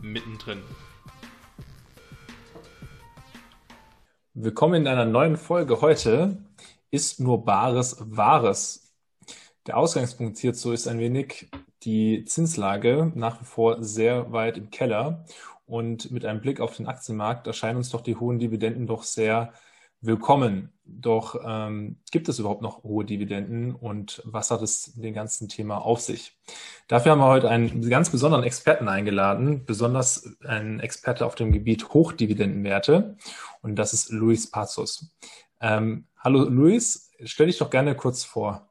mittendrin. 0.00 0.62
Willkommen 4.34 4.82
in 4.82 4.86
einer 4.86 5.04
neuen 5.04 5.36
Folge. 5.36 5.80
Heute 5.80 6.38
ist 6.90 7.20
nur 7.20 7.44
Bares 7.44 7.96
Wahres. 7.98 8.94
Der 9.66 9.76
Ausgangspunkt 9.76 10.38
hierzu 10.38 10.72
ist 10.72 10.86
ein 10.86 10.98
wenig 10.98 11.50
die 11.82 12.24
Zinslage 12.24 13.12
nach 13.14 13.40
wie 13.40 13.44
vor 13.44 13.82
sehr 13.82 14.32
weit 14.32 14.56
im 14.58 14.70
Keller. 14.70 15.24
Und 15.66 16.10
mit 16.10 16.24
einem 16.24 16.40
Blick 16.40 16.60
auf 16.60 16.76
den 16.76 16.86
Aktienmarkt 16.86 17.46
erscheinen 17.46 17.76
uns 17.76 17.90
doch 17.90 18.00
die 18.00 18.16
hohen 18.16 18.38
Dividenden 18.38 18.86
doch 18.86 19.02
sehr 19.02 19.52
willkommen. 20.00 20.72
Doch 20.90 21.36
ähm, 21.44 21.98
gibt 22.10 22.28
es 22.28 22.38
überhaupt 22.38 22.62
noch 22.62 22.82
hohe 22.82 23.04
Dividenden 23.04 23.74
und 23.74 24.22
was 24.24 24.50
hat 24.50 24.62
es 24.62 24.96
mit 24.96 25.04
dem 25.04 25.14
ganzen 25.14 25.48
Thema 25.48 25.78
auf 25.78 26.00
sich? 26.00 26.36
Dafür 26.88 27.12
haben 27.12 27.20
wir 27.20 27.26
heute 27.26 27.50
einen 27.50 27.88
ganz 27.88 28.10
besonderen 28.10 28.42
Experten 28.42 28.88
eingeladen, 28.88 29.66
besonders 29.66 30.36
einen 30.44 30.80
Experte 30.80 31.26
auf 31.26 31.34
dem 31.34 31.52
Gebiet 31.52 31.90
Hochdividendenwerte 31.90 33.16
und 33.60 33.76
das 33.76 33.92
ist 33.92 34.10
Luis 34.10 34.50
Pazos. 34.50 35.14
Ähm, 35.60 36.06
hallo 36.16 36.44
Luis, 36.44 37.10
stell 37.24 37.46
dich 37.46 37.58
doch 37.58 37.70
gerne 37.70 37.94
kurz 37.94 38.24
vor. 38.24 38.68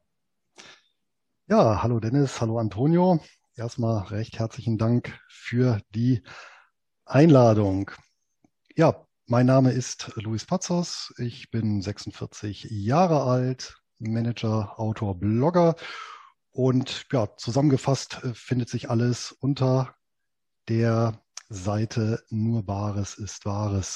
Ja, 1.47 1.81
hallo 1.83 1.99
Dennis, 1.99 2.41
hallo 2.41 2.57
Antonio. 2.57 3.19
Erstmal 3.55 4.03
recht 4.07 4.37
herzlichen 4.39 4.77
Dank 4.77 5.19
für 5.29 5.79
die 5.95 6.23
Einladung. 7.05 7.91
Ja, 8.75 9.06
mein 9.27 9.45
Name 9.45 9.71
ist 9.71 10.11
Luis 10.15 10.45
Pazos. 10.45 11.13
Ich 11.17 11.51
bin 11.51 11.81
46 11.81 12.67
Jahre 12.69 13.23
alt, 13.23 13.77
Manager, 13.99 14.79
Autor, 14.79 15.19
Blogger. 15.19 15.75
Und 16.51 17.05
ja, 17.11 17.27
zusammengefasst 17.35 18.23
äh, 18.23 18.33
findet 18.33 18.69
sich 18.69 18.89
alles 18.89 19.33
unter 19.33 19.95
der 20.69 21.21
Seite 21.49 22.23
nur 22.29 22.67
Wahres 22.67 23.15
ist 23.15 23.45
Wahres.de, 23.45 23.89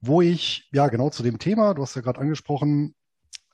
wo 0.00 0.22
ich 0.22 0.70
ja 0.72 0.88
genau 0.88 1.10
zu 1.10 1.22
dem 1.22 1.38
Thema, 1.38 1.74
du 1.74 1.82
hast 1.82 1.94
ja 1.96 2.00
gerade 2.02 2.20
angesprochen, 2.20 2.94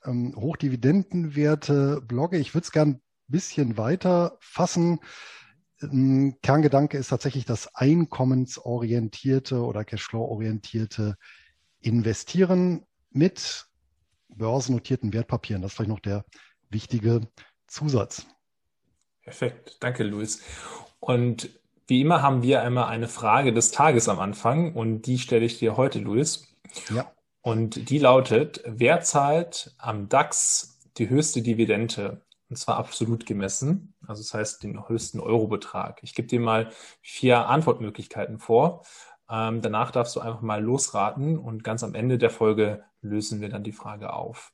ähm, 0.05 0.33
Hochdividendenwerte 0.35 2.01
blogge. 2.01 2.37
Ich 2.37 2.53
würde 2.53 2.63
es 2.63 2.71
gern 2.71 2.89
ein 2.89 3.01
bisschen 3.27 3.77
weiter 3.77 4.37
fassen. 4.39 5.01
Ein 5.81 6.39
Kerngedanke 6.41 6.97
ist 6.97 7.09
tatsächlich 7.09 7.45
das 7.45 7.75
einkommensorientierte 7.75 9.61
oder 9.61 9.83
Cashflow-orientierte 9.83 11.17
Investieren 11.81 12.85
mit 13.11 13.67
börsennotierten 14.29 15.13
Wertpapieren. 15.13 15.61
Das 15.61 15.71
ist 15.71 15.75
vielleicht 15.75 15.89
noch 15.89 15.99
der 15.99 16.25
wichtige 16.69 17.21
Zusatz. 17.67 18.25
Perfekt, 19.21 19.77
danke 19.81 20.03
Luis. 20.03 20.41
Und 20.99 21.49
wie 21.87 22.01
immer 22.01 22.21
haben 22.21 22.43
wir 22.43 22.63
einmal 22.63 22.87
eine 22.87 23.07
Frage 23.07 23.53
des 23.53 23.71
Tages 23.71 24.09
am 24.09 24.19
Anfang 24.19 24.73
und 24.73 25.03
die 25.03 25.19
stelle 25.19 25.45
ich 25.45 25.59
dir 25.59 25.77
heute, 25.77 25.99
Luis. 25.99 26.47
Ja. 26.89 27.11
Und 27.41 27.89
die 27.89 27.99
lautet, 27.99 28.61
wer 28.65 29.01
zahlt 29.01 29.73
am 29.77 30.09
DAX 30.09 30.79
die 30.97 31.09
höchste 31.09 31.41
Dividende? 31.41 32.21
Und 32.49 32.55
zwar 32.55 32.77
absolut 32.77 33.25
gemessen, 33.25 33.93
also 34.07 34.21
das 34.21 34.33
heißt 34.33 34.63
den 34.63 34.87
höchsten 34.87 35.19
Eurobetrag. 35.19 35.99
Ich 36.01 36.15
gebe 36.15 36.29
dir 36.29 36.39
mal 36.39 36.71
vier 37.01 37.47
Antwortmöglichkeiten 37.47 38.39
vor. 38.39 38.85
Ähm, 39.29 39.61
danach 39.61 39.91
darfst 39.91 40.15
du 40.15 40.21
einfach 40.21 40.41
mal 40.41 40.63
losraten 40.63 41.37
und 41.37 41.63
ganz 41.63 41.83
am 41.83 41.93
Ende 41.93 42.17
der 42.17 42.29
Folge 42.29 42.85
lösen 43.01 43.41
wir 43.41 43.49
dann 43.49 43.63
die 43.63 43.73
Frage 43.73 44.13
auf. 44.13 44.53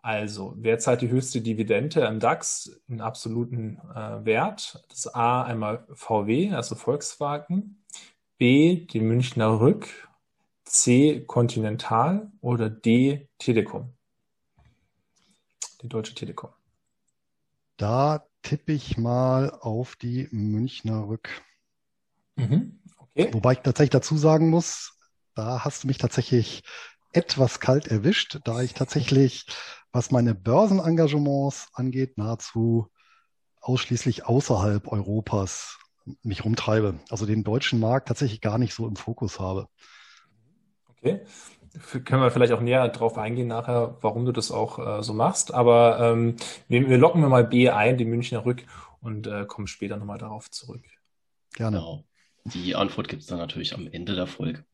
Also, 0.00 0.54
wer 0.58 0.78
zahlt 0.78 1.00
die 1.00 1.10
höchste 1.10 1.40
Dividende 1.40 2.00
im 2.00 2.18
DAX 2.18 2.80
in 2.88 3.00
absoluten 3.00 3.78
äh, 3.94 4.24
Wert? 4.24 4.84
Das 4.88 5.12
A 5.14 5.42
einmal 5.42 5.86
VW, 5.92 6.52
also 6.52 6.74
Volkswagen, 6.74 7.84
B 8.36 8.84
die 8.86 9.00
Münchner 9.00 9.60
Rück, 9.60 10.08
C 10.64 11.24
Continental 11.24 12.32
oder 12.40 12.68
D 12.68 13.28
Telekom? 13.38 13.92
Die 15.82 15.88
Deutsche 15.88 16.14
Telekom. 16.14 16.50
Da 17.82 18.24
tippe 18.42 18.70
ich 18.70 18.96
mal 18.96 19.50
auf 19.50 19.96
die 19.96 20.28
Münchner 20.30 21.08
Rück. 21.08 21.28
Mhm. 22.36 22.78
Okay. 22.96 23.30
Wobei 23.32 23.54
ich 23.54 23.58
tatsächlich 23.58 23.90
dazu 23.90 24.16
sagen 24.16 24.50
muss, 24.50 24.96
da 25.34 25.64
hast 25.64 25.82
du 25.82 25.88
mich 25.88 25.98
tatsächlich 25.98 26.62
etwas 27.12 27.58
kalt 27.58 27.88
erwischt, 27.88 28.38
da 28.44 28.62
ich 28.62 28.74
tatsächlich, 28.74 29.46
was 29.90 30.12
meine 30.12 30.36
Börsenengagements 30.36 31.70
angeht, 31.72 32.18
nahezu 32.18 32.88
ausschließlich 33.60 34.26
außerhalb 34.26 34.86
Europas 34.86 35.76
mich 36.22 36.44
rumtreibe. 36.44 37.00
Also 37.10 37.26
den 37.26 37.42
deutschen 37.42 37.80
Markt 37.80 38.06
tatsächlich 38.06 38.40
gar 38.40 38.58
nicht 38.58 38.74
so 38.74 38.86
im 38.86 38.94
Fokus 38.94 39.40
habe. 39.40 39.66
Okay. 40.88 41.22
Können 42.04 42.22
wir 42.22 42.30
vielleicht 42.30 42.52
auch 42.52 42.60
näher 42.60 42.88
drauf 42.88 43.16
eingehen 43.16 43.48
nachher, 43.48 43.96
warum 44.00 44.24
du 44.24 44.32
das 44.32 44.50
auch 44.50 44.78
äh, 44.78 45.02
so 45.02 45.14
machst. 45.14 45.54
Aber 45.54 45.98
ähm, 46.00 46.36
wir, 46.68 46.88
wir 46.88 46.98
locken 46.98 47.22
wir 47.22 47.28
mal 47.28 47.44
B 47.44 47.70
ein, 47.70 47.96
die 47.96 48.04
Münchner 48.04 48.44
Rück, 48.44 48.64
und 49.02 49.26
äh, 49.26 49.44
kommen 49.46 49.66
später 49.66 49.96
nochmal 49.96 50.18
darauf 50.18 50.50
zurück. 50.50 50.84
Gerne. 51.54 51.78
Genau. 51.78 52.04
Die 52.44 52.74
Antwort 52.74 53.08
gibt 53.08 53.22
es 53.22 53.28
dann 53.28 53.38
natürlich 53.38 53.74
am 53.74 53.86
Ende 53.86 54.14
der 54.14 54.26
Folge. 54.26 54.64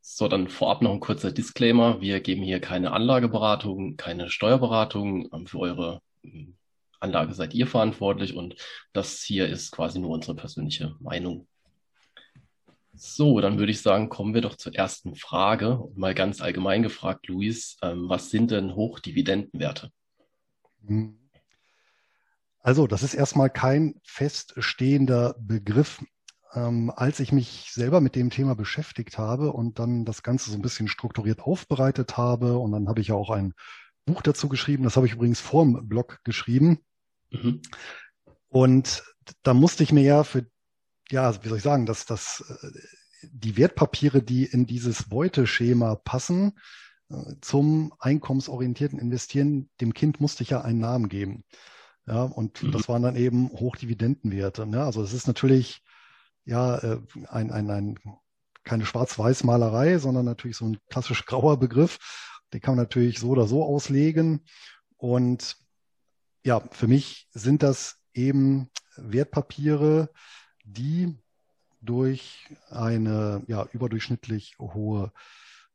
So, 0.00 0.28
dann 0.28 0.48
vorab 0.48 0.82
noch 0.82 0.92
ein 0.92 1.00
kurzer 1.00 1.30
Disclaimer. 1.30 2.00
Wir 2.00 2.20
geben 2.20 2.42
hier 2.42 2.60
keine 2.60 2.92
Anlageberatung, 2.92 3.96
keine 3.96 4.30
Steuerberatung. 4.30 5.28
Ähm, 5.32 5.46
für 5.46 5.60
eure 5.60 6.02
ähm, 6.24 6.56
Anlage 7.00 7.34
seid 7.34 7.54
ihr 7.54 7.66
verantwortlich 7.66 8.34
und 8.34 8.56
das 8.92 9.22
hier 9.22 9.48
ist 9.48 9.70
quasi 9.70 9.98
nur 9.98 10.10
unsere 10.10 10.34
persönliche 10.34 10.96
Meinung. 10.98 11.46
So, 13.00 13.40
dann 13.40 13.60
würde 13.60 13.70
ich 13.70 13.80
sagen, 13.80 14.08
kommen 14.08 14.34
wir 14.34 14.40
doch 14.40 14.56
zur 14.56 14.74
ersten 14.74 15.14
Frage. 15.14 15.84
mal 15.94 16.14
ganz 16.14 16.40
allgemein 16.40 16.82
gefragt, 16.82 17.28
Luis, 17.28 17.76
ähm, 17.80 18.08
was 18.08 18.30
sind 18.30 18.50
denn 18.50 18.74
Hochdividendenwerte? 18.74 19.92
Also, 22.58 22.88
das 22.88 23.04
ist 23.04 23.14
erstmal 23.14 23.50
kein 23.50 23.94
feststehender 24.02 25.36
Begriff. 25.38 26.04
Ähm, 26.54 26.90
als 26.94 27.20
ich 27.20 27.30
mich 27.30 27.70
selber 27.72 28.00
mit 28.00 28.16
dem 28.16 28.30
Thema 28.30 28.56
beschäftigt 28.56 29.16
habe 29.16 29.52
und 29.52 29.78
dann 29.78 30.04
das 30.04 30.24
Ganze 30.24 30.50
so 30.50 30.56
ein 30.56 30.62
bisschen 30.62 30.88
strukturiert 30.88 31.40
aufbereitet 31.40 32.16
habe, 32.16 32.58
und 32.58 32.72
dann 32.72 32.88
habe 32.88 33.00
ich 33.00 33.08
ja 33.08 33.14
auch 33.14 33.30
ein 33.30 33.54
Buch 34.06 34.22
dazu 34.22 34.48
geschrieben, 34.48 34.82
das 34.82 34.96
habe 34.96 35.06
ich 35.06 35.12
übrigens 35.12 35.40
vorm 35.40 35.86
Blog 35.86 36.18
geschrieben. 36.24 36.80
Mhm. 37.30 37.62
Und 38.48 39.04
da 39.42 39.54
musste 39.54 39.84
ich 39.84 39.92
mir 39.92 40.02
ja 40.02 40.24
für 40.24 40.46
ja, 41.10 41.42
wie 41.42 41.48
soll 41.48 41.58
ich 41.58 41.64
sagen, 41.64 41.86
dass, 41.86 42.06
dass 42.06 42.44
äh, 42.62 42.70
die 43.22 43.56
Wertpapiere, 43.56 44.22
die 44.22 44.44
in 44.44 44.66
dieses 44.66 45.08
Beuteschema 45.08 45.96
passen, 45.96 46.58
äh, 47.10 47.34
zum 47.40 47.92
einkommensorientierten 47.98 48.98
Investieren, 48.98 49.70
dem 49.80 49.94
Kind 49.94 50.20
musste 50.20 50.42
ich 50.42 50.50
ja 50.50 50.60
einen 50.62 50.80
Namen 50.80 51.08
geben. 51.08 51.44
Ja, 52.06 52.22
und 52.22 52.62
mhm. 52.62 52.72
das 52.72 52.88
waren 52.88 53.02
dann 53.02 53.16
eben 53.16 53.50
Hochdividendenwerte. 53.50 54.66
Ne? 54.66 54.82
Also 54.82 55.02
es 55.02 55.12
ist 55.12 55.26
natürlich 55.26 55.82
ja 56.44 56.78
äh, 56.78 57.00
ein, 57.28 57.50
ein, 57.50 57.70
ein 57.70 57.98
keine 58.64 58.86
Schwarz-Weiß-Malerei, 58.86 59.98
sondern 59.98 60.24
natürlich 60.24 60.56
so 60.56 60.66
ein 60.66 60.78
klassisch 60.90 61.24
grauer 61.26 61.58
Begriff. 61.58 61.98
Den 62.52 62.60
kann 62.60 62.76
man 62.76 62.84
natürlich 62.84 63.18
so 63.18 63.30
oder 63.30 63.46
so 63.46 63.64
auslegen. 63.64 64.44
Und 64.96 65.56
ja, 66.44 66.60
für 66.70 66.86
mich 66.86 67.28
sind 67.32 67.62
das 67.62 67.98
eben 68.14 68.70
Wertpapiere, 68.96 70.10
die 70.72 71.16
durch 71.80 72.48
eine 72.70 73.42
ja, 73.46 73.66
überdurchschnittlich 73.72 74.56
hohe 74.58 75.12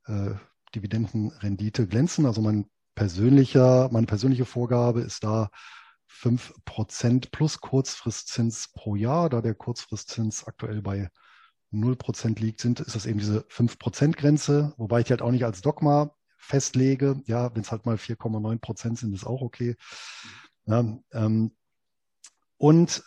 äh, 0.06 0.32
Dividendenrendite 0.76 1.88
glänzen. 1.88 2.26
Also 2.26 2.42
mein 2.42 2.70
persönlicher, 2.96 3.90
meine 3.92 4.08
persönliche 4.08 4.46
Vorgabe 4.46 5.02
ist 5.02 5.24
da 5.24 5.50
fünf 6.06 6.54
Prozent 6.66 7.32
plus 7.32 7.60
Kurzfristzins 7.60 8.70
pro 8.74 8.96
Jahr. 8.96 9.30
Da 9.30 9.42
der 9.42 9.56
Kurzfristzins 9.56 10.46
aktuell 10.46 10.82
bei 10.82 11.10
null 11.72 11.96
Prozent 11.96 12.40
liegt, 12.40 12.60
sind, 12.60 12.80
ist 12.80 12.96
das 12.96 13.06
eben 13.06 13.20
diese 13.20 13.46
fünf 13.50 13.80
Prozent 13.80 14.18
Grenze, 14.18 14.74
wobei 14.78 15.00
ich 15.00 15.08
die 15.08 15.14
halt 15.14 15.22
auch 15.22 15.32
nicht 15.32 15.46
als 15.46 15.62
Dogma 15.62 16.16
festlege. 16.38 17.22
Ja, 17.26 17.54
wenn 17.56 17.62
es 17.62 17.72
halt 17.72 17.86
mal 17.86 17.96
4,9 17.96 18.60
Prozent 18.60 19.00
sind, 19.00 19.14
ist 19.14 19.26
auch 19.26 19.42
okay. 19.42 19.76
Ja, 20.66 20.86
ähm, 21.14 21.56
und 22.58 23.04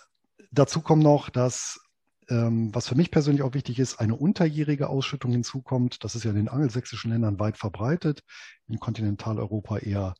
dazu 0.58 0.80
kommt 0.80 1.02
noch, 1.02 1.30
dass 1.30 1.80
ähm, 2.28 2.74
was 2.74 2.88
für 2.88 2.96
mich 2.96 3.10
persönlich 3.10 3.42
auch 3.42 3.54
wichtig 3.54 3.78
ist, 3.78 4.00
eine 4.00 4.16
unterjährige 4.16 4.88
Ausschüttung 4.88 5.32
hinzukommt. 5.32 6.02
Das 6.02 6.14
ist 6.14 6.24
ja 6.24 6.30
in 6.30 6.36
den 6.36 6.48
angelsächsischen 6.48 7.10
Ländern 7.10 7.38
weit 7.38 7.56
verbreitet, 7.56 8.22
in 8.68 8.80
Kontinentaleuropa 8.80 9.78
eher 9.78 10.14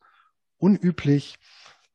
unüblich. 0.58 1.36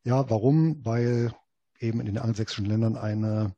Ja, 0.03 0.29
warum? 0.29 0.85
Weil 0.85 1.33
eben 1.79 1.99
in 1.99 2.07
den 2.07 2.17
angelsächsischen 2.17 2.65
Ländern 2.65 2.97
eine 2.97 3.55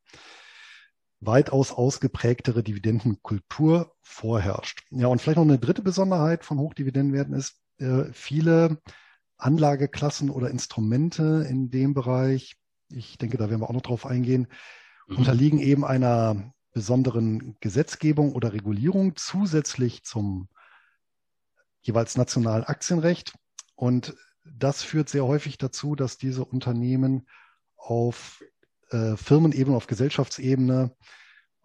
weitaus 1.20 1.72
ausgeprägtere 1.72 2.64
Dividendenkultur 2.64 3.96
vorherrscht. 4.02 4.84
Ja, 4.92 5.08
und 5.08 5.22
vielleicht 5.22 5.38
noch 5.38 5.44
eine 5.44 5.60
dritte 5.60 5.82
Besonderheit 5.82 6.44
von 6.44 6.60
Hochdividendenwerten 6.60 7.34
ist, 7.34 7.62
äh, 7.80 8.06
viele 8.12 8.82
Anlageklassen 9.38 10.30
oder 10.30 10.50
Instrumente 10.50 11.46
in 11.50 11.70
dem 11.70 11.94
Bereich, 11.94 12.58
ich 12.96 13.18
denke, 13.18 13.38
da 13.38 13.50
werden 13.50 13.62
wir 13.62 13.70
auch 13.70 13.74
noch 13.74 13.82
drauf 13.82 14.06
eingehen, 14.06 14.48
mhm. 15.08 15.18
unterliegen 15.18 15.60
eben 15.60 15.86
einer 15.86 16.54
besonderen 16.74 17.56
Gesetzgebung 17.60 18.34
oder 18.34 18.54
Regulierung 18.54 19.16
zusätzlich 19.16 20.04
zum 20.04 20.50
jeweils 21.82 22.18
nationalen 22.18 22.64
Aktienrecht. 22.64 23.34
Und 23.76 24.16
das 24.44 24.84
führt 24.84 25.10
sehr 25.10 25.26
häufig 25.26 25.58
dazu, 25.58 25.96
dass 25.96 26.18
diese 26.18 26.44
Unternehmen 26.44 27.28
auf 27.78 28.44
äh, 28.90 29.16
Firmenebene, 29.16 29.76
auf 29.76 29.88
Gesellschaftsebene 29.88 30.96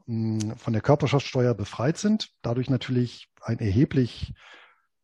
mh, 0.07 0.43
hm, 0.43 0.57
von 0.57 0.73
der 0.73 0.83
Körperschaftssteuer 0.83 1.55
befreit 1.55 1.99
sind, 1.99 2.31
dadurch 2.43 2.71
natürlich 2.71 3.29
einen 3.41 3.61
erheblich 3.61 4.35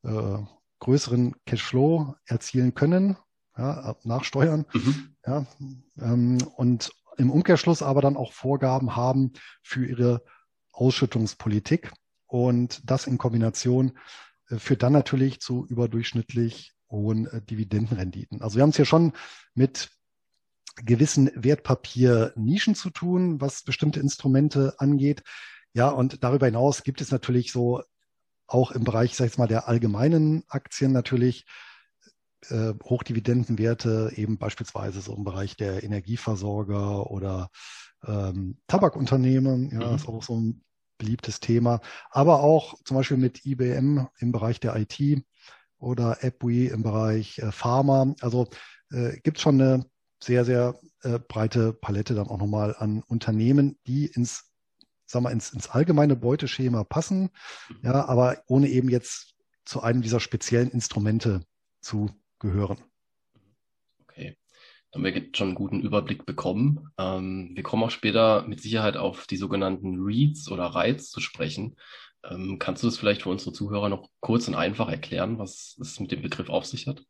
äh, 0.02 0.38
größeren 0.80 1.34
Cashflow 1.46 2.14
erzielen 2.26 2.74
können, 2.74 3.16
ja, 3.56 3.96
nach 4.04 4.24
Steuern. 4.24 4.66
Mhm. 4.72 5.16
Ja, 5.26 5.46
ähm, 5.98 6.38
und 6.56 6.92
im 7.16 7.30
Umkehrschluss 7.30 7.82
aber 7.82 8.02
dann 8.02 8.16
auch 8.16 8.32
Vorgaben 8.32 8.96
haben 8.96 9.32
für 9.62 9.86
ihre 9.86 10.22
Ausschüttungspolitik. 10.72 11.92
Und 12.26 12.88
das 12.90 13.06
in 13.06 13.18
Kombination 13.18 13.98
äh, 14.48 14.58
führt 14.58 14.82
dann 14.82 14.92
natürlich 14.92 15.40
zu 15.40 15.66
überdurchschnittlich 15.66 16.72
hohen 16.90 17.26
äh, 17.26 17.42
Dividendenrenditen. 17.42 18.42
Also 18.42 18.56
wir 18.56 18.62
haben 18.62 18.70
es 18.70 18.76
hier 18.76 18.84
schon 18.84 19.12
mit 19.54 19.90
gewissen 20.76 21.30
Wertpapiernischen 21.34 22.74
zu 22.74 22.90
tun, 22.90 23.40
was 23.40 23.62
bestimmte 23.62 24.00
Instrumente 24.00 24.74
angeht. 24.78 25.22
Ja, 25.72 25.90
und 25.90 26.24
darüber 26.24 26.46
hinaus 26.46 26.82
gibt 26.82 27.00
es 27.00 27.10
natürlich 27.10 27.52
so 27.52 27.82
auch 28.46 28.72
im 28.72 28.84
Bereich, 28.84 29.14
sag 29.14 29.26
ich 29.26 29.38
mal, 29.38 29.46
der 29.46 29.68
allgemeinen 29.68 30.44
Aktien 30.48 30.92
natürlich 30.92 31.46
äh, 32.50 32.74
Hochdividendenwerte, 32.84 34.12
eben 34.16 34.38
beispielsweise 34.38 35.00
so 35.00 35.14
im 35.14 35.24
Bereich 35.24 35.56
der 35.56 35.82
Energieversorger 35.82 37.10
oder 37.10 37.50
ähm, 38.06 38.58
Tabakunternehmen, 38.66 39.70
ja, 39.70 39.88
mhm. 39.88 39.94
ist 39.96 40.08
auch 40.08 40.22
so 40.22 40.36
ein 40.38 40.62
beliebtes 40.98 41.40
Thema. 41.40 41.80
Aber 42.10 42.42
auch 42.42 42.74
zum 42.84 42.96
Beispiel 42.96 43.16
mit 43.16 43.44
IBM 43.44 44.06
im 44.18 44.32
Bereich 44.32 44.60
der 44.60 44.76
IT 44.76 45.24
oder 45.78 46.18
AppWe 46.22 46.68
im 46.68 46.82
Bereich 46.82 47.38
äh, 47.38 47.52
Pharma. 47.52 48.14
Also 48.20 48.48
äh, 48.90 49.18
gibt 49.20 49.40
schon 49.40 49.60
eine 49.60 49.86
sehr, 50.22 50.44
sehr 50.44 50.78
äh, 51.02 51.18
breite 51.18 51.72
Palette 51.72 52.14
dann 52.14 52.28
auch 52.28 52.38
nochmal 52.38 52.74
an 52.78 53.02
Unternehmen, 53.06 53.78
die 53.86 54.06
ins, 54.06 54.50
sagen 55.06 55.24
wir, 55.24 55.30
ins, 55.30 55.52
ins 55.52 55.68
allgemeine 55.68 56.16
Beuteschema 56.16 56.84
passen, 56.84 57.30
ja, 57.82 58.06
aber 58.06 58.42
ohne 58.46 58.68
eben 58.68 58.88
jetzt 58.88 59.34
zu 59.64 59.82
einem 59.82 60.02
dieser 60.02 60.20
speziellen 60.20 60.70
Instrumente 60.70 61.42
zu 61.80 62.10
gehören. 62.44 62.78
Okay. 64.02 64.36
Dann 64.90 65.00
haben 65.00 65.04
wir 65.04 65.22
jetzt 65.22 65.36
schon 65.36 65.48
einen 65.48 65.56
guten 65.56 65.80
Überblick 65.80 66.24
bekommen. 66.24 66.88
Ähm, 66.98 67.50
wir 67.54 67.62
kommen 67.62 67.82
auch 67.82 67.90
später 67.90 68.46
mit 68.46 68.60
Sicherheit 68.60 68.96
auf 68.96 69.26
die 69.26 69.36
sogenannten 69.36 70.00
Reads 70.00 70.50
oder 70.50 70.66
Reiz 70.66 71.10
zu 71.10 71.20
sprechen. 71.20 71.76
Ähm, 72.22 72.58
kannst 72.58 72.82
du 72.82 72.86
das 72.86 72.96
vielleicht 72.96 73.22
für 73.22 73.30
unsere 73.30 73.52
Zuhörer 73.52 73.88
noch 73.88 74.08
kurz 74.20 74.46
und 74.46 74.54
einfach 74.54 74.88
erklären, 74.88 75.38
was 75.38 75.76
es 75.80 75.98
mit 75.98 76.12
dem 76.12 76.22
Begriff 76.22 76.48
auf 76.48 76.64
sich 76.64 76.86
hat? 76.86 77.04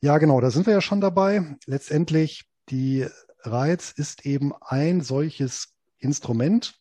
Ja, 0.00 0.18
genau, 0.18 0.40
da 0.40 0.50
sind 0.50 0.66
wir 0.66 0.74
ja 0.74 0.80
schon 0.80 1.00
dabei. 1.00 1.56
Letztendlich, 1.66 2.44
die 2.70 3.06
Reiz 3.40 3.92
ist 3.92 4.26
eben 4.26 4.52
ein 4.60 5.00
solches 5.00 5.74
Instrument, 5.98 6.74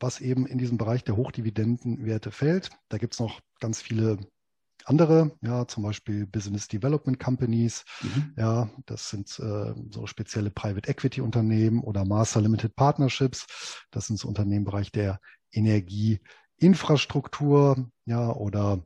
was 0.00 0.20
eben 0.20 0.46
in 0.46 0.58
diesem 0.58 0.78
Bereich 0.78 1.04
der 1.04 1.16
Hochdividendenwerte 1.16 2.30
fällt. 2.30 2.70
Da 2.88 2.98
gibt 2.98 3.14
es 3.14 3.20
noch 3.20 3.40
ganz 3.60 3.82
viele 3.82 4.18
andere, 4.88 5.36
ja, 5.42 5.68
zum 5.68 5.82
Beispiel 5.82 6.26
Business 6.26 6.68
Development 6.68 7.20
Companies, 7.20 7.84
mhm. 8.02 8.32
ja, 8.36 8.70
das 8.86 9.10
sind 9.10 9.38
äh, 9.38 9.74
so 9.90 10.06
spezielle 10.06 10.50
Private 10.50 10.88
Equity 10.88 11.20
Unternehmen 11.20 11.80
oder 11.80 12.04
Master 12.04 12.40
Limited 12.40 12.76
Partnerships, 12.76 13.84
das 13.90 14.06
sind 14.06 14.18
so 14.18 14.28
Unternehmen 14.28 14.58
im 14.58 14.64
Bereich 14.64 14.92
der 14.92 15.20
Energieinfrastruktur, 15.52 17.90
ja, 18.06 18.32
oder 18.32 18.84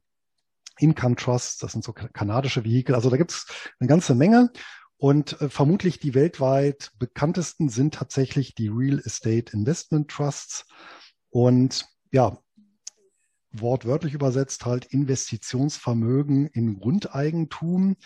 Income 0.79 1.17
Trusts, 1.17 1.59
das 1.59 1.73
sind 1.73 1.85
so 1.85 1.93
kanadische 1.93 2.65
Vehikel. 2.65 2.95
Also 2.95 3.11
da 3.11 3.17
gibt 3.17 3.31
es 3.31 3.47
eine 3.79 3.89
ganze 3.89 4.15
Menge. 4.15 4.51
Und 4.97 5.41
äh, 5.41 5.49
vermutlich 5.49 5.99
die 5.99 6.15
weltweit 6.15 6.93
bekanntesten 6.99 7.69
sind 7.69 7.95
tatsächlich 7.95 8.55
die 8.55 8.69
Real 8.69 9.01
Estate 9.01 9.53
Investment 9.53 10.09
Trusts. 10.09 10.65
Und 11.31 11.87
ja, 12.13 12.39
wortwörtlich 13.53 14.15
übersetzt 14.15 14.65
halt 14.65 14.87
Investitionsvermögen 14.87 16.47
in 16.47 16.79
Grundeigentum. 16.79 17.97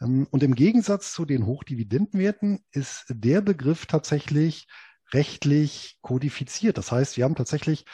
Ähm, 0.00 0.26
und 0.30 0.42
im 0.42 0.54
Gegensatz 0.54 1.12
zu 1.12 1.24
den 1.24 1.46
Hochdividendenwerten 1.46 2.64
ist 2.70 3.04
der 3.08 3.40
Begriff 3.40 3.86
tatsächlich 3.86 4.66
rechtlich 5.12 5.98
kodifiziert. 6.00 6.78
Das 6.78 6.90
heißt, 6.90 7.16
wir 7.16 7.24
haben 7.24 7.34
tatsächlich 7.34 7.84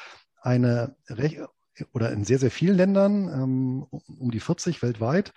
eine 0.40 0.96
oder 1.93 2.12
in 2.12 2.25
sehr, 2.25 2.38
sehr 2.38 2.50
vielen 2.50 2.76
Ländern, 2.76 3.28
ähm, 3.28 3.87
um 3.90 4.31
die 4.31 4.40
40 4.40 4.82
weltweit, 4.82 5.32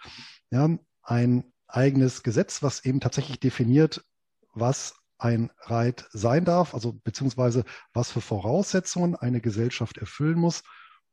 ja, 0.49 0.69
ein 1.03 1.43
eigenes 1.67 2.23
Gesetz, 2.23 2.63
was 2.63 2.85
eben 2.85 2.99
tatsächlich 2.99 3.39
definiert, 3.39 4.03
was 4.53 4.95
ein 5.17 5.51
Reit 5.59 6.07
sein 6.11 6.45
darf, 6.45 6.73
also 6.73 6.93
beziehungsweise 6.93 7.63
was 7.93 8.11
für 8.11 8.21
Voraussetzungen 8.21 9.15
eine 9.15 9.39
Gesellschaft 9.39 9.97
erfüllen 9.97 10.39
muss, 10.39 10.63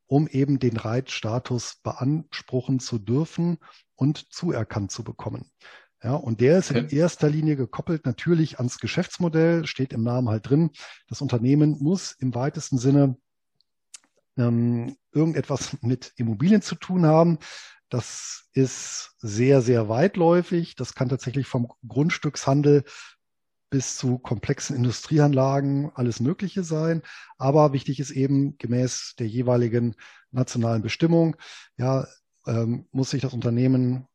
um 0.08 0.26
eben 0.26 0.58
den 0.58 0.76
Reitstatus 0.76 1.76
beanspruchen 1.82 2.80
zu 2.80 2.98
dürfen 2.98 3.58
und 3.94 4.32
zuerkannt 4.32 4.90
zu 4.90 5.04
bekommen. 5.04 5.52
Ja, 6.02 6.14
und 6.14 6.40
der 6.40 6.58
ist 6.58 6.70
okay. 6.70 6.80
in 6.80 6.88
erster 6.88 7.28
Linie 7.28 7.56
gekoppelt 7.56 8.06
natürlich 8.06 8.58
ans 8.58 8.78
Geschäftsmodell, 8.78 9.66
steht 9.66 9.92
im 9.92 10.02
Namen 10.02 10.28
halt 10.28 10.48
drin. 10.48 10.70
Das 11.08 11.20
Unternehmen 11.20 11.76
muss 11.80 12.12
im 12.12 12.34
weitesten 12.34 12.78
Sinne 12.78 13.16
ähm, 14.36 14.96
irgendetwas 15.12 15.76
mit 15.82 16.12
Immobilien 16.16 16.62
zu 16.62 16.76
tun 16.76 17.04
haben. 17.04 17.38
Das 17.88 18.48
ist 18.52 19.16
sehr, 19.18 19.60
sehr 19.60 19.88
weitläufig. 19.88 20.76
Das 20.76 20.94
kann 20.94 21.08
tatsächlich 21.08 21.46
vom 21.46 21.72
Grundstückshandel 21.86 22.84
bis 23.70 23.96
zu 23.96 24.18
komplexen 24.18 24.76
Industrieanlagen 24.76 25.90
alles 25.94 26.20
Mögliche 26.20 26.64
sein. 26.64 27.02
Aber 27.36 27.72
wichtig 27.72 28.00
ist 28.00 28.10
eben 28.10 28.56
gemäß 28.58 29.14
der 29.18 29.28
jeweiligen 29.28 29.94
nationalen 30.30 30.82
Bestimmung, 30.82 31.36
ja, 31.76 32.06
ähm, 32.46 32.86
muss 32.92 33.10
sich 33.10 33.22
das 33.22 33.34
Unternehmen 33.34 34.06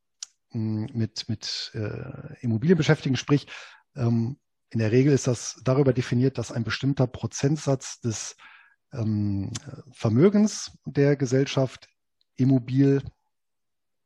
hm, 0.50 0.88
mit, 0.92 1.28
mit 1.28 1.70
äh, 1.74 2.40
Immobilien 2.40 2.78
beschäftigen. 2.78 3.16
Sprich, 3.16 3.46
ähm, 3.96 4.38
in 4.70 4.80
der 4.80 4.92
Regel 4.92 5.12
ist 5.12 5.26
das 5.26 5.60
darüber 5.62 5.92
definiert, 5.92 6.36
dass 6.38 6.50
ein 6.50 6.64
bestimmter 6.64 7.06
Prozentsatz 7.06 8.00
des 8.00 8.36
ähm, 8.92 9.52
Vermögens 9.92 10.72
der 10.84 11.16
Gesellschaft 11.16 11.88
immobil 12.36 13.02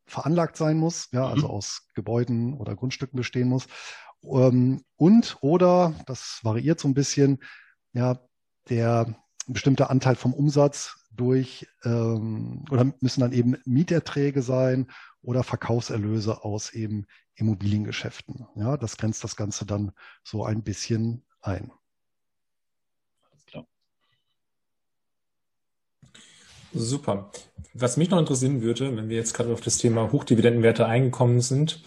veranlagt 0.06 0.56
sein 0.56 0.78
muss, 0.78 1.08
ja, 1.12 1.26
also 1.26 1.48
mhm. 1.48 1.54
aus 1.54 1.88
Gebäuden 1.94 2.54
oder 2.54 2.74
Grundstücken 2.74 3.16
bestehen 3.16 3.48
muss. 3.48 3.66
Ähm, 4.22 4.82
und 4.96 5.38
oder, 5.40 5.94
das 6.06 6.40
variiert 6.42 6.80
so 6.80 6.88
ein 6.88 6.94
bisschen, 6.94 7.38
ja, 7.92 8.18
der 8.68 9.14
bestimmte 9.46 9.90
Anteil 9.90 10.16
vom 10.16 10.34
Umsatz 10.34 10.96
durch 11.10 11.66
ähm, 11.84 12.64
oder 12.70 12.92
müssen 13.00 13.20
dann 13.20 13.32
eben 13.32 13.56
Mieterträge 13.64 14.42
sein 14.42 14.90
oder 15.22 15.42
Verkaufserlöse 15.42 16.44
aus 16.44 16.72
eben 16.72 17.06
Immobiliengeschäften. 17.34 18.46
Ja, 18.56 18.76
das 18.76 18.96
grenzt 18.96 19.25
das 19.25 19.37
Ganze 19.37 19.64
dann 19.64 19.92
so 20.22 20.44
ein 20.44 20.62
bisschen 20.62 21.25
ein. 21.40 21.72
Super. 26.75 27.30
Was 27.72 27.96
mich 27.96 28.10
noch 28.10 28.18
interessieren 28.18 28.60
würde, 28.62 28.94
wenn 28.96 29.08
wir 29.08 29.16
jetzt 29.16 29.32
gerade 29.34 29.52
auf 29.52 29.60
das 29.60 29.78
Thema 29.78 30.12
Hochdividendenwerte 30.12 30.87
eingekommen 30.87 31.40
sind, 31.40 31.82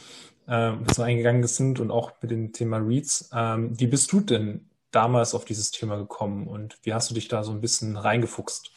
äh, 0.48 0.74
so 0.93 1.01
eingegangen 1.01 1.45
sind 1.48 1.79
und 1.79 1.91
auch 1.91 2.12
mit 2.21 2.31
dem 2.31 2.53
Thema 2.53 2.77
REITs, 2.77 3.29
ähm, 3.33 3.79
wie 3.79 3.88
bist 3.88 4.12
du 4.12 4.21
denn 4.21 4.69
damals 4.91 5.33
auf 5.33 5.45
dieses 5.45 5.71
Thema 5.71 5.98
gekommen 5.98 6.48
und 6.48 6.77
wie 6.83 6.93
hast 6.93 7.10
du 7.10 7.15
dich 7.15 7.27
da 7.27 7.43
so 7.43 7.51
ein 7.51 7.62
bisschen 7.62 7.98
reingefuchst? 7.98 8.71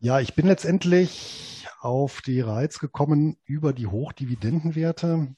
Ja, 0.00 0.20
ich 0.20 0.34
bin 0.34 0.46
letztendlich 0.46 1.66
auf 1.80 2.20
die 2.22 2.40
Reiz 2.40 2.78
gekommen 2.78 3.36
über 3.44 3.72
die 3.72 3.86
Hochdividendenwerte. 3.86 5.34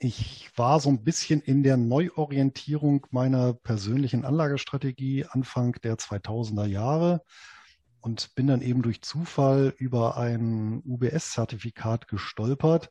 ich 0.00 0.50
war 0.56 0.78
so 0.80 0.88
ein 0.90 1.02
bisschen 1.02 1.40
in 1.40 1.62
der 1.62 1.76
Neuorientierung 1.76 3.06
meiner 3.10 3.52
persönlichen 3.52 4.24
Anlagestrategie 4.24 5.26
Anfang 5.28 5.72
der 5.82 5.96
2000er 5.96 6.66
Jahre 6.66 7.22
und 8.08 8.34
bin 8.34 8.46
dann 8.46 8.62
eben 8.62 8.80
durch 8.80 9.02
Zufall 9.02 9.74
über 9.76 10.16
ein 10.16 10.82
UBS-Zertifikat 10.86 12.08
gestolpert, 12.08 12.88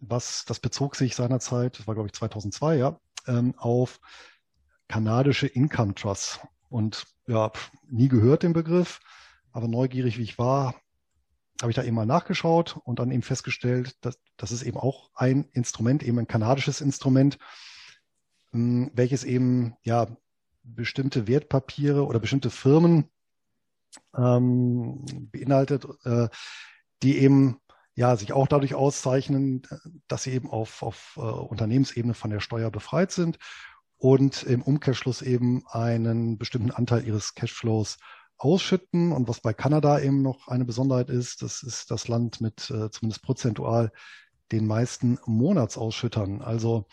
was 0.00 0.44
das 0.44 0.60
bezog 0.60 0.96
sich 0.96 1.14
seinerzeit, 1.14 1.78
das 1.78 1.86
war 1.86 1.94
glaube 1.94 2.08
ich 2.08 2.12
2002, 2.12 2.76
ja, 2.76 3.00
ähm, 3.26 3.54
auf 3.56 4.00
kanadische 4.86 5.46
Income 5.46 5.94
Trusts. 5.94 6.40
Und 6.68 7.06
ja, 7.26 7.52
nie 7.88 8.08
gehört 8.08 8.42
den 8.42 8.52
Begriff, 8.52 9.00
aber 9.50 9.66
neugierig 9.66 10.18
wie 10.18 10.24
ich 10.24 10.38
war, 10.38 10.74
habe 11.62 11.70
ich 11.70 11.76
da 11.76 11.82
eben 11.82 11.96
mal 11.96 12.04
nachgeschaut 12.04 12.78
und 12.84 12.98
dann 12.98 13.12
eben 13.12 13.22
festgestellt, 13.22 13.96
dass 14.02 14.18
das 14.36 14.52
ist 14.52 14.62
eben 14.62 14.76
auch 14.76 15.08
ein 15.14 15.48
Instrument, 15.52 16.02
eben 16.02 16.18
ein 16.18 16.28
kanadisches 16.28 16.82
Instrument, 16.82 17.38
hm, 18.50 18.90
welches 18.92 19.24
eben 19.24 19.74
ja 19.84 20.06
bestimmte 20.64 21.28
Wertpapiere 21.28 22.04
oder 22.04 22.20
bestimmte 22.20 22.50
Firmen 22.50 23.08
ähm, 24.16 25.04
beinhaltet, 25.32 25.86
äh, 26.04 26.28
die 27.02 27.18
eben 27.18 27.58
ja 27.94 28.16
sich 28.16 28.32
auch 28.32 28.48
dadurch 28.48 28.74
auszeichnen, 28.74 29.62
dass 30.08 30.24
sie 30.24 30.32
eben 30.32 30.50
auf, 30.50 30.82
auf 30.82 31.14
äh, 31.16 31.20
Unternehmensebene 31.20 32.14
von 32.14 32.30
der 32.30 32.40
Steuer 32.40 32.70
befreit 32.70 33.12
sind 33.12 33.38
und 33.96 34.42
im 34.42 34.62
Umkehrschluss 34.62 35.22
eben 35.22 35.64
einen 35.68 36.38
bestimmten 36.38 36.70
Anteil 36.70 37.06
ihres 37.06 37.34
Cashflows 37.34 37.98
ausschütten. 38.36 39.12
Und 39.12 39.28
was 39.28 39.40
bei 39.40 39.52
Kanada 39.52 40.00
eben 40.00 40.22
noch 40.22 40.48
eine 40.48 40.64
Besonderheit 40.64 41.08
ist, 41.10 41.42
das 41.42 41.62
ist 41.62 41.90
das 41.90 42.08
Land 42.08 42.40
mit 42.40 42.70
äh, 42.70 42.90
zumindest 42.90 43.22
prozentual 43.22 43.92
den 44.52 44.66
meisten 44.66 45.18
Monatsausschüttern. 45.24 46.42
Also 46.42 46.86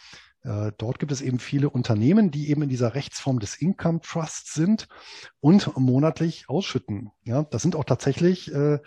dort 0.44 1.00
gibt 1.00 1.12
es 1.12 1.22
eben 1.22 1.40
viele 1.40 1.70
Unternehmen, 1.70 2.32
die 2.32 2.50
eben 2.50 2.64
in 2.64 2.70
dieser 2.70 2.96
Rechtsform 2.96 3.40
des 3.40 3.56
Income 3.56 4.02
Trusts 4.02 4.54
sind 4.54 4.88
und 5.40 5.78
monatlich 5.78 6.50
ausschütten. 6.50 7.12
Ja, 7.24 7.44
das 7.44 7.62
sind 7.62 7.76
auch 7.76 7.84
tatsächlich 7.84 8.52
äh, 8.54 8.80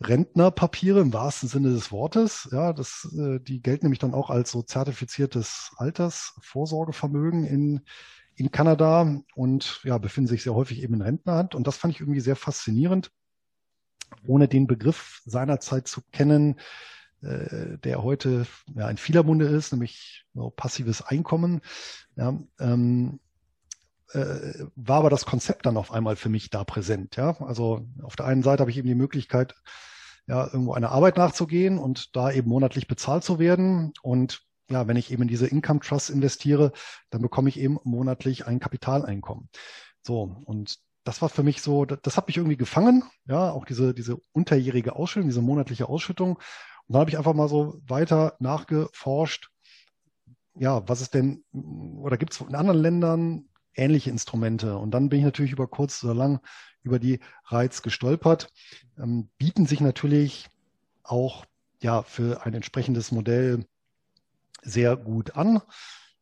Rentnerpapiere 0.00 1.00
im 1.00 1.12
wahrsten 1.12 1.48
Sinne 1.48 1.70
des 1.70 1.90
Wortes. 1.90 2.48
Ja, 2.52 2.72
das, 2.72 3.12
äh, 3.18 3.40
die 3.40 3.60
gelten 3.60 3.86
nämlich 3.86 3.98
dann 3.98 4.14
auch 4.14 4.30
als 4.30 4.52
so 4.52 4.62
zertifiziertes 4.62 5.72
Altersvorsorgevermögen 5.76 7.44
in 7.44 7.80
in 8.38 8.52
Kanada 8.52 9.20
und 9.34 9.80
ja, 9.82 9.98
befinden 9.98 10.28
sich 10.28 10.44
sehr 10.44 10.54
häufig 10.54 10.80
eben 10.82 10.94
in 10.94 11.02
Rentnerhand. 11.02 11.56
Und 11.56 11.66
das 11.66 11.76
fand 11.76 11.94
ich 11.94 12.00
irgendwie 12.00 12.20
sehr 12.20 12.36
faszinierend, 12.36 13.10
ohne 14.26 14.46
den 14.46 14.68
Begriff 14.68 15.20
seinerzeit 15.24 15.88
zu 15.88 16.02
kennen, 16.12 16.60
äh, 17.22 17.78
der 17.78 18.02
heute 18.02 18.46
ja, 18.74 18.88
in 18.88 18.96
vieler 18.96 19.22
Munde 19.22 19.46
ist, 19.46 19.72
nämlich 19.72 20.24
passives 20.56 21.02
Einkommen. 21.02 21.60
Ja, 22.16 22.38
ähm, 22.60 23.20
äh, 24.12 24.66
war 24.76 24.98
aber 24.98 25.10
das 25.10 25.26
Konzept 25.26 25.66
dann 25.66 25.76
auf 25.76 25.92
einmal 25.92 26.16
für 26.16 26.28
mich 26.28 26.50
da 26.50 26.64
präsent. 26.64 27.16
Ja, 27.16 27.36
also 27.40 27.86
auf 28.02 28.16
der 28.16 28.26
einen 28.26 28.42
Seite 28.42 28.62
habe 28.62 28.70
ich 28.70 28.78
eben 28.78 28.88
die 28.88 28.94
Möglichkeit, 28.94 29.54
ja, 30.26 30.44
irgendwo 30.46 30.74
einer 30.74 30.92
Arbeit 30.92 31.16
nachzugehen 31.16 31.78
und 31.78 32.14
da 32.14 32.30
eben 32.30 32.48
monatlich 32.48 32.86
bezahlt 32.86 33.24
zu 33.24 33.38
werden 33.38 33.92
und 34.02 34.42
ja, 34.70 34.86
wenn 34.86 34.96
ich 34.96 35.10
eben 35.10 35.22
in 35.22 35.28
diese 35.28 35.46
Income 35.46 35.80
Trust 35.80 36.10
investiere, 36.10 36.72
dann 37.10 37.22
bekomme 37.22 37.48
ich 37.48 37.58
eben 37.58 37.78
monatlich 37.84 38.46
ein 38.46 38.60
Kapitaleinkommen. 38.60 39.48
So, 40.02 40.42
und 40.44 40.78
das 41.04 41.22
war 41.22 41.30
für 41.30 41.42
mich 41.42 41.62
so, 41.62 41.86
das, 41.86 42.00
das 42.02 42.16
hat 42.18 42.26
mich 42.26 42.36
irgendwie 42.36 42.58
gefangen, 42.58 43.04
ja, 43.26 43.50
auch 43.50 43.64
diese, 43.64 43.94
diese 43.94 44.18
unterjährige 44.32 44.94
Ausschüttung, 44.94 45.28
diese 45.28 45.40
monatliche 45.40 45.88
Ausschüttung. 45.88 46.38
Und 46.88 46.94
dann 46.94 47.00
habe 47.00 47.10
ich 47.10 47.18
einfach 47.18 47.34
mal 47.34 47.48
so 47.48 47.80
weiter 47.86 48.34
nachgeforscht, 48.40 49.50
ja, 50.54 50.88
was 50.88 51.00
ist 51.00 51.14
denn, 51.14 51.44
oder 51.52 52.16
gibt 52.16 52.32
es 52.32 52.40
in 52.40 52.54
anderen 52.54 52.80
Ländern 52.80 53.48
ähnliche 53.74 54.10
Instrumente? 54.10 54.76
Und 54.76 54.90
dann 54.90 55.08
bin 55.08 55.20
ich 55.20 55.24
natürlich 55.24 55.52
über 55.52 55.68
kurz 55.68 56.02
oder 56.02 56.14
lang 56.14 56.40
über 56.82 56.98
die 56.98 57.20
Reiz 57.44 57.82
gestolpert, 57.82 58.50
ähm, 58.98 59.30
bieten 59.38 59.66
sich 59.66 59.80
natürlich 59.80 60.48
auch 61.02 61.44
ja 61.80 62.02
für 62.02 62.44
ein 62.44 62.54
entsprechendes 62.54 63.12
Modell 63.12 63.66
sehr 64.62 64.96
gut 64.96 65.36
an. 65.36 65.60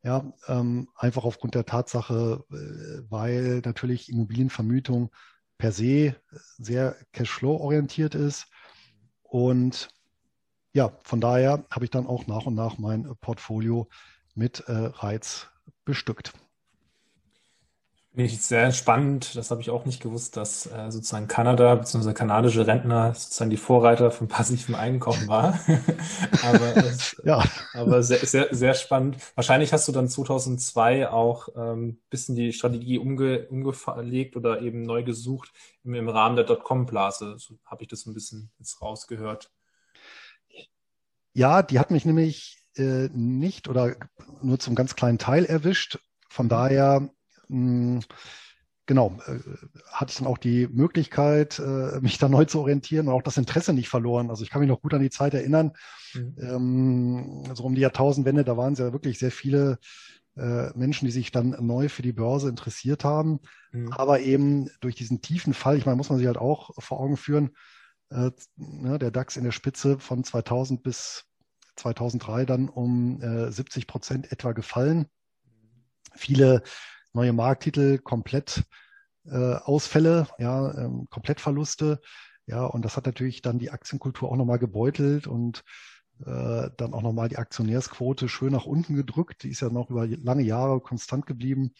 Ja, 0.03 0.33
ähm, 0.47 0.89
einfach 0.95 1.25
aufgrund 1.25 1.55
der 1.55 1.65
Tatsache, 1.67 2.45
äh, 2.51 3.03
weil 3.11 3.63
natürlich 3.65 4.09
Immobilienvermietung 4.09 5.11
per 5.59 5.73
se 5.73 6.15
sehr 6.59 6.97
Cashflow-orientiert 7.13 8.15
ist. 8.15 8.47
Und 9.23 9.89
ja, 10.77 10.93
von 11.05 11.23
daher 11.23 11.65
habe 11.71 11.87
ich 11.87 11.91
dann 11.91 12.07
auch 12.07 12.27
nach 12.27 12.45
und 12.45 12.55
nach 12.55 12.77
mein 12.77 13.11
Portfolio 13.23 13.89
mit 14.35 14.61
äh, 14.67 14.73
Reiz 14.73 15.49
bestückt. 15.87 16.35
Finde 18.11 18.31
ich 18.31 18.43
sehr 18.43 18.73
spannend. 18.73 19.37
Das 19.37 19.51
habe 19.51 19.63
ich 19.63 19.71
auch 19.71 19.87
nicht 19.87 20.03
gewusst, 20.03 20.37
dass 20.37 20.67
äh, 20.67 20.91
sozusagen 20.91 21.29
Kanada 21.29 21.77
bzw. 21.77 22.13
kanadische 22.13 22.67
Rentner 22.67 23.15
sozusagen 23.15 23.49
die 23.49 23.57
Vorreiter 23.57 24.11
von 24.11 24.29
passivem 24.29 24.75
Einkommen 24.75 25.27
war. 25.29 25.59
aber 26.43 26.77
es, 26.77 27.17
ja. 27.25 27.43
aber 27.73 28.03
sehr, 28.03 28.19
sehr, 28.19 28.49
sehr 28.55 28.75
spannend. 28.75 29.17
Wahrscheinlich 29.35 29.73
hast 29.73 29.89
du 29.89 29.93
dann 29.93 30.11
2002 30.11 31.09
auch 31.09 31.49
ähm, 31.57 32.01
bisschen 32.11 32.37
die 32.37 32.53
Strategie 32.53 32.99
umge, 32.99 33.49
umgelegt 33.49 34.37
oder 34.37 34.61
eben 34.61 34.83
neu 34.83 35.05
gesucht 35.05 35.53
im, 35.85 35.95
im 35.95 36.11
Rahmen 36.11 36.37
der 36.37 36.45
Dotcom-Blase. 36.45 37.37
So 37.39 37.59
habe 37.65 37.85
ich 37.85 37.89
das 37.89 38.05
ein 38.05 38.13
bisschen 38.13 38.51
jetzt 38.59 38.83
rausgehört. 38.83 39.51
Ja, 41.37 41.63
die 41.63 41.79
hat 41.79 41.91
mich 41.91 42.07
nämlich 42.07 42.63
äh, 42.77 43.09
nicht 43.13 43.69
oder 43.69 43.95
nur 44.41 44.59
zum 44.59 44.75
ganz 44.75 44.97
kleinen 44.97 45.19
Teil 45.19 45.45
erwischt. 45.45 45.99
Von 46.31 46.49
daher 46.49 47.11
hm, 47.49 48.01
genau, 48.87 49.19
äh, 49.27 49.39
hatte 49.93 50.13
ich 50.13 50.17
dann 50.17 50.27
auch 50.27 50.39
die 50.39 50.67
Möglichkeit, 50.67 51.59
äh, 51.59 52.01
mich 52.01 52.17
da 52.17 52.31
neu 52.31 52.47
zu 52.47 52.61
orientieren 52.61 53.09
und 53.09 53.13
auch 53.13 53.21
das 53.23 53.37
Interesse 53.37 53.75
nicht 53.75 53.91
verloren. 53.91 54.31
Also 54.31 54.45
ich 54.45 54.51
kann 54.51 54.61
mich 54.63 54.71
noch 54.71 54.81
gut 54.81 54.95
an 54.95 55.03
die 55.03 55.11
Zeit 55.11 55.35
erinnern, 55.35 55.73
mhm. 56.15 56.37
ähm, 56.41 57.55
so 57.55 57.65
um 57.65 57.75
die 57.75 57.83
Jahrtausendwende, 57.83 58.43
da 58.43 58.57
waren 58.57 58.73
es 58.73 58.79
ja 58.79 58.95
wirklich 58.95 59.19
sehr 59.19 59.31
viele 59.31 59.79
äh, 60.39 60.71
Menschen, 60.75 61.05
die 61.05 61.13
sich 61.13 61.33
dann 61.33 61.51
neu 61.61 61.91
für 61.91 62.03
die 62.03 62.15
Börse 62.15 62.49
interessiert 62.49 63.05
haben. 63.05 63.41
Mhm. 63.73 63.93
Aber 63.93 64.21
eben 64.21 64.71
durch 64.81 64.95
diesen 64.95 65.21
tiefen 65.21 65.53
Fall, 65.53 65.77
ich 65.77 65.85
meine, 65.85 65.97
muss 65.97 66.09
man 66.09 66.17
sich 66.17 66.29
halt 66.29 66.39
auch 66.39 66.71
vor 66.79 66.99
Augen 66.99 67.19
führen, 67.19 67.51
äh, 68.11 68.31
ne, 68.57 68.99
der 68.99 69.11
DAX 69.11 69.37
in 69.37 69.45
der 69.45 69.53
Spitze 69.53 69.99
von 69.99 70.25
2000 70.25 70.83
bis 70.83 71.26
2003 71.77 72.45
dann 72.45 72.69
um 72.69 73.21
äh, 73.23 73.51
70 73.51 73.87
Prozent 73.87 74.33
etwa 74.33 74.53
gefallen. 74.53 75.07
Viele 76.15 76.63
neue 77.13 77.33
Markttitel, 77.33 77.99
komplett 77.99 78.65
äh, 79.27 79.55
Ausfälle, 79.55 80.29
ja, 80.39 80.73
ähm, 80.75 81.07
Komplettverluste. 81.11 82.01
Ja, 82.47 82.65
und 82.65 82.85
das 82.85 82.97
hat 82.97 83.07
natürlich 83.07 83.43
dann 83.43 83.59
die 83.59 83.71
Aktienkultur 83.71 84.31
auch 84.31 84.37
nochmal 84.37 84.59
gebeutelt 84.59 85.27
und 85.27 85.65
äh, 86.25 86.71
dann 86.77 86.95
auch 86.95 87.03
nochmal 87.03 87.29
die 87.29 87.39
Aktionärsquote 87.39 88.29
schön 88.29 88.53
nach 88.53 88.67
unten 88.67 88.95
gedrückt. 88.95 89.43
Die 89.43 89.51
ist 89.51 89.61
ja 89.61 89.69
noch 89.69 89.91
über 89.91 90.07
lange 90.07 90.43
Jahre 90.43 90.81
konstant 90.81 91.27
geblieben 91.27 91.73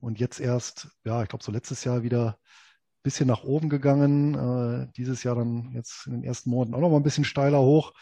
und 0.00 0.18
jetzt 0.18 0.40
erst, 0.40 0.88
ja, 1.04 1.22
ich 1.22 1.28
glaube 1.28 1.44
so 1.44 1.52
letztes 1.52 1.84
Jahr 1.84 2.02
wieder 2.02 2.38
ein 2.38 3.02
bisschen 3.02 3.28
nach 3.28 3.44
oben 3.44 3.68
gegangen. 3.68 4.34
Äh, 4.34 4.92
dieses 4.96 5.22
Jahr 5.22 5.36
dann 5.36 5.72
jetzt 5.72 6.06
in 6.06 6.12
den 6.12 6.24
ersten 6.24 6.50
Monaten 6.50 6.74
auch 6.74 6.80
nochmal 6.80 7.00
ein 7.00 7.04
bisschen 7.04 7.24
steiler 7.24 7.60
hoch. 7.60 7.92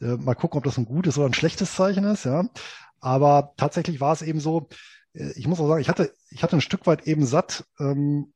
Äh, 0.00 0.16
mal 0.16 0.34
gucken, 0.34 0.58
ob 0.58 0.64
das 0.64 0.78
ein 0.78 0.84
gutes 0.84 1.18
oder 1.18 1.26
ein 1.26 1.34
schlechtes 1.34 1.74
Zeichen 1.74 2.04
ist, 2.04 2.24
ja. 2.24 2.48
Aber 3.00 3.54
tatsächlich 3.56 4.00
war 4.00 4.12
es 4.12 4.22
eben 4.22 4.40
so, 4.40 4.68
äh, 5.14 5.32
ich 5.32 5.46
muss 5.46 5.60
auch 5.60 5.68
sagen, 5.68 5.80
ich 5.80 5.88
hatte, 5.88 6.12
ich 6.30 6.42
hatte 6.42 6.56
ein 6.56 6.60
Stück 6.62 6.86
weit 6.86 7.06
eben 7.06 7.26
satt, 7.26 7.64
ähm, 7.78 8.32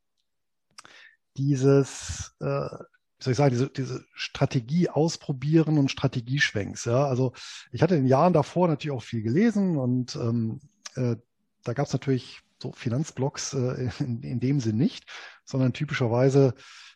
dieses, 1.36 2.34
äh, 2.40 2.44
wie 2.44 3.24
soll 3.24 3.32
ich 3.32 3.36
sagen, 3.36 3.50
diese, 3.50 3.68
diese 3.68 4.04
Strategie 4.14 4.88
ausprobieren 4.88 5.78
und 5.78 5.90
Strategieschwenks. 5.90 6.84
Ja? 6.86 7.06
Also 7.06 7.32
ich 7.72 7.82
hatte 7.82 7.94
in 7.94 8.02
den 8.02 8.08
Jahren 8.08 8.32
davor 8.32 8.68
natürlich 8.68 8.96
auch 8.96 9.02
viel 9.02 9.22
gelesen 9.22 9.76
und 9.76 10.16
ähm, 10.16 10.60
äh, 10.96 11.16
da 11.64 11.72
gab 11.74 11.86
es 11.86 11.92
natürlich 11.92 12.40
so 12.60 12.72
Finanzblogs 12.72 13.54
äh, 13.54 13.90
in, 14.00 14.22
in 14.22 14.40
dem 14.40 14.60
Sinn 14.60 14.76
nicht, 14.76 15.04
sondern 15.44 15.72
typischerweise 15.72 16.54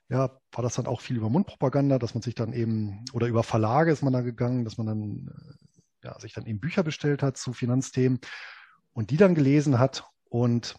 ja, 0.08 0.30
war 0.52 0.62
das 0.62 0.74
dann 0.74 0.86
auch 0.86 1.00
viel 1.00 1.16
über 1.16 1.30
Mundpropaganda, 1.30 1.98
dass 1.98 2.14
man 2.14 2.22
sich 2.22 2.34
dann 2.34 2.52
eben, 2.52 3.04
oder 3.12 3.26
über 3.26 3.42
Verlage 3.42 3.90
ist 3.90 4.02
man 4.02 4.12
da 4.12 4.20
gegangen, 4.20 4.64
dass 4.64 4.76
man 4.76 4.86
dann 4.86 5.28
äh, 5.28 6.08
ja, 6.08 6.20
sich 6.20 6.34
dann 6.34 6.46
eben 6.46 6.60
Bücher 6.60 6.82
bestellt 6.82 7.22
hat 7.22 7.36
zu 7.36 7.52
Finanzthemen 7.52 8.20
und 8.92 9.10
die 9.10 9.16
dann 9.16 9.34
gelesen 9.34 9.78
hat. 9.78 10.04
Und 10.28 10.76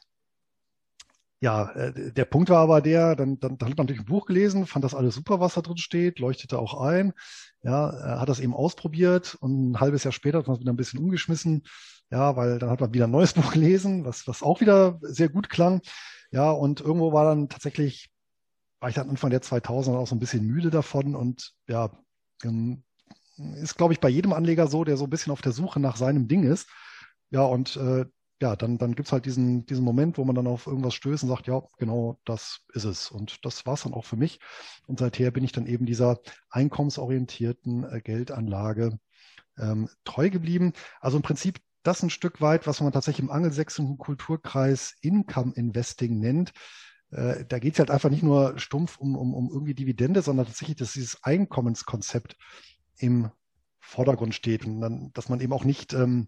ja, 1.46 1.70
äh, 1.74 2.12
der 2.12 2.26
Punkt 2.26 2.50
war 2.50 2.58
aber 2.58 2.82
der, 2.82 3.16
dann, 3.16 3.40
dann, 3.40 3.60
dann 3.60 3.70
hat 3.70 3.78
man 3.78 3.86
natürlich 3.86 4.02
ein 4.02 4.08
Buch 4.08 4.26
gelesen, 4.26 4.66
fand 4.66 4.84
das 4.84 4.96
alles 4.96 5.14
super, 5.14 5.40
was 5.40 5.54
da 5.54 5.62
drin 5.62 5.78
steht, 5.78 6.18
leuchtete 6.18 6.58
auch 6.58 6.82
ein, 6.82 7.14
ja, 7.62 8.20
hat 8.20 8.30
das 8.30 8.40
eben 8.40 8.56
ausprobiert 8.56 9.38
und 9.42 9.72
ein 9.72 9.80
halbes 9.80 10.04
Jahr 10.04 10.12
später 10.12 10.40
hat 10.40 10.48
man 10.48 10.56
es 10.56 10.62
wieder 10.62 10.74
ein 10.74 10.76
bisschen 10.76 11.00
umgeschmissen, 11.00 11.62
ja, 12.10 12.36
weil 12.36 12.58
dann 12.58 12.72
hat 12.72 12.82
man 12.82 12.96
wieder 12.96 13.06
ein 13.06 13.12
neues 13.12 13.34
Buch 13.36 13.54
gelesen, 13.54 14.06
was, 14.06 14.28
was 14.28 14.42
auch 14.42 14.60
wieder 14.60 14.98
sehr 15.02 15.30
gut 15.30 15.50
klang, 15.52 15.82
ja, 16.32 16.50
und 16.50 16.82
irgendwo 16.82 17.14
war 17.14 17.26
dann 17.26 17.48
tatsächlich, 17.48 18.10
war 18.80 18.90
ich 18.90 18.96
dann 18.96 19.08
Anfang 19.12 19.30
der 19.30 19.44
2000er 19.44 19.98
auch 19.98 20.08
so 20.08 20.16
ein 20.16 20.20
bisschen 20.20 20.48
müde 20.48 20.72
davon 20.72 21.16
und 21.16 21.54
ja, 21.68 21.92
ähm, 22.44 22.82
ist, 23.38 23.78
glaube 23.78 23.94
ich, 23.94 24.00
bei 24.00 24.10
jedem 24.10 24.34
Anleger 24.34 24.66
so, 24.66 24.84
der 24.84 24.98
so 24.98 25.04
ein 25.04 25.12
bisschen 25.12 25.32
auf 25.32 25.44
der 25.44 25.52
Suche 25.52 25.80
nach 25.80 25.98
seinem 25.98 26.28
Ding 26.28 26.42
ist. 26.44 26.68
Ja, 27.30 27.42
und 27.42 27.76
äh, 27.76 28.06
ja, 28.42 28.56
dann, 28.56 28.78
dann 28.78 28.96
gibt's 28.96 29.12
halt 29.12 29.26
diesen, 29.26 29.66
diesen 29.66 29.86
Moment, 29.86 30.18
wo 30.18 30.26
man 30.26 30.36
dann 30.36 30.48
auf 30.48 30.68
irgendwas 30.68 30.94
stößt 30.96 31.24
und 31.24 31.30
sagt, 31.30 31.48
ja, 31.48 31.62
genau 31.78 32.20
das 32.26 32.62
ist 32.74 32.84
es. 32.84 33.10
Und 33.10 33.46
das 33.46 33.66
war's 33.66 33.84
dann 33.84 33.94
auch 33.94 34.06
für 34.06 34.18
mich. 34.18 34.40
Und 34.88 35.00
seither 35.00 35.32
bin 35.32 35.44
ich 35.44 35.54
dann 35.54 35.68
eben 35.68 35.86
dieser 35.86 36.20
einkommensorientierten 36.50 37.86
äh, 37.86 38.02
Geldanlage 38.02 39.00
ähm, 39.58 39.90
treu 40.04 40.30
geblieben. 40.30 40.74
Also 41.00 41.18
im 41.18 41.24
Prinzip 41.24 41.60
das 41.84 42.04
ein 42.04 42.10
Stück 42.10 42.42
weit, 42.42 42.68
was 42.68 42.82
man 42.82 42.92
tatsächlich 42.92 43.24
im 43.24 43.32
angelsächsischen 43.32 43.98
Kulturkreis 43.98 44.96
Income 45.02 45.54
Investing 45.56 46.20
nennt. 46.20 46.52
Äh, 47.12 47.46
da 47.46 47.60
geht's 47.60 47.80
halt 47.80 47.92
einfach 47.92 48.10
nicht 48.10 48.24
nur 48.24 48.60
stumpf 48.60 48.98
um, 48.98 49.16
um, 49.16 49.34
um 49.34 49.50
irgendwie 49.50 49.76
Dividende, 49.76 50.22
sondern 50.22 50.48
tatsächlich, 50.48 50.78
dass 50.78 50.94
dieses 50.94 51.24
Einkommenskonzept 51.24 52.36
im 52.98 53.30
Vordergrund 53.80 54.36
steht 54.36 54.66
und 54.66 54.82
dann, 54.82 55.12
dass 55.14 55.30
man 55.30 55.40
eben 55.40 55.54
auch 55.54 55.64
nicht 55.64 55.94
ähm, 55.94 56.28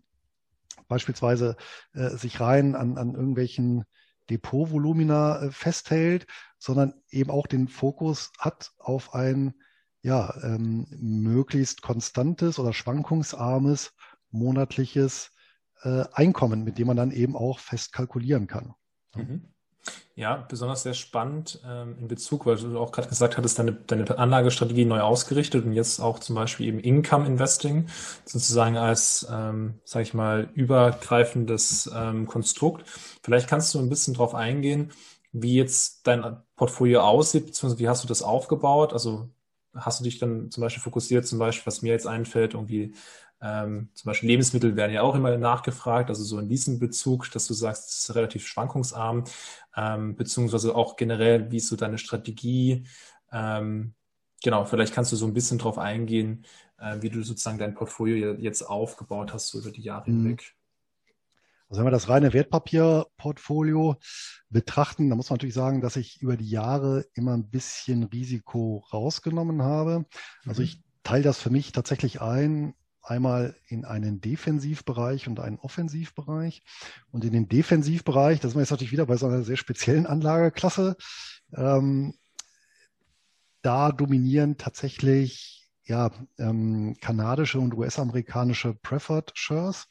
beispielsweise 0.88 1.56
äh, 1.94 2.10
sich 2.10 2.40
rein 2.40 2.76
an, 2.76 2.98
an 2.98 3.14
irgendwelchen 3.14 3.86
Depotvolumina 4.30 5.44
äh, 5.44 5.52
festhält, 5.52 6.28
sondern 6.58 6.94
eben 7.10 7.30
auch 7.30 7.48
den 7.48 7.68
Fokus 7.68 8.32
hat 8.40 8.72
auf 8.78 9.14
ein 9.14 9.54
ja, 10.02 10.34
ähm, 10.44 10.88
möglichst 10.90 11.82
konstantes 11.82 12.60
oder 12.60 12.74
schwankungsarmes 12.74 13.94
monatliches 14.30 15.32
äh, 15.82 16.06
Einkommen, 16.14 16.64
mit 16.64 16.78
dem 16.78 16.88
man 16.88 16.98
dann 16.98 17.12
eben 17.12 17.36
auch 17.36 17.60
fest 17.60 17.94
kalkulieren 17.94 18.48
kann. 18.48 18.74
Mhm. 19.16 19.54
Ja, 20.16 20.38
besonders 20.50 20.82
sehr 20.82 20.96
spannend 20.96 21.62
ähm, 21.64 21.96
in 22.00 22.08
Bezug, 22.08 22.48
weil 22.48 22.58
du 22.58 22.80
auch 22.80 22.92
gerade 22.92 23.08
gesagt 23.08 23.38
hattest, 23.38 23.60
deine, 23.60 23.74
deine 23.74 24.18
Anlagestrategie 24.18 24.84
neu 24.86 25.00
ausgerichtet 25.02 25.64
und 25.66 25.74
jetzt 25.74 26.00
auch 26.00 26.18
zum 26.20 26.36
Beispiel 26.36 26.66
eben 26.68 26.80
Income 26.80 27.28
Investing 27.28 27.88
sozusagen 28.26 28.78
als, 28.78 29.28
ähm, 29.32 29.76
sage 29.86 30.04
ich 30.04 30.14
mal, 30.16 30.50
übergreifendes 30.56 31.92
ähm, 31.96 32.26
Konstrukt. 32.26 32.84
Vielleicht 33.24 33.48
kannst 33.48 33.74
du 33.76 33.80
ein 33.80 33.90
bisschen 33.90 34.16
drauf 34.16 34.34
eingehen, 34.34 34.92
wie 35.34 35.54
jetzt 35.56 36.08
dein 36.08 36.38
Portfolio 36.56 37.02
aussieht, 37.02 37.46
beziehungsweise 37.46 37.80
wie 37.80 37.88
hast 37.88 38.04
du 38.04 38.08
das 38.08 38.24
aufgebaut? 38.24 38.94
Also 38.94 39.30
hast 39.76 40.00
du 40.00 40.04
dich 40.04 40.18
dann 40.18 40.50
zum 40.50 40.62
Beispiel 40.62 40.82
fokussiert, 40.82 41.28
zum 41.28 41.38
Beispiel, 41.38 41.68
was 41.68 41.84
mir 41.84 41.92
jetzt 41.94 42.08
einfällt, 42.08 42.56
irgendwie 42.56 42.96
ähm, 43.40 43.90
zum 43.94 44.10
Beispiel 44.10 44.30
Lebensmittel 44.30 44.76
werden 44.76 44.94
ja 44.94 45.02
auch 45.02 45.16
immer 45.16 45.38
nachgefragt, 45.38 46.10
also 46.10 46.24
so 46.24 46.40
in 46.40 46.50
diesem 46.50 46.80
Bezug, 46.80 47.32
dass 47.32 47.46
du 47.48 47.54
sagst, 47.54 47.90
es 47.90 47.98
ist 48.00 48.16
relativ 48.16 48.48
schwankungsarm, 48.48 49.26
ähm, 49.76 50.16
beziehungsweise 50.16 50.76
auch 50.76 50.96
generell, 50.96 51.52
wie 51.52 51.58
ist 51.58 51.68
so 51.68 51.76
deine 51.76 52.00
Strategie? 52.00 52.88
Ähm, 53.32 53.94
genau, 54.42 54.66
vielleicht 54.66 54.94
kannst 54.94 55.12
du 55.12 55.16
so 55.16 55.28
ein 55.28 55.34
bisschen 55.34 55.60
drauf 55.60 55.78
eingehen, 55.78 56.46
äh, 56.80 57.02
wie 57.02 57.10
du 57.10 57.22
sozusagen 57.22 57.60
dein 57.60 57.76
Portfolio 57.76 58.34
jetzt 58.34 58.64
aufgebaut 58.64 59.34
hast, 59.34 59.50
so 59.50 59.60
über 59.60 59.72
die 59.72 59.84
Jahre 59.84 60.10
mhm. 60.10 60.24
hinweg. 60.24 60.54
Also 61.70 61.80
wenn 61.80 61.88
wir 61.88 61.92
das 61.92 62.08
reine 62.08 62.32
Wertpapierportfolio 62.32 63.98
betrachten, 64.50 65.10
dann 65.10 65.18
muss 65.18 65.30
man 65.30 65.36
natürlich 65.36 65.54
sagen, 65.54 65.82
dass 65.82 65.98
ich 65.98 66.22
über 66.22 66.38
die 66.38 66.50
Jahre 66.50 67.06
immer 67.14 67.34
ein 67.34 67.50
bisschen 67.50 68.04
Risiko 68.04 68.86
rausgenommen 68.94 69.62
habe. 69.62 70.06
Also 70.46 70.62
mhm. 70.62 70.66
ich 70.66 70.84
teile 71.04 71.24
das 71.24 71.40
für 71.40 71.50
mich 71.50 71.74
tatsächlich 71.74 72.22
ein 72.22 72.74
einmal 73.10 73.56
in 73.68 73.86
einen 73.86 74.22
Defensivbereich 74.22 75.28
und 75.28 75.40
einen 75.40 75.60
Offensivbereich. 75.60 76.64
Und 77.12 77.24
in 77.24 77.34
den 77.34 77.48
Defensivbereich, 77.48 78.40
das 78.40 78.52
ist 78.52 78.56
man 78.56 78.64
jetzt 78.64 78.72
natürlich 78.72 78.92
wieder 78.92 79.06
bei 79.06 79.18
so 79.18 79.28
einer 79.28 79.44
sehr 79.44 79.58
speziellen 79.58 80.06
Anlageklasse, 80.06 80.96
ähm, 81.54 82.14
da 83.62 83.92
dominieren 83.92 84.58
tatsächlich 84.58 85.70
ja, 85.86 86.12
ähm, 86.38 86.96
kanadische 87.02 87.60
und 87.60 87.74
US-amerikanische 87.74 88.74
Preferred 88.74 89.32
Shares. 89.36 89.88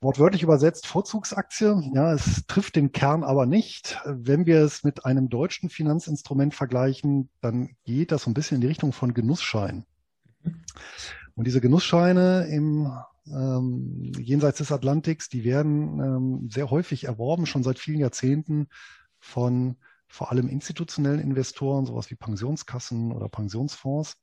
Wortwörtlich 0.00 0.44
übersetzt 0.44 0.86
Vorzugsaktie. 0.86 1.90
Ja, 1.92 2.12
es 2.12 2.46
trifft 2.46 2.76
den 2.76 2.92
Kern 2.92 3.24
aber 3.24 3.46
nicht. 3.46 4.00
Wenn 4.04 4.46
wir 4.46 4.60
es 4.60 4.84
mit 4.84 5.04
einem 5.04 5.28
deutschen 5.28 5.70
Finanzinstrument 5.70 6.54
vergleichen, 6.54 7.30
dann 7.40 7.70
geht 7.84 8.12
das 8.12 8.22
so 8.22 8.30
ein 8.30 8.34
bisschen 8.34 8.56
in 8.56 8.60
die 8.60 8.68
Richtung 8.68 8.92
von 8.92 9.12
Genussschein. 9.12 9.84
Und 11.38 11.46
diese 11.46 11.60
Genussscheine 11.60 12.48
im 12.50 12.92
ähm, 13.28 14.10
jenseits 14.18 14.58
des 14.58 14.72
Atlantiks, 14.72 15.28
die 15.28 15.44
werden 15.44 16.00
ähm, 16.00 16.50
sehr 16.50 16.68
häufig 16.68 17.04
erworben, 17.04 17.46
schon 17.46 17.62
seit 17.62 17.78
vielen 17.78 18.00
Jahrzehnten 18.00 18.66
von 19.20 19.76
vor 20.08 20.32
allem 20.32 20.48
institutionellen 20.48 21.20
Investoren, 21.20 21.86
sowas 21.86 22.10
wie 22.10 22.16
Pensionskassen 22.16 23.12
oder 23.12 23.28
Pensionsfonds, 23.28 24.16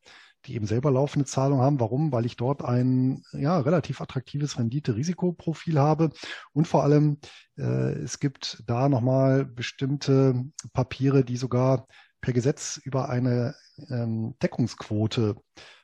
die 0.45 0.55
eben 0.55 0.67
selber 0.67 0.91
laufende 0.91 1.25
Zahlungen 1.25 1.63
haben. 1.63 1.79
Warum? 1.79 2.11
Weil 2.11 2.25
ich 2.25 2.35
dort 2.35 2.65
ein 2.65 3.23
ja, 3.31 3.59
relativ 3.59 4.01
attraktives 4.01 4.59
Rendite-Risikoprofil 4.59 5.79
habe 5.79 6.09
und 6.51 6.67
vor 6.67 6.83
allem 6.83 7.19
äh, 7.57 7.93
es 7.93 8.19
gibt 8.19 8.61
da 8.67 8.89
nochmal 8.89 9.45
bestimmte 9.45 10.43
Papiere, 10.73 11.23
die 11.23 11.37
sogar 11.37 11.87
per 12.19 12.33
Gesetz 12.33 12.75
über 12.83 13.07
eine 13.07 13.55
ähm, 13.89 14.35
Deckungsquote 14.41 15.37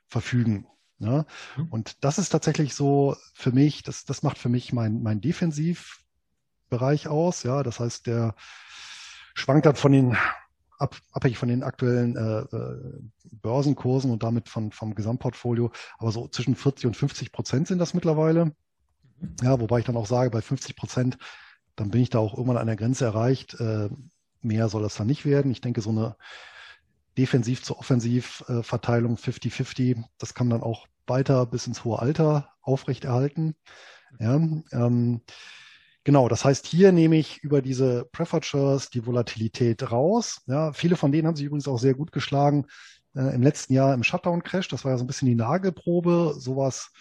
verfügen. 0.09 0.67
Ne? 1.01 1.25
Mhm. 1.57 1.67
Und 1.69 2.03
das 2.03 2.19
ist 2.19 2.29
tatsächlich 2.29 2.75
so 2.75 3.15
für 3.33 3.51
mich, 3.51 3.81
das, 3.81 4.05
das 4.05 4.21
macht 4.21 4.37
für 4.37 4.49
mich 4.49 4.71
mein, 4.71 5.01
mein 5.01 5.19
Defensivbereich 5.19 7.07
aus. 7.07 7.41
Ja, 7.41 7.63
das 7.63 7.79
heißt, 7.79 8.05
der 8.05 8.35
schwankt 9.33 9.65
dann 9.65 9.75
von 9.75 9.91
den 9.91 10.15
ab, 10.77 10.95
abhängig 11.11 11.39
von 11.39 11.49
den 11.49 11.63
aktuellen 11.63 12.15
äh, 12.15 12.41
äh, 12.55 13.01
Börsenkursen 13.31 14.11
und 14.11 14.21
damit 14.21 14.47
von, 14.47 14.71
vom 14.71 14.93
Gesamtportfolio. 14.93 15.71
Aber 15.97 16.11
so 16.11 16.27
zwischen 16.27 16.55
40 16.55 16.85
und 16.85 16.95
50 16.95 17.31
Prozent 17.31 17.67
sind 17.67 17.79
das 17.79 17.95
mittlerweile. 17.95 18.45
Mhm. 18.45 19.35
Ja, 19.41 19.59
wobei 19.59 19.79
ich 19.79 19.85
dann 19.85 19.97
auch 19.97 20.07
sage, 20.07 20.29
bei 20.29 20.41
50 20.41 20.75
Prozent, 20.75 21.17
dann 21.75 21.89
bin 21.89 22.01
ich 22.01 22.11
da 22.11 22.19
auch 22.19 22.33
irgendwann 22.33 22.57
an 22.57 22.67
der 22.67 22.75
Grenze 22.75 23.05
erreicht. 23.05 23.59
Äh, 23.59 23.89
mehr 24.41 24.69
soll 24.69 24.83
das 24.83 24.95
dann 24.95 25.07
nicht 25.07 25.25
werden. 25.25 25.51
Ich 25.51 25.61
denke, 25.61 25.81
so 25.81 25.89
eine 25.89 26.15
Defensiv 27.21 27.61
zu 27.61 27.77
Offensiv 27.77 28.43
äh, 28.47 28.63
Verteilung 28.63 29.15
50-50, 29.15 30.03
das 30.17 30.33
kann 30.33 30.47
man 30.47 30.59
dann 30.59 30.67
auch 30.67 30.87
weiter 31.05 31.45
bis 31.45 31.67
ins 31.67 31.83
hohe 31.83 31.99
Alter 31.99 32.49
aufrechterhalten. 32.63 33.53
Ja, 34.19 34.35
ähm, 34.71 35.21
genau, 36.03 36.27
das 36.27 36.43
heißt, 36.43 36.65
hier 36.65 36.91
nehme 36.91 37.17
ich 37.17 37.43
über 37.43 37.61
diese 37.61 38.09
Shares 38.41 38.89
die 38.89 39.05
Volatilität 39.05 39.91
raus. 39.91 40.41
Ja, 40.47 40.73
viele 40.73 40.95
von 40.95 41.11
denen 41.11 41.27
haben 41.27 41.35
sich 41.35 41.45
übrigens 41.45 41.67
auch 41.67 41.77
sehr 41.77 41.93
gut 41.93 42.11
geschlagen 42.11 42.65
äh, 43.15 43.35
im 43.35 43.43
letzten 43.43 43.73
Jahr 43.73 43.93
im 43.93 44.03
Shutdown-Crash. 44.03 44.67
Das 44.69 44.83
war 44.83 44.91
ja 44.91 44.97
so 44.97 45.03
ein 45.03 45.07
bisschen 45.07 45.27
die 45.27 45.35
Nagelprobe. 45.35 46.33
Sowas 46.39 46.91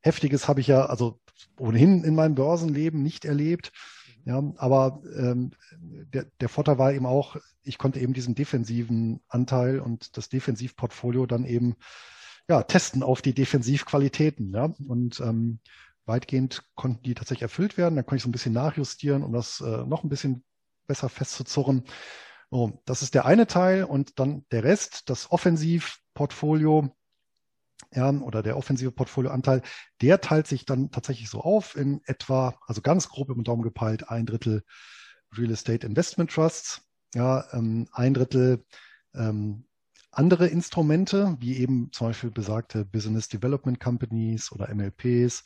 Heftiges 0.00 0.48
habe 0.48 0.60
ich 0.62 0.68
ja 0.68 0.86
also 0.86 1.20
ohnehin 1.58 2.04
in 2.04 2.14
meinem 2.14 2.36
Börsenleben 2.36 3.02
nicht 3.02 3.26
erlebt. 3.26 3.70
Ja, 4.26 4.42
aber 4.56 5.02
ähm, 5.16 5.52
der, 5.80 6.26
der 6.40 6.48
Vorteil 6.48 6.78
war 6.78 6.92
eben 6.92 7.06
auch, 7.06 7.36
ich 7.62 7.78
konnte 7.78 8.00
eben 8.00 8.12
diesen 8.12 8.34
defensiven 8.34 9.20
Anteil 9.28 9.78
und 9.78 10.16
das 10.16 10.28
Defensivportfolio 10.28 11.26
dann 11.26 11.44
eben 11.44 11.76
ja, 12.48 12.64
testen 12.64 13.04
auf 13.04 13.22
die 13.22 13.34
Defensivqualitäten. 13.34 14.52
Ja? 14.52 14.74
Und 14.88 15.20
ähm, 15.20 15.60
weitgehend 16.06 16.64
konnten 16.74 17.04
die 17.04 17.14
tatsächlich 17.14 17.42
erfüllt 17.42 17.78
werden. 17.78 17.94
Dann 17.94 18.04
konnte 18.04 18.16
ich 18.16 18.22
so 18.24 18.28
ein 18.28 18.32
bisschen 18.32 18.52
nachjustieren, 18.52 19.22
um 19.22 19.32
das 19.32 19.60
äh, 19.60 19.84
noch 19.86 20.02
ein 20.02 20.08
bisschen 20.08 20.42
besser 20.88 21.08
festzuzurren. 21.08 21.84
So, 22.50 22.80
das 22.84 23.02
ist 23.02 23.14
der 23.14 23.26
eine 23.26 23.46
Teil 23.46 23.84
und 23.84 24.18
dann 24.18 24.44
der 24.50 24.64
Rest, 24.64 25.08
das 25.08 25.30
Offensivportfolio, 25.30 26.90
ja, 27.94 28.10
oder 28.10 28.42
der 28.42 28.56
offensive 28.56 28.90
Portfolioanteil, 28.90 29.62
der 30.00 30.20
teilt 30.20 30.46
sich 30.46 30.64
dann 30.64 30.90
tatsächlich 30.90 31.28
so 31.28 31.40
auf 31.40 31.76
in 31.76 32.00
etwa, 32.06 32.58
also 32.66 32.80
ganz 32.82 33.08
grob 33.08 33.30
im 33.30 33.44
Daumen 33.44 33.62
gepeilt, 33.62 34.08
ein 34.10 34.26
Drittel 34.26 34.62
Real 35.36 35.50
Estate 35.50 35.86
Investment 35.86 36.30
Trusts, 36.30 36.82
ja, 37.14 37.44
ähm, 37.52 37.88
ein 37.92 38.14
Drittel 38.14 38.64
ähm, 39.14 39.64
andere 40.10 40.46
Instrumente, 40.46 41.36
wie 41.40 41.58
eben 41.58 41.90
zum 41.92 42.08
Beispiel 42.08 42.30
besagte 42.30 42.86
Business 42.86 43.28
Development 43.28 43.78
Companies 43.78 44.50
oder 44.50 44.74
MLPs, 44.74 45.44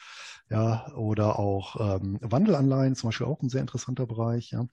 ja, 0.49 0.93
oder 0.95 1.39
auch 1.39 1.97
ähm, 1.97 2.19
Wandelanleihen, 2.21 2.95
zum 2.95 3.09
Beispiel 3.09 3.27
auch 3.27 3.43
ein 3.43 3.49
sehr 3.49 3.63
interessanter 3.63 4.07
Bereich, 4.07 4.53
ja. 4.53 4.67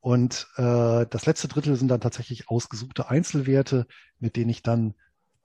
Und 0.00 0.48
äh, 0.56 1.06
das 1.10 1.26
letzte 1.26 1.48
Drittel 1.48 1.76
sind 1.76 1.88
dann 1.88 2.00
tatsächlich 2.00 2.48
ausgesuchte 2.48 3.10
Einzelwerte, 3.10 3.86
mit 4.18 4.36
denen 4.36 4.48
ich 4.48 4.62
dann 4.62 4.94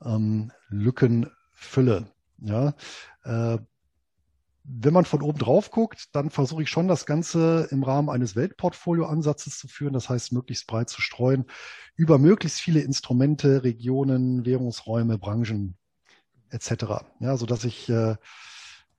ähm, 0.04 0.52
Lücken 0.70 1.30
fülle. 1.56 2.12
Ja, 2.38 2.76
äh, 3.24 3.58
wenn 4.68 4.94
man 4.94 5.06
von 5.06 5.22
oben 5.22 5.38
drauf 5.38 5.70
guckt, 5.70 6.16
dann 6.16 6.32
versuche 6.32 6.64
ich 6.64 6.70
schon 6.70 6.88
das 6.88 7.06
Ganze 7.06 7.68
im 7.70 7.84
Rahmen 7.84 8.10
eines 8.10 8.36
Weltportfolio-Ansatzes 8.36 9.60
zu 9.60 9.68
führen. 9.68 9.94
Das 9.94 10.10
heißt, 10.10 10.32
möglichst 10.32 10.68
breit 10.68 10.90
zu 10.90 11.02
streuen 11.02 11.46
über 11.96 12.18
möglichst 12.18 12.60
viele 12.60 12.82
Instrumente, 12.82 13.64
Regionen, 13.64 14.46
Währungsräume, 14.46 15.18
Branchen 15.18 15.78
etc. 16.50 17.06
Ja, 17.20 17.38
so 17.38 17.46
dass 17.46 17.64
ich 17.64 17.90
äh, 17.90 18.16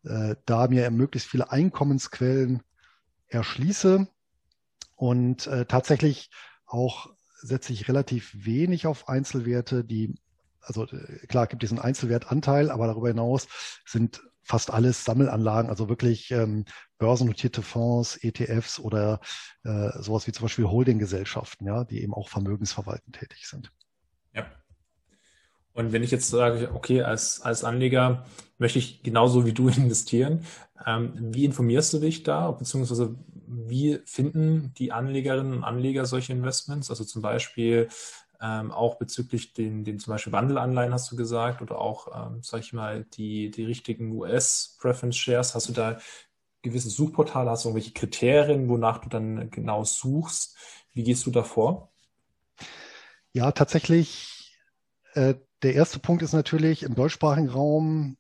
äh, 0.05 0.37
da 0.45 0.69
mir 0.69 0.91
möglichst 0.91 1.29
viele 1.29 1.51
Einkommensquellen 1.51 2.63
erschließe 3.27 4.07
und 4.95 5.47
äh, 5.49 5.67
tatsächlich 5.67 6.31
auch 6.65 7.09
setze 7.43 7.73
ich 7.73 7.89
relativ 7.89 8.33
wenig 8.35 8.87
auf 8.87 9.09
Einzelwerte, 9.09 9.85
die 9.85 10.15
also 10.67 10.85
äh, 10.85 11.27
klar 11.27 11.47
gibt 11.47 11.65
es 11.65 11.71
einen 11.71 11.81
Einzelwertanteil, 11.81 12.71
aber 12.71 12.87
darüber 12.87 13.09
hinaus 13.09 13.49
sind 13.87 14.21
fast 14.43 14.73
alles 14.73 15.05
Sammelanlagen, 15.05 15.71
also 15.71 15.89
wirklich 15.89 16.31
ähm, 16.31 16.65
börsennotierte 16.99 17.63
Fonds, 17.63 18.17
ETFs 18.23 18.79
oder 18.79 19.21
äh, 19.65 19.91
sowas 20.01 20.27
wie 20.27 20.33
zum 20.33 20.45
Beispiel 20.45 20.67
Holdinggesellschaften, 20.67 21.67
ja, 21.67 21.85
die 21.85 22.03
eben 22.03 22.15
auch 22.15 22.29
vermögensverwaltend 22.29 23.17
tätig 23.17 23.49
sind. 23.49 23.73
Ja. 24.35 24.47
Und 25.73 25.93
wenn 25.93 26.05
ich 26.05 26.13
jetzt 26.13 26.29
sage, 26.29 26.71
okay, 26.73 27.03
als, 27.03 27.41
als 27.41 27.65
Anleger 27.65 28.25
möchte 28.57 28.79
ich 28.79 29.03
genauso 29.03 29.45
wie 29.47 29.53
du 29.53 29.69
investieren, 29.77 30.47
ähm, 30.87 31.13
wie 31.17 31.45
informierst 31.45 31.93
du 31.93 31.99
dich 31.99 32.23
da, 32.23 32.53
beziehungsweise 32.53 33.17
wie 33.49 34.01
finden 34.07 34.73
die 34.79 34.93
Anlegerinnen 34.93 35.55
und 35.55 35.65
Anleger 35.65 36.07
solche 36.07 36.33
Investments? 36.33 36.91
Also 36.91 37.05
zum 37.05 37.23
Beispiel 37.23 37.89
ähm, 38.41 38.71
auch 38.71 38.97
bezüglich 38.97 39.53
den, 39.53 39.85
den 39.85 39.99
zum 39.99 40.13
Beispiel 40.13 40.33
Wandelanleihen 40.33 40.93
hast 40.93 41.11
du 41.11 41.17
gesagt 41.17 41.63
oder 41.63 41.79
auch, 41.79 42.09
ähm, 42.29 42.41
sag 42.43 42.61
ich 42.61 42.73
mal, 42.73 43.05
die, 43.05 43.51
die 43.51 43.65
richtigen 43.65 44.13
US-Preference 44.13 45.17
Shares. 45.17 45.55
Hast 45.55 45.69
du 45.69 45.73
da 45.73 45.99
gewisse 46.63 46.91
Suchportale, 46.91 47.51
hast 47.51 47.65
du 47.65 47.69
irgendwelche 47.69 47.93
Kriterien, 47.93 48.69
wonach 48.69 48.99
du 48.99 49.09
dann 49.09 49.51
genau 49.51 49.85
suchst? 49.85 50.57
Wie 50.93 51.05
gehst 51.05 51.27
du 51.27 51.31
da 51.31 51.43
vor? 51.43 51.93
Ja, 53.33 53.53
tatsächlich, 53.53 54.59
äh, 55.15 55.35
der 55.63 55.75
erste 55.75 55.99
Punkt 55.99 56.23
ist 56.23 56.33
natürlich, 56.33 56.83
im 56.83 56.95
deutschsprachigen 56.95 57.49
Raum 57.49 58.17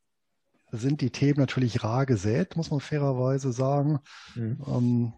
sind 0.70 1.00
die 1.00 1.10
Themen 1.10 1.40
natürlich 1.40 1.82
rar 1.82 2.06
gesät, 2.06 2.56
muss 2.56 2.70
man 2.70 2.80
fairerweise 2.80 3.52
sagen. 3.52 4.00
Mhm. 4.34 4.64
Ähm, 4.66 5.12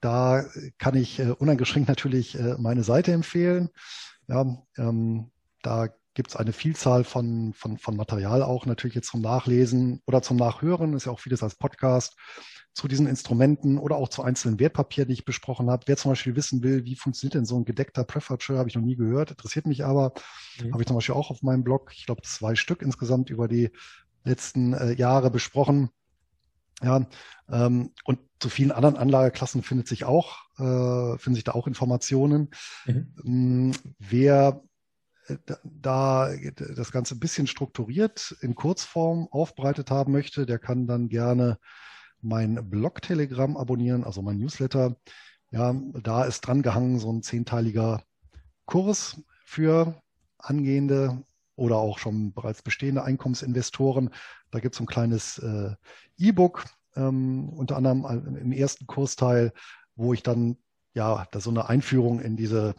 da 0.00 0.44
kann 0.78 0.96
ich 0.96 1.18
äh, 1.18 1.30
uneingeschränkt 1.30 1.88
natürlich 1.88 2.38
äh, 2.38 2.56
meine 2.58 2.82
Seite 2.82 3.12
empfehlen. 3.12 3.70
Ja, 4.28 4.46
ähm, 4.76 5.30
da 5.62 5.88
gibt 6.14 6.30
es 6.30 6.36
eine 6.36 6.52
Vielzahl 6.52 7.04
von, 7.04 7.52
von, 7.54 7.78
von 7.78 7.96
Material 7.96 8.42
auch 8.42 8.66
natürlich 8.66 8.96
jetzt 8.96 9.10
zum 9.10 9.20
Nachlesen 9.20 10.02
oder 10.06 10.20
zum 10.22 10.36
Nachhören, 10.36 10.94
ist 10.94 11.06
ja 11.06 11.12
auch 11.12 11.20
vieles 11.20 11.42
als 11.42 11.54
Podcast 11.54 12.16
zu 12.74 12.86
diesen 12.86 13.06
Instrumenten 13.06 13.78
oder 13.78 13.96
auch 13.96 14.08
zu 14.08 14.22
einzelnen 14.22 14.60
Wertpapieren, 14.60 15.08
die 15.08 15.14
ich 15.14 15.24
besprochen 15.24 15.68
habe. 15.70 15.84
Wer 15.86 15.96
zum 15.96 16.12
Beispiel 16.12 16.36
wissen 16.36 16.62
will, 16.62 16.84
wie 16.84 16.94
funktioniert 16.94 17.34
denn 17.34 17.44
so 17.44 17.56
ein 17.56 17.64
gedeckter 17.64 18.04
Preferred 18.04 18.48
habe 18.50 18.68
ich 18.68 18.76
noch 18.76 18.82
nie 18.82 18.96
gehört, 18.96 19.30
interessiert 19.32 19.66
mich 19.66 19.84
aber. 19.84 20.12
Mhm. 20.62 20.72
Habe 20.72 20.82
ich 20.82 20.86
zum 20.86 20.96
Beispiel 20.96 21.14
auch 21.14 21.30
auf 21.30 21.42
meinem 21.42 21.64
Blog, 21.64 21.92
ich 21.94 22.06
glaube 22.06 22.22
zwei 22.22 22.54
Stück 22.54 22.82
insgesamt 22.82 23.30
über 23.30 23.48
die 23.48 23.70
letzten 24.24 24.74
äh, 24.74 24.92
Jahre 24.92 25.30
besprochen. 25.30 25.90
Ja, 26.82 27.06
ähm, 27.48 27.92
und 28.04 28.20
zu 28.40 28.48
vielen 28.48 28.70
anderen 28.70 28.96
Anlageklassen 28.96 29.62
findet 29.62 29.88
sich 29.88 30.04
auch, 30.04 30.38
äh, 30.58 31.18
finden 31.18 31.34
sich 31.34 31.44
da 31.44 31.52
auch 31.52 31.66
Informationen. 31.66 32.50
Mhm. 32.86 33.14
Ähm, 33.24 33.72
wer 33.98 34.62
äh, 35.26 35.36
da 35.64 36.30
das 36.56 36.92
Ganze 36.92 37.16
ein 37.16 37.20
bisschen 37.20 37.48
strukturiert 37.48 38.36
in 38.42 38.54
Kurzform 38.54 39.26
aufbereitet 39.30 39.90
haben 39.90 40.12
möchte, 40.12 40.46
der 40.46 40.60
kann 40.60 40.86
dann 40.86 41.08
gerne 41.08 41.58
mein 42.20 42.68
Blog-Telegramm 42.68 43.56
abonnieren, 43.56 44.04
also 44.04 44.22
mein 44.22 44.38
Newsletter. 44.38 44.96
Ja, 45.50 45.74
da 46.02 46.24
ist 46.24 46.42
dran 46.42 46.62
gehangen 46.62 46.98
so 46.98 47.10
ein 47.10 47.22
zehnteiliger 47.22 48.02
Kurs 48.66 49.20
für 49.44 50.00
angehende 50.38 51.24
oder 51.58 51.76
auch 51.76 51.98
schon 51.98 52.32
bereits 52.32 52.62
bestehende 52.62 53.04
Einkommensinvestoren. 53.04 54.10
Da 54.50 54.60
gibt 54.60 54.74
es 54.74 54.80
ein 54.80 54.86
kleines 54.86 55.38
äh, 55.38 55.74
E-Book, 56.16 56.64
ähm, 56.96 57.48
unter 57.50 57.76
anderem 57.76 58.36
im 58.36 58.52
ersten 58.52 58.86
Kursteil, 58.86 59.52
wo 59.96 60.14
ich 60.14 60.22
dann 60.22 60.56
ja 60.94 61.26
da 61.30 61.40
so 61.40 61.50
eine 61.50 61.68
Einführung 61.68 62.20
in 62.20 62.36
diese 62.36 62.74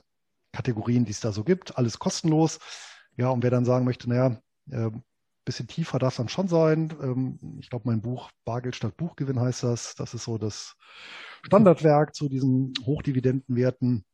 Kategorien, 0.52 1.06
die 1.06 1.12
es 1.12 1.20
da 1.20 1.32
so 1.32 1.44
gibt, 1.44 1.78
alles 1.78 2.00
kostenlos. 2.00 2.60
Ja, 3.18 3.30
und 3.30 3.44
wer 3.44 3.52
dann 3.52 3.66
sagen 3.66 3.86
möchte, 3.86 4.10
naja, 4.10 4.42
äh, 4.72 4.92
bisschen 5.50 5.68
tiefer 5.68 5.98
darf 6.00 6.16
dann 6.16 6.30
schon 6.30 6.48
sein. 6.48 6.94
Ähm, 7.02 7.58
ich 7.60 7.70
glaube, 7.70 7.88
mein 7.88 8.02
Buch 8.02 8.30
Bargeld 8.46 8.76
statt 8.76 8.96
Buchgewinn 8.98 9.40
heißt 9.40 9.64
das. 9.64 9.96
Das 9.96 10.14
ist 10.14 10.24
so 10.24 10.38
das 10.38 10.76
Standardwerk 11.44 12.16
zu 12.16 12.30
diesen 12.30 12.74
Hochdividendenwerten. 12.86 14.06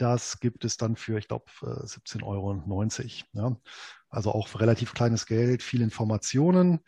Das 0.00 0.40
gibt 0.40 0.64
es 0.64 0.78
dann 0.78 0.96
für, 0.96 1.18
ich 1.18 1.28
glaube, 1.28 1.44
17,90 1.60 2.22
Euro. 2.24 2.62
Ja. 3.34 3.56
Also 4.08 4.32
auch 4.32 4.48
für 4.48 4.60
relativ 4.60 4.94
kleines 4.94 5.26
Geld, 5.26 5.62
viele 5.62 5.84
Informationen. 5.84 6.80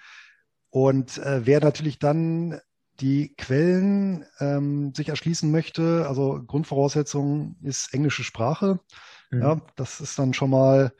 Und 0.70 1.18
äh, 1.18 1.44
wer 1.44 1.60
natürlich 1.60 1.98
dann 1.98 2.58
die 3.00 3.34
Quellen 3.36 4.24
ähm, 4.40 4.94
sich 4.94 5.10
erschließen 5.10 5.50
möchte, 5.50 6.06
also 6.08 6.42
Grundvoraussetzung 6.42 7.56
ist 7.62 7.92
englische 7.92 8.24
Sprache. 8.24 8.80
Mhm. 9.30 9.42
Ja, 9.42 9.60
das 9.76 10.00
ist 10.00 10.18
dann 10.18 10.32
schon 10.32 10.48
mal 10.48 10.94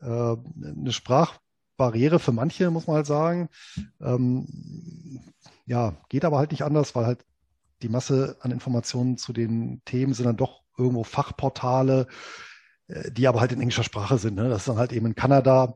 äh, 0.00 0.06
eine 0.06 0.90
Sprachbarriere 0.92 2.18
für 2.18 2.32
manche, 2.32 2.68
muss 2.72 2.88
man 2.88 2.96
halt 2.96 3.06
sagen. 3.06 3.48
Ähm, 4.00 5.20
ja, 5.66 5.94
geht 6.08 6.24
aber 6.24 6.38
halt 6.38 6.50
nicht 6.50 6.64
anders, 6.64 6.96
weil 6.96 7.06
halt 7.06 7.24
die 7.82 7.88
Masse 7.88 8.38
an 8.40 8.50
Informationen 8.50 9.18
zu 9.18 9.32
den 9.32 9.82
Themen 9.84 10.14
sind 10.14 10.26
dann 10.26 10.36
doch 10.36 10.63
irgendwo 10.76 11.04
Fachportale, 11.04 12.06
äh, 12.88 13.10
die 13.10 13.26
aber 13.28 13.40
halt 13.40 13.52
in 13.52 13.60
englischer 13.60 13.84
Sprache 13.84 14.18
sind. 14.18 14.34
Ne? 14.34 14.48
Das 14.48 14.62
ist 14.62 14.68
dann 14.68 14.78
halt 14.78 14.92
eben 14.92 15.06
in 15.06 15.14
Kanada, 15.14 15.74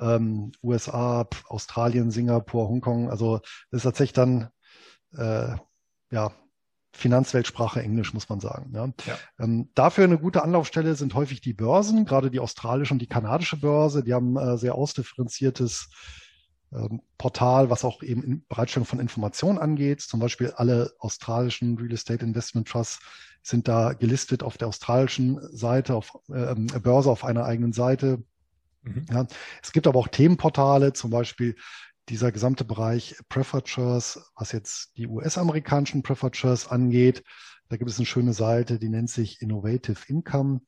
ähm, 0.00 0.52
USA, 0.62 1.26
Australien, 1.48 2.10
Singapur, 2.10 2.68
Hongkong. 2.68 3.10
Also 3.10 3.38
das 3.70 3.78
ist 3.78 3.82
tatsächlich 3.84 4.14
dann 4.14 4.48
äh, 5.16 5.56
ja 6.10 6.32
Finanzweltsprache 6.92 7.82
Englisch, 7.82 8.12
muss 8.14 8.28
man 8.28 8.40
sagen. 8.40 8.72
Ja. 8.74 8.86
ja. 9.06 9.18
Ähm, 9.38 9.70
dafür 9.74 10.04
eine 10.04 10.18
gute 10.18 10.42
Anlaufstelle 10.42 10.94
sind 10.96 11.14
häufig 11.14 11.40
die 11.40 11.52
Börsen, 11.52 12.04
gerade 12.04 12.30
die 12.30 12.40
australische 12.40 12.92
und 12.92 13.00
die 13.00 13.06
kanadische 13.06 13.56
Börse. 13.56 14.02
Die 14.02 14.12
haben 14.12 14.36
äh, 14.36 14.58
sehr 14.58 14.74
ausdifferenziertes 14.74 15.88
ähm, 16.72 17.02
Portal, 17.16 17.70
was 17.70 17.84
auch 17.84 18.02
eben 18.02 18.22
in 18.22 18.46
Bereitstellung 18.48 18.86
von 18.86 19.00
Informationen 19.00 19.58
angeht. 19.58 20.00
Zum 20.00 20.20
Beispiel 20.20 20.50
alle 20.50 20.92
australischen 20.98 21.78
Real 21.78 21.92
Estate 21.92 22.24
Investment 22.24 22.68
Trusts 22.68 23.00
sind 23.42 23.68
da 23.68 23.92
gelistet 23.92 24.42
auf 24.42 24.58
der 24.58 24.68
australischen 24.68 25.40
Seite, 25.56 25.94
auf 25.94 26.18
äh, 26.28 26.54
Börse 26.54 27.10
auf 27.10 27.24
einer 27.24 27.44
eigenen 27.44 27.72
Seite. 27.72 28.22
Mhm. 28.82 29.06
Ja, 29.10 29.26
es 29.62 29.72
gibt 29.72 29.86
aber 29.86 29.98
auch 29.98 30.08
Themenportale, 30.08 30.92
zum 30.92 31.10
Beispiel 31.10 31.56
dieser 32.08 32.32
gesamte 32.32 32.64
Bereich 32.64 33.16
Shares, 33.64 34.32
was 34.36 34.52
jetzt 34.52 34.96
die 34.96 35.06
US-amerikanischen 35.06 36.02
Shares 36.32 36.68
angeht. 36.68 37.22
Da 37.68 37.76
gibt 37.76 37.90
es 37.90 37.98
eine 37.98 38.06
schöne 38.06 38.32
Seite, 38.32 38.78
die 38.78 38.88
nennt 38.88 39.10
sich 39.10 39.40
Innovative 39.40 40.00
Income 40.08 40.60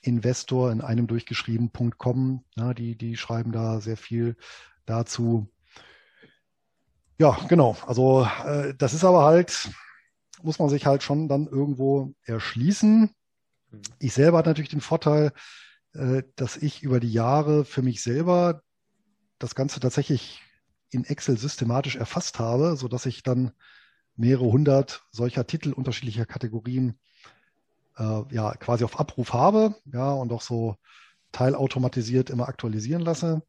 Investor 0.00 0.70
in 0.70 0.80
einem 0.80 1.06
durchgeschrieben.com. 1.06 2.44
Ja, 2.56 2.74
die, 2.74 2.96
die 2.96 3.16
schreiben 3.16 3.52
da 3.52 3.80
sehr 3.80 3.96
viel 3.96 4.36
dazu. 4.86 5.50
Ja, 7.18 7.38
genau. 7.48 7.76
Also 7.86 8.28
äh, 8.44 8.74
das 8.76 8.92
ist 8.94 9.04
aber 9.04 9.24
halt, 9.24 9.70
muss 10.44 10.58
man 10.58 10.68
sich 10.68 10.86
halt 10.86 11.02
schon 11.02 11.28
dann 11.28 11.46
irgendwo 11.46 12.14
erschließen. 12.24 13.10
Ich 13.98 14.12
selber 14.12 14.38
hatte 14.38 14.50
natürlich 14.50 14.70
den 14.70 14.80
Vorteil, 14.80 15.32
äh, 15.94 16.22
dass 16.36 16.56
ich 16.56 16.82
über 16.82 17.00
die 17.00 17.12
Jahre 17.12 17.64
für 17.64 17.82
mich 17.82 18.02
selber 18.02 18.62
das 19.38 19.54
Ganze 19.54 19.80
tatsächlich 19.80 20.42
in 20.90 21.04
Excel 21.04 21.36
systematisch 21.38 21.96
erfasst 21.96 22.38
habe, 22.38 22.76
so 22.76 22.88
dass 22.88 23.06
ich 23.06 23.22
dann 23.22 23.52
mehrere 24.16 24.44
hundert 24.44 25.02
solcher 25.10 25.46
Titel 25.46 25.72
unterschiedlicher 25.72 26.26
Kategorien 26.26 27.00
äh, 27.96 28.22
ja 28.30 28.54
quasi 28.54 28.84
auf 28.84 29.00
Abruf 29.00 29.32
habe, 29.32 29.74
ja 29.92 30.12
und 30.12 30.32
auch 30.32 30.42
so 30.42 30.76
teilautomatisiert 31.32 32.30
immer 32.30 32.48
aktualisieren 32.48 33.02
lasse. 33.02 33.42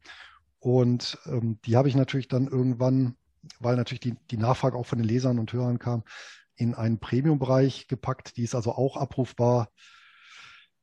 Und 0.59 1.19
ähm, 1.27 1.59
die 1.65 1.77
habe 1.77 1.87
ich 1.87 1.95
natürlich 1.95 2.27
dann 2.27 2.47
irgendwann, 2.47 3.15
weil 3.59 3.75
natürlich 3.75 3.99
die, 3.99 4.15
die 4.31 4.37
Nachfrage 4.37 4.75
auch 4.75 4.87
von 4.87 4.97
den 4.97 5.07
Lesern 5.07 5.37
und 5.37 5.53
Hörern 5.53 5.77
kam, 5.77 6.03
in 6.55 6.73
einen 6.73 6.99
Premium-Bereich 6.99 7.87
gepackt. 7.87 8.37
Die 8.37 8.43
ist 8.43 8.55
also 8.55 8.71
auch 8.71 8.97
abrufbar. 8.97 9.69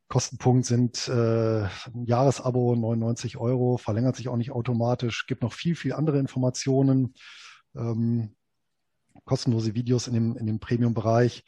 Kostenpunkt 0.08 0.66
sind 0.66 1.08
äh, 1.08 1.66
Jahresabo 2.04 2.76
99 2.76 3.38
Euro, 3.38 3.78
verlängert 3.78 4.16
sich 4.16 4.28
auch 4.28 4.36
nicht 4.36 4.50
automatisch, 4.50 5.26
gibt 5.26 5.42
noch 5.42 5.54
viel, 5.54 5.74
viel 5.74 5.94
andere 5.94 6.18
Informationen, 6.18 7.14
ähm, 7.74 8.36
kostenlose 9.24 9.74
Videos 9.74 10.08
in 10.08 10.14
dem, 10.14 10.36
in 10.36 10.46
dem 10.46 10.60
Premium-Bereich. 10.60 11.44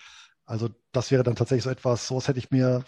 Also 0.46 0.70
das 0.92 1.10
wäre 1.10 1.22
dann 1.22 1.36
tatsächlich 1.36 1.64
so 1.64 1.70
etwas, 1.70 2.06
so 2.06 2.16
was 2.16 2.28
hätte 2.28 2.38
ich 2.38 2.50
mir 2.50 2.84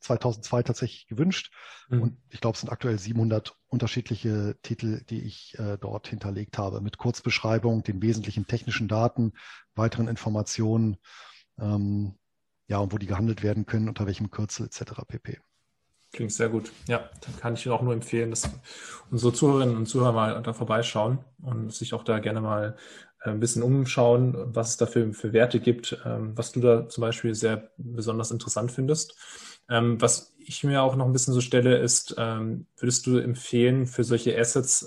2002 0.00 0.62
tatsächlich 0.62 1.06
gewünscht. 1.06 1.52
Mhm. 1.88 2.02
Und 2.02 2.16
ich 2.30 2.40
glaube, 2.40 2.54
es 2.54 2.60
sind 2.60 2.70
aktuell 2.70 2.98
700 2.98 3.56
unterschiedliche 3.68 4.56
Titel, 4.62 5.02
die 5.08 5.22
ich 5.22 5.58
äh, 5.58 5.78
dort 5.78 6.08
hinterlegt 6.08 6.58
habe, 6.58 6.80
mit 6.80 6.98
Kurzbeschreibung, 6.98 7.82
den 7.82 8.02
wesentlichen 8.02 8.46
technischen 8.46 8.88
Daten, 8.88 9.32
weiteren 9.74 10.08
Informationen, 10.08 10.96
ähm, 11.58 12.16
ja, 12.66 12.78
und 12.78 12.92
wo 12.92 12.98
die 12.98 13.06
gehandelt 13.06 13.42
werden 13.42 13.66
können, 13.66 13.88
unter 13.88 14.06
welchem 14.06 14.30
Kürzel 14.30 14.66
etc. 14.66 15.02
pp. 15.06 15.38
Klingt 16.12 16.32
sehr 16.32 16.48
gut. 16.48 16.72
Ja, 16.88 17.08
dann 17.20 17.36
kann 17.38 17.54
ich 17.54 17.68
auch 17.68 17.82
nur 17.82 17.92
empfehlen, 17.92 18.30
dass 18.30 18.50
unsere 19.10 19.32
Zuhörerinnen 19.32 19.76
und 19.76 19.86
Zuhörer 19.86 20.12
mal 20.12 20.42
da 20.42 20.52
vorbeischauen 20.52 21.18
und 21.40 21.72
sich 21.72 21.94
auch 21.94 22.02
da 22.02 22.18
gerne 22.18 22.40
mal 22.40 22.76
äh, 23.22 23.30
ein 23.30 23.40
bisschen 23.40 23.62
umschauen, 23.62 24.34
was 24.54 24.70
es 24.70 24.76
da 24.76 24.86
für, 24.86 25.12
für 25.12 25.32
Werte 25.32 25.60
gibt, 25.60 26.00
ähm, 26.04 26.36
was 26.36 26.50
du 26.50 26.60
da 26.60 26.88
zum 26.88 27.02
Beispiel 27.02 27.34
sehr 27.34 27.70
besonders 27.76 28.32
interessant 28.32 28.72
findest. 28.72 29.14
Ähm, 29.70 30.00
was 30.00 30.34
ich 30.38 30.64
mir 30.64 30.82
auch 30.82 30.96
noch 30.96 31.06
ein 31.06 31.12
bisschen 31.12 31.32
so 31.32 31.40
stelle, 31.40 31.78
ist, 31.78 32.14
ähm, 32.18 32.66
würdest 32.76 33.06
du 33.06 33.16
empfehlen, 33.18 33.86
für 33.86 34.04
solche 34.04 34.38
Assets 34.38 34.82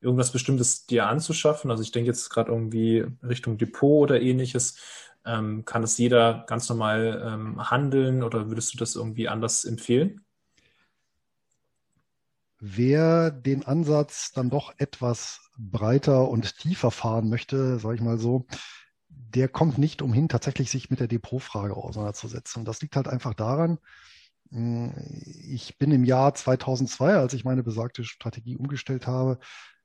irgendwas 0.00 0.32
Bestimmtes 0.32 0.86
dir 0.86 1.06
anzuschaffen? 1.06 1.70
Also 1.70 1.82
ich 1.82 1.92
denke 1.92 2.08
jetzt 2.08 2.28
gerade 2.28 2.52
irgendwie 2.52 3.06
Richtung 3.22 3.56
Depot 3.56 4.02
oder 4.02 4.20
ähnliches. 4.20 4.76
kann 5.24 5.64
das 5.64 5.98
jeder 5.98 6.44
ganz 6.46 6.68
normal 6.68 7.58
handeln 7.70 8.22
oder 8.22 8.48
würdest 8.48 8.74
du 8.74 8.78
das 8.78 8.94
irgendwie 8.94 9.28
anders 9.28 9.64
empfehlen? 9.64 10.24
Wer 12.58 13.30
den 13.30 13.64
Ansatz 13.66 14.32
dann 14.32 14.50
doch 14.50 14.72
etwas 14.78 15.40
breiter 15.58 16.28
und 16.28 16.56
tiefer 16.58 16.90
fahren 16.90 17.28
möchte, 17.28 17.78
sage 17.78 17.96
ich 17.96 18.00
mal 18.00 18.18
so, 18.18 18.46
der 19.16 19.48
kommt 19.48 19.78
nicht 19.78 20.02
umhin, 20.02 20.28
tatsächlich 20.28 20.70
sich 20.70 20.90
mit 20.90 21.00
der 21.00 21.08
Depotfrage 21.08 21.76
auseinanderzusetzen. 21.76 22.60
Und 22.60 22.68
das 22.68 22.80
liegt 22.80 22.96
halt 22.96 23.08
einfach 23.08 23.34
daran, 23.34 23.78
hm, 24.50 24.92
ich 25.48 25.78
bin 25.78 25.90
im 25.92 26.04
Jahr 26.04 26.34
2002, 26.34 27.14
als 27.16 27.34
ich 27.34 27.44
meine 27.44 27.62
besagte 27.62 28.04
Strategie 28.04 28.56
umgestellt 28.56 29.06
habe, 29.06 29.38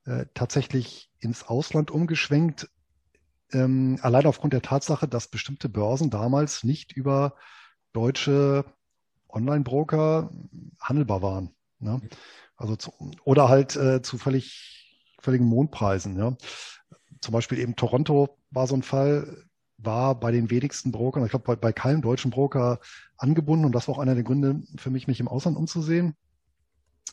äh, 0.06 0.26
tatsächlich 0.34 1.12
ins 1.20 1.44
Ausland 1.44 1.91
umgeschwenkt, 1.91 2.70
ähm, 3.54 4.00
allein 4.02 4.26
aufgrund 4.26 4.54
der 4.54 4.62
Tatsache, 4.62 5.08
dass 5.08 5.28
bestimmte 5.28 5.70
Börsen 5.70 6.10
damals 6.10 6.63
nicht 6.63 6.94
über 6.94 7.36
deutsche 7.94 8.65
Online-Broker 9.30 10.32
handelbar 10.80 11.22
waren. 11.22 11.56
Ne? 11.80 12.02
Also 12.56 12.76
zu, 12.76 12.94
oder 13.24 13.50
halt 13.50 13.76
äh, 13.76 14.02
zu 14.02 14.17
völlig, 14.17 15.00
völligen 15.20 15.46
Mondpreisen. 15.46 16.17
Ja. 16.17 16.36
Zum 17.22 17.34
Beispiel 17.34 17.60
eben 17.60 17.76
Toronto 17.76 18.38
war 18.50 18.68
so 18.68 18.76
ein 18.76 18.84
Fall, 18.84 19.46
war 19.78 20.20
bei 20.20 20.32
den 20.32 20.50
wenigsten 20.50 20.92
Brokern, 20.92 21.24
ich 21.24 21.32
glaube 21.32 21.46
bei, 21.46 21.56
bei 21.56 21.74
keinem 21.74 22.02
deutschen 22.02 22.32
Broker 22.32 22.80
angebunden 23.18 23.66
und 23.66 23.74
das 23.74 23.88
war 23.88 23.96
auch 23.96 24.00
einer 24.00 24.16
der 24.16 24.24
Gründe 24.24 24.62
für 24.78 24.90
mich, 24.90 25.08
mich 25.08 25.20
im 25.20 25.28
Ausland 25.28 25.58
umzusehen. 25.58 26.16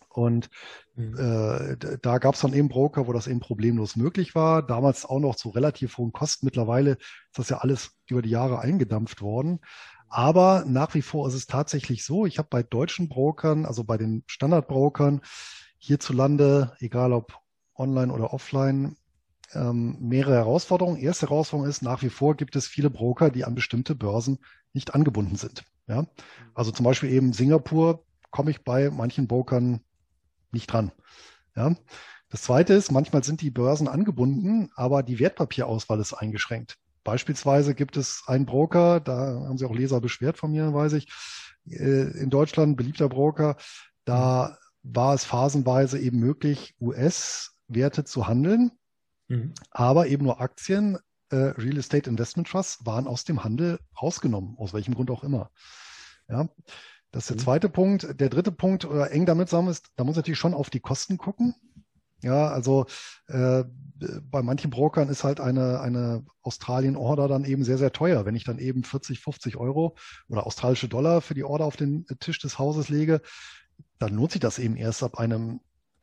Und 0.09 0.51
mhm. 0.97 1.16
äh, 1.18 1.99
da 2.03 2.18
gab 2.18 2.35
es 2.35 2.40
dann 2.40 2.53
eben 2.53 2.68
Broker, 2.68 3.07
wo 3.07 3.12
das 3.12 3.27
eben 3.27 3.40
problemlos 3.40 3.97
möglich 3.97 4.35
war. 4.35 4.62
Damals 4.62 5.05
auch 5.05 5.21
noch 5.21 5.37
zu 5.37 5.51
relativ 5.51 5.97
hohen 5.99 6.12
Kosten. 6.12 6.47
Mittlerweile 6.47 6.92
ist 6.92 7.38
das 7.38 7.49
ja 7.51 7.59
alles 7.59 7.92
über 8.09 8.23
die 8.23 8.31
Jahre 8.31 8.59
eingedampft 8.59 9.23
worden. 9.23 9.61
Aber 10.09 10.64
nach 10.66 10.94
wie 10.94 11.03
vor 11.03 11.29
ist 11.29 11.35
es 11.35 11.47
tatsächlich 11.47 12.05
so, 12.05 12.27
ich 12.27 12.38
habe 12.38 12.49
bei 12.51 12.62
deutschen 12.62 13.09
Brokern, 13.09 13.66
also 13.66 13.85
bei 13.85 13.99
den 13.99 14.25
Standardbrokern 14.27 15.21
hierzulande, 15.79 16.75
egal 16.81 17.12
ob 17.12 17.38
online 17.75 18.12
oder 18.12 18.33
offline, 18.33 18.97
ähm, 19.54 19.96
mehrere 20.00 20.34
Herausforderungen. 20.34 20.98
Erste 20.98 21.28
Herausforderung 21.28 21.68
ist, 21.68 21.82
nach 21.82 22.02
wie 22.02 22.11
vor 22.11 22.37
gibt 22.37 22.56
es 22.56 22.66
viele 22.66 22.90
Broker, 22.90 23.30
die 23.30 23.44
an 23.44 23.54
bestimmte 23.54 23.94
Börsen 23.94 24.38
nicht 24.72 24.94
angebunden 24.94 25.37
sind. 25.37 25.64
Ja? 25.87 26.06
Also 26.54 26.70
zum 26.70 26.84
Beispiel 26.84 27.11
eben 27.11 27.32
Singapur 27.32 28.04
komme 28.30 28.50
ich 28.50 28.62
bei 28.62 28.90
manchen 28.90 29.26
Brokern 29.26 29.80
nicht 30.52 30.72
dran. 30.72 30.92
Ja? 31.56 31.74
Das 32.30 32.42
zweite 32.42 32.74
ist, 32.74 32.92
manchmal 32.92 33.24
sind 33.24 33.40
die 33.40 33.50
Börsen 33.50 33.88
angebunden, 33.88 34.70
aber 34.74 35.02
die 35.02 35.18
Wertpapierauswahl 35.18 36.00
ist 36.00 36.12
eingeschränkt. 36.12 36.76
Beispielsweise 37.04 37.74
gibt 37.74 37.96
es 37.96 38.24
einen 38.26 38.44
Broker, 38.44 39.00
da 39.00 39.44
haben 39.46 39.56
sich 39.56 39.66
auch 39.66 39.74
Leser 39.74 40.00
beschwert 40.00 40.37
von 40.37 40.50
mir, 40.50 40.74
weiß 40.74 40.92
ich, 40.92 41.08
äh, 41.70 42.20
in 42.20 42.28
Deutschland, 42.28 42.76
beliebter 42.76 43.08
Broker, 43.08 43.56
da 44.04 44.58
war 44.82 45.14
es 45.14 45.24
phasenweise 45.24 45.98
eben 45.98 46.18
möglich, 46.18 46.74
US-Werte 46.80 48.04
zu 48.04 48.26
handeln, 48.26 48.72
mhm. 49.29 49.55
aber 49.71 50.09
eben 50.09 50.25
nur 50.25 50.41
Aktien, 50.41 50.99
äh, 51.31 51.37
Real 51.37 51.77
Estate 51.77 52.09
Investment 52.09 52.49
Trusts 52.49 52.85
waren 52.85 53.07
aus 53.07 53.25
dem 53.25 53.45
Handel 53.45 53.79
rausgenommen, 54.01 54.57
aus 54.59 54.73
welchem 54.73 54.95
Grund 54.95 55.11
auch 55.11 55.23
immer. 55.23 55.51
Ja, 56.29 56.49
das 57.11 57.25
ist 57.25 57.31
der 57.31 57.37
mhm. 57.37 57.41
zweite 57.41 57.69
Punkt. 57.69 58.21
Der 58.21 58.29
dritte 58.29 58.53
Punkt, 58.53 58.85
oder 58.85 59.11
eng 59.11 59.27
damit 59.27 59.49
zusammen 59.49 59.69
ist, 59.69 59.88
da 59.97 60.05
muss 60.05 60.17
natürlich 60.17 60.38
schon 60.38 60.55
auf 60.55 60.71
die 60.71 60.81
Kosten 60.81 61.17
gucken. 61.17 61.55
Ja, 62.23 62.49
also 62.49 62.87
äh, 63.29 63.64
bei 64.23 64.43
manchen 64.43 64.71
Brokern 64.71 65.09
ist 65.09 65.25
halt 65.25 65.41
eine, 65.41 65.81
eine 65.81 66.25
Australien-Order 66.43 67.29
dann 67.29 67.45
eben 67.45 67.64
sehr, 67.64 67.79
sehr 67.79 67.93
teuer. 67.93 68.27
Wenn 68.27 68.37
ich 68.37 68.45
dann 68.45 68.59
eben 68.59 68.85
40, 68.85 69.21
50 69.21 69.57
Euro 69.57 69.97
oder 70.29 70.47
australische 70.47 70.88
Dollar 70.88 71.21
für 71.21 71.35
die 71.35 71.45
Order 71.45 71.64
auf 71.64 71.77
den 71.77 72.07
Tisch 72.21 72.38
des 72.41 72.59
Hauses 72.59 72.88
lege, 72.88 73.21
dann 73.99 74.14
lohnt 74.14 74.33
sich 74.33 74.41
das 74.41 74.59
eben 74.59 74.77
erst 74.77 75.03
ab 75.03 75.19
einem 75.19 75.61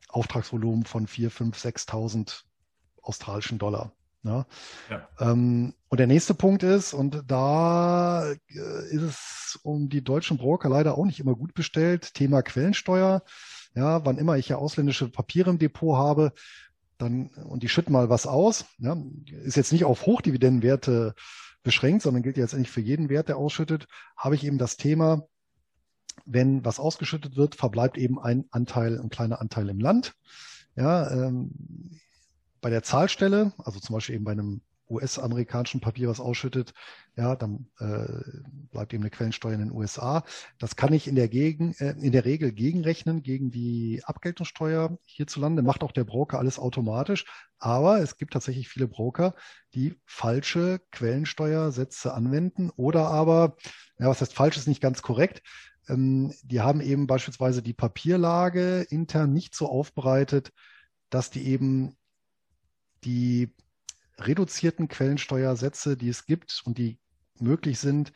Auftragsvolumen 0.08 0.84
von 0.84 1.06
4, 1.06 1.30
5, 1.30 1.56
6.000 1.56 2.42
australischen 3.06 3.58
Dollar. 3.58 3.92
Ne? 4.22 4.44
Ja. 4.90 5.08
Ähm, 5.20 5.72
und 5.88 5.98
der 5.98 6.08
nächste 6.08 6.34
Punkt 6.34 6.62
ist, 6.62 6.94
und 6.94 7.22
da 7.28 8.28
äh, 8.32 8.88
ist 8.90 9.02
es 9.02 9.60
um 9.62 9.88
die 9.88 10.02
deutschen 10.02 10.36
Broker 10.36 10.68
leider 10.68 10.98
auch 10.98 11.04
nicht 11.04 11.20
immer 11.20 11.36
gut 11.36 11.54
bestellt, 11.54 12.12
Thema 12.14 12.42
Quellensteuer. 12.42 13.22
Ja, 13.74 14.04
wann 14.04 14.18
immer 14.18 14.36
ich 14.36 14.48
ja 14.48 14.56
ausländische 14.56 15.08
Papiere 15.10 15.50
im 15.50 15.58
Depot 15.58 15.96
habe, 15.96 16.32
dann, 16.98 17.28
und 17.28 17.62
die 17.62 17.68
schütten 17.68 17.92
mal 17.92 18.08
was 18.08 18.26
aus, 18.26 18.64
ja, 18.78 18.96
ist 19.44 19.56
jetzt 19.56 19.72
nicht 19.72 19.84
auf 19.84 20.06
Hochdividendenwerte 20.06 21.14
beschränkt, 21.62 22.02
sondern 22.02 22.22
gilt 22.22 22.36
jetzt 22.36 22.54
eigentlich 22.54 22.70
für 22.70 22.80
jeden 22.80 23.08
Wert, 23.08 23.28
der 23.28 23.36
ausschüttet, 23.36 23.86
habe 24.16 24.34
ich 24.34 24.44
eben 24.44 24.56
das 24.56 24.76
Thema, 24.76 25.28
wenn 26.24 26.64
was 26.64 26.80
ausgeschüttet 26.80 27.36
wird, 27.36 27.54
verbleibt 27.54 27.98
eben 27.98 28.18
ein 28.18 28.46
Anteil, 28.50 28.98
ein 28.98 29.10
kleiner 29.10 29.40
Anteil 29.40 29.68
im 29.68 29.78
Land. 29.78 30.14
Ja, 30.74 31.10
ähm, 31.10 32.00
bei 32.66 32.70
der 32.70 32.82
Zahlstelle, 32.82 33.52
also 33.58 33.78
zum 33.78 33.94
Beispiel 33.94 34.16
eben 34.16 34.24
bei 34.24 34.32
einem 34.32 34.60
US-amerikanischen 34.90 35.80
Papier 35.80 36.08
was 36.08 36.18
ausschüttet, 36.18 36.74
ja, 37.14 37.36
dann 37.36 37.68
äh, 37.78 38.40
bleibt 38.72 38.92
eben 38.92 39.04
eine 39.04 39.10
Quellensteuer 39.10 39.52
in 39.52 39.60
den 39.60 39.70
USA. 39.70 40.24
Das 40.58 40.74
kann 40.74 40.92
ich 40.92 41.06
in 41.06 41.14
der, 41.14 41.28
Gegen, 41.28 41.74
äh, 41.74 41.92
in 41.92 42.10
der 42.10 42.24
Regel 42.24 42.50
gegenrechnen 42.50 43.22
gegen 43.22 43.52
die 43.52 44.02
Abgeltungssteuer 44.04 44.98
hierzulande. 45.04 45.62
Macht 45.62 45.84
auch 45.84 45.92
der 45.92 46.02
Broker 46.02 46.40
alles 46.40 46.58
automatisch. 46.58 47.24
Aber 47.60 48.00
es 48.00 48.16
gibt 48.16 48.32
tatsächlich 48.32 48.68
viele 48.68 48.88
Broker, 48.88 49.36
die 49.74 49.94
falsche 50.04 50.80
Quellensteuersätze 50.90 52.14
anwenden 52.14 52.70
oder 52.74 53.06
aber, 53.06 53.54
ja, 54.00 54.08
was 54.08 54.20
heißt 54.22 54.34
falsch, 54.34 54.56
ist 54.56 54.66
nicht 54.66 54.82
ganz 54.82 55.02
korrekt. 55.02 55.40
Ähm, 55.88 56.34
die 56.42 56.62
haben 56.62 56.80
eben 56.80 57.06
beispielsweise 57.06 57.62
die 57.62 57.74
Papierlage 57.74 58.84
intern 58.90 59.32
nicht 59.32 59.54
so 59.54 59.68
aufbereitet, 59.68 60.50
dass 61.10 61.30
die 61.30 61.46
eben 61.46 61.96
die 63.04 63.54
reduzierten 64.18 64.88
Quellensteuersätze, 64.88 65.96
die 65.96 66.08
es 66.08 66.26
gibt 66.26 66.62
und 66.64 66.78
die 66.78 66.98
möglich 67.38 67.78
sind, 67.78 68.12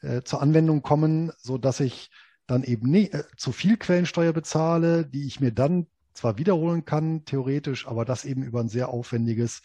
äh, 0.00 0.22
zur 0.22 0.42
Anwendung 0.42 0.82
kommen, 0.82 1.32
so 1.38 1.58
dass 1.58 1.80
ich 1.80 2.10
dann 2.46 2.64
eben 2.64 2.90
nie, 2.90 3.10
äh, 3.10 3.24
zu 3.36 3.52
viel 3.52 3.76
Quellensteuer 3.76 4.32
bezahle, 4.32 5.06
die 5.06 5.26
ich 5.26 5.40
mir 5.40 5.52
dann 5.52 5.86
zwar 6.14 6.38
wiederholen 6.38 6.84
kann, 6.84 7.24
theoretisch, 7.24 7.86
aber 7.86 8.04
das 8.04 8.24
eben 8.24 8.42
über 8.42 8.60
ein 8.60 8.68
sehr 8.68 8.88
aufwendiges 8.88 9.62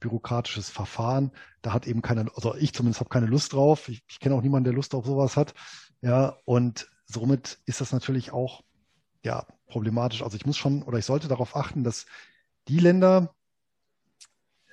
bürokratisches 0.00 0.70
Verfahren. 0.70 1.32
Da 1.62 1.72
hat 1.72 1.86
eben 1.86 2.02
keiner, 2.02 2.26
also 2.36 2.54
ich 2.54 2.72
zumindest 2.72 3.00
habe 3.00 3.10
keine 3.10 3.26
Lust 3.26 3.52
drauf. 3.52 3.88
Ich, 3.88 4.02
ich 4.08 4.20
kenne 4.20 4.34
auch 4.34 4.42
niemanden, 4.42 4.64
der 4.64 4.74
Lust 4.74 4.94
auf 4.94 5.06
sowas 5.06 5.36
hat. 5.36 5.54
Ja, 6.02 6.36
und 6.44 6.88
somit 7.06 7.58
ist 7.66 7.80
das 7.80 7.92
natürlich 7.92 8.32
auch 8.32 8.62
ja 9.24 9.46
problematisch. 9.66 10.22
Also 10.22 10.36
ich 10.36 10.46
muss 10.46 10.56
schon 10.56 10.82
oder 10.82 10.98
ich 10.98 11.04
sollte 11.04 11.28
darauf 11.28 11.56
achten, 11.56 11.84
dass 11.84 12.06
die 12.68 12.78
Länder, 12.78 13.34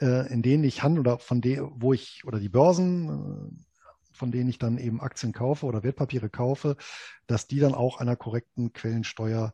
in 0.03 0.41
denen 0.41 0.63
ich 0.63 0.84
handle 0.84 1.01
oder 1.01 1.19
von 1.19 1.41
denen, 1.41 1.71
wo 1.75 1.93
ich, 1.93 2.23
oder 2.25 2.39
die 2.39 2.49
Börsen, 2.49 3.10
äh, 3.10 4.15
von 4.15 4.31
denen 4.31 4.49
ich 4.49 4.58
dann 4.58 4.77
eben 4.77 5.01
Aktien 5.01 5.34
kaufe 5.34 5.65
oder 5.65 5.84
Wertpapiere 5.84 6.29
kaufe, 6.29 6.77
dass 7.27 7.47
die 7.47 7.60
dann 7.60 7.75
auch 7.75 7.99
einer 7.99 8.15
korrekten 8.15 8.73
Quellensteuer 8.73 9.53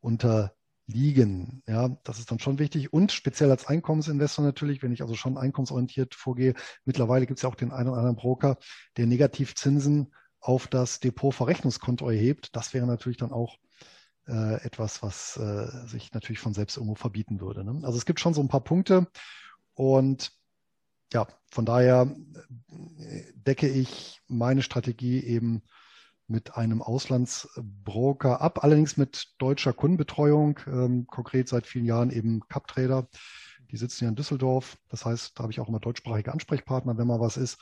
unterliegen. 0.00 1.62
Ja, 1.66 1.96
das 2.04 2.18
ist 2.18 2.30
dann 2.30 2.40
schon 2.40 2.58
wichtig. 2.58 2.92
Und 2.92 3.12
speziell 3.12 3.50
als 3.50 3.66
Einkommensinvestor 3.66 4.44
natürlich, 4.44 4.82
wenn 4.82 4.92
ich 4.92 5.02
also 5.02 5.14
schon 5.14 5.38
einkommensorientiert 5.38 6.14
vorgehe. 6.14 6.54
Mittlerweile 6.84 7.26
gibt 7.26 7.38
es 7.38 7.42
ja 7.42 7.48
auch 7.48 7.54
den 7.54 7.72
einen 7.72 7.88
oder 7.88 7.98
anderen 7.98 8.16
Broker, 8.16 8.58
der 8.96 9.06
Negativzinsen 9.06 10.12
auf 10.40 10.66
das 10.66 10.98
Depotverrechnungskonto 10.98 12.10
erhebt. 12.10 12.54
Das 12.56 12.74
wäre 12.74 12.86
natürlich 12.86 13.18
dann 13.18 13.32
auch 13.32 13.56
äh, 14.26 14.62
etwas, 14.64 15.02
was 15.02 15.36
äh, 15.36 15.86
sich 15.86 16.12
natürlich 16.12 16.40
von 16.40 16.54
selbst 16.54 16.76
irgendwo 16.76 16.96
verbieten 16.96 17.40
würde. 17.40 17.64
Ne? 17.64 17.80
Also 17.84 17.98
es 17.98 18.06
gibt 18.06 18.20
schon 18.20 18.34
so 18.34 18.40
ein 18.40 18.48
paar 18.48 18.64
Punkte, 18.64 19.06
und 19.74 20.32
ja, 21.12 21.26
von 21.50 21.64
daher 21.64 22.14
äh, 22.98 23.22
decke 23.34 23.68
ich 23.68 24.20
meine 24.28 24.62
Strategie 24.62 25.20
eben 25.20 25.62
mit 26.26 26.56
einem 26.56 26.80
Auslandsbroker 26.80 28.40
ab, 28.40 28.64
allerdings 28.64 28.96
mit 28.96 29.34
deutscher 29.38 29.72
Kundenbetreuung, 29.72 30.58
ähm, 30.66 31.06
konkret 31.06 31.48
seit 31.48 31.66
vielen 31.66 31.84
Jahren 31.84 32.10
eben 32.10 32.40
CupTrader. 32.48 33.08
Die 33.70 33.76
sitzen 33.76 34.04
ja 34.04 34.10
in 34.10 34.16
Düsseldorf. 34.16 34.78
Das 34.88 35.04
heißt, 35.04 35.38
da 35.38 35.42
habe 35.42 35.52
ich 35.52 35.60
auch 35.60 35.68
immer 35.68 35.80
deutschsprachige 35.80 36.32
Ansprechpartner, 36.32 36.96
wenn 36.96 37.06
mal 37.06 37.20
was 37.20 37.36
ist. 37.36 37.58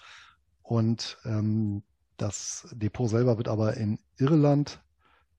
Und 0.63 1.19
ähm, 1.25 1.83
das 2.17 2.69
Depot 2.73 3.09
selber 3.09 3.39
wird 3.39 3.49
aber 3.49 3.77
in 3.77 3.99
Irland 4.19 4.81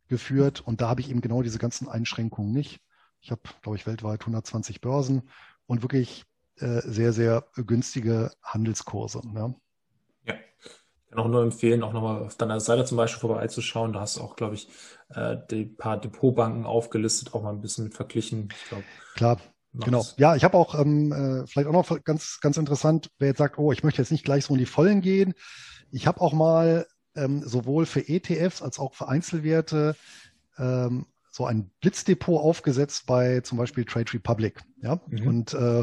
geführt 0.07 0.59
und 0.61 0.81
da 0.81 0.89
habe 0.89 0.99
ich 0.99 1.09
eben 1.09 1.21
genau 1.21 1.41
diese 1.41 1.59
ganzen 1.59 1.87
Einschränkungen 1.87 2.51
nicht. 2.51 2.81
Ich 3.21 3.31
habe, 3.31 3.41
glaube 3.61 3.77
ich, 3.77 3.87
weltweit 3.87 4.21
120 4.21 4.81
Börsen 4.81 5.29
und 5.67 5.83
wirklich 5.83 6.25
äh, 6.61 6.81
sehr, 6.85 7.13
sehr 7.13 7.45
günstige 7.55 8.31
Handelskurse. 8.43 9.21
Ja. 9.35 9.53
ja. 10.25 10.33
Ich 10.33 11.09
kann 11.09 11.19
auch 11.19 11.27
nur 11.27 11.43
empfehlen, 11.43 11.83
auch 11.83 11.93
nochmal 11.93 12.23
auf 12.23 12.35
deiner 12.35 12.59
Seite 12.59 12.85
zum 12.85 12.97
Beispiel 12.97 13.19
vorbeizuschauen. 13.19 13.93
Da 13.93 14.01
hast 14.01 14.17
du 14.17 14.21
auch, 14.21 14.35
glaube 14.35 14.55
ich, 14.55 14.69
äh, 15.09 15.37
die 15.49 15.65
paar 15.65 15.99
Depotbanken 15.99 16.65
aufgelistet, 16.65 17.33
auch 17.33 17.43
mal 17.43 17.51
ein 17.51 17.61
bisschen 17.61 17.91
verglichen. 17.91 18.49
Ich 18.55 18.69
glaub, 18.69 18.83
Klar, 19.15 19.37
Genau. 19.73 20.05
Ja, 20.17 20.35
ich 20.35 20.43
habe 20.43 20.57
auch 20.57 20.77
ähm, 20.77 21.13
äh, 21.13 21.47
vielleicht 21.47 21.69
auch 21.69 21.73
noch 21.73 22.03
ganz, 22.03 22.39
ganz 22.41 22.57
interessant, 22.57 23.09
wer 23.19 23.29
jetzt 23.29 23.37
sagt, 23.37 23.57
oh, 23.57 23.71
ich 23.71 23.83
möchte 23.83 24.01
jetzt 24.01 24.11
nicht 24.11 24.25
gleich 24.25 24.43
so 24.43 24.53
in 24.53 24.59
die 24.59 24.65
Vollen 24.65 24.99
gehen. 25.01 25.33
Ich 25.91 26.07
habe 26.07 26.19
auch 26.19 26.33
mal 26.33 26.87
ähm, 27.15 27.41
sowohl 27.45 27.85
für 27.85 28.07
ETFs 28.07 28.61
als 28.61 28.79
auch 28.79 28.93
für 28.93 29.07
Einzelwerte 29.07 29.95
ähm, 30.57 31.05
so 31.31 31.45
ein 31.45 31.71
Blitzdepot 31.79 32.41
aufgesetzt 32.41 33.05
bei 33.07 33.39
zum 33.39 33.57
Beispiel 33.57 33.85
Trade 33.85 34.13
Republic. 34.13 34.61
Ja, 34.81 34.99
mhm. 35.07 35.27
und 35.27 35.53
äh, 35.53 35.81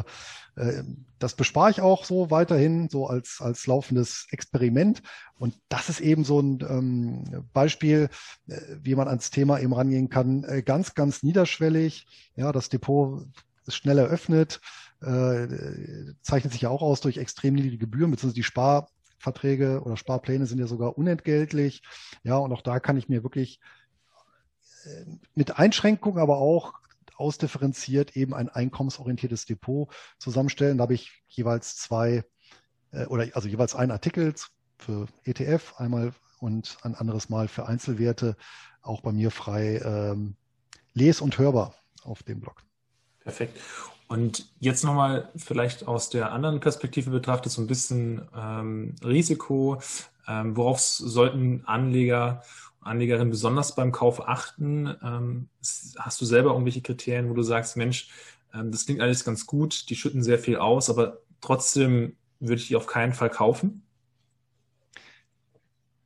äh, 0.56 0.84
das 1.18 1.34
bespare 1.34 1.70
ich 1.70 1.80
auch 1.80 2.04
so 2.04 2.30
weiterhin 2.30 2.88
so 2.90 3.06
als 3.06 3.40
als 3.40 3.66
laufendes 3.66 4.26
Experiment. 4.30 5.02
Und 5.36 5.54
das 5.70 5.88
ist 5.88 6.00
eben 6.00 6.24
so 6.24 6.40
ein 6.40 6.58
ähm, 6.68 7.46
Beispiel, 7.54 8.10
äh, 8.46 8.60
wie 8.82 8.94
man 8.94 9.08
ans 9.08 9.30
Thema 9.30 9.58
eben 9.58 9.72
rangehen 9.72 10.10
kann. 10.10 10.44
Äh, 10.44 10.62
ganz 10.62 10.94
ganz 10.94 11.22
niederschwellig. 11.22 12.06
Ja, 12.36 12.52
das 12.52 12.68
Depot 12.68 13.26
ist 13.66 13.76
schnell 13.76 13.98
eröffnet. 13.98 14.60
Äh, 15.00 15.48
zeichnet 16.20 16.52
sich 16.52 16.62
ja 16.62 16.68
auch 16.68 16.82
aus 16.82 17.00
durch 17.00 17.16
extrem 17.16 17.54
niedrige 17.54 17.78
Gebühren, 17.78 18.10
beziehungsweise 18.10 18.34
die 18.34 18.42
Sparverträge 18.42 19.80
oder 19.82 19.96
Sparpläne 19.96 20.44
sind 20.44 20.58
ja 20.58 20.66
sogar 20.66 20.98
unentgeltlich. 20.98 21.82
Ja, 22.22 22.36
und 22.36 22.52
auch 22.52 22.62
da 22.62 22.80
kann 22.80 22.98
ich 22.98 23.08
mir 23.08 23.22
wirklich 23.22 23.60
mit 25.34 25.58
Einschränkungen, 25.58 26.20
aber 26.20 26.38
auch 26.38 26.74
ausdifferenziert 27.16 28.16
eben 28.16 28.34
ein 28.34 28.48
einkommensorientiertes 28.48 29.44
Depot 29.46 29.88
zusammenstellen. 30.18 30.78
Da 30.78 30.82
habe 30.82 30.94
ich 30.94 31.22
jeweils 31.26 31.76
zwei 31.76 32.24
äh, 32.92 33.06
oder 33.06 33.26
also 33.34 33.48
jeweils 33.48 33.74
einen 33.74 33.90
Artikel 33.90 34.34
für 34.78 35.06
ETF 35.24 35.74
einmal 35.78 36.12
und 36.38 36.78
ein 36.82 36.94
anderes 36.94 37.28
Mal 37.28 37.48
für 37.48 37.66
Einzelwerte 37.66 38.36
auch 38.82 39.00
bei 39.00 39.12
mir 39.12 39.30
frei 39.30 39.80
ähm, 39.84 40.36
les- 40.94 41.20
und 41.20 41.38
hörbar 41.38 41.74
auf 42.04 42.22
dem 42.22 42.40
Blog. 42.40 42.62
Perfekt. 43.20 43.58
Und 44.06 44.48
jetzt 44.58 44.84
nochmal 44.84 45.30
vielleicht 45.36 45.86
aus 45.86 46.08
der 46.08 46.32
anderen 46.32 46.60
Perspektive 46.60 47.10
betrachtet, 47.10 47.52
so 47.52 47.60
ein 47.60 47.66
bisschen 47.66 48.26
ähm, 48.34 48.94
Risiko. 49.04 49.82
Ähm, 50.26 50.56
worauf 50.56 50.80
sollten 50.80 51.62
Anleger 51.66 52.42
Anlegerinnen 52.88 53.30
besonders 53.30 53.74
beim 53.74 53.92
Kauf 53.92 54.26
achten? 54.26 54.94
Ähm, 55.02 55.48
hast 55.98 56.20
du 56.20 56.24
selber 56.24 56.50
irgendwelche 56.50 56.82
Kriterien, 56.82 57.30
wo 57.30 57.34
du 57.34 57.42
sagst, 57.42 57.76
Mensch, 57.76 58.08
ähm, 58.54 58.72
das 58.72 58.86
klingt 58.86 59.00
alles 59.00 59.24
ganz 59.24 59.46
gut, 59.46 59.88
die 59.90 59.96
schütten 59.96 60.22
sehr 60.22 60.38
viel 60.38 60.56
aus, 60.56 60.90
aber 60.90 61.18
trotzdem 61.40 62.16
würde 62.40 62.60
ich 62.60 62.68
die 62.68 62.76
auf 62.76 62.86
keinen 62.86 63.12
Fall 63.12 63.30
kaufen? 63.30 63.82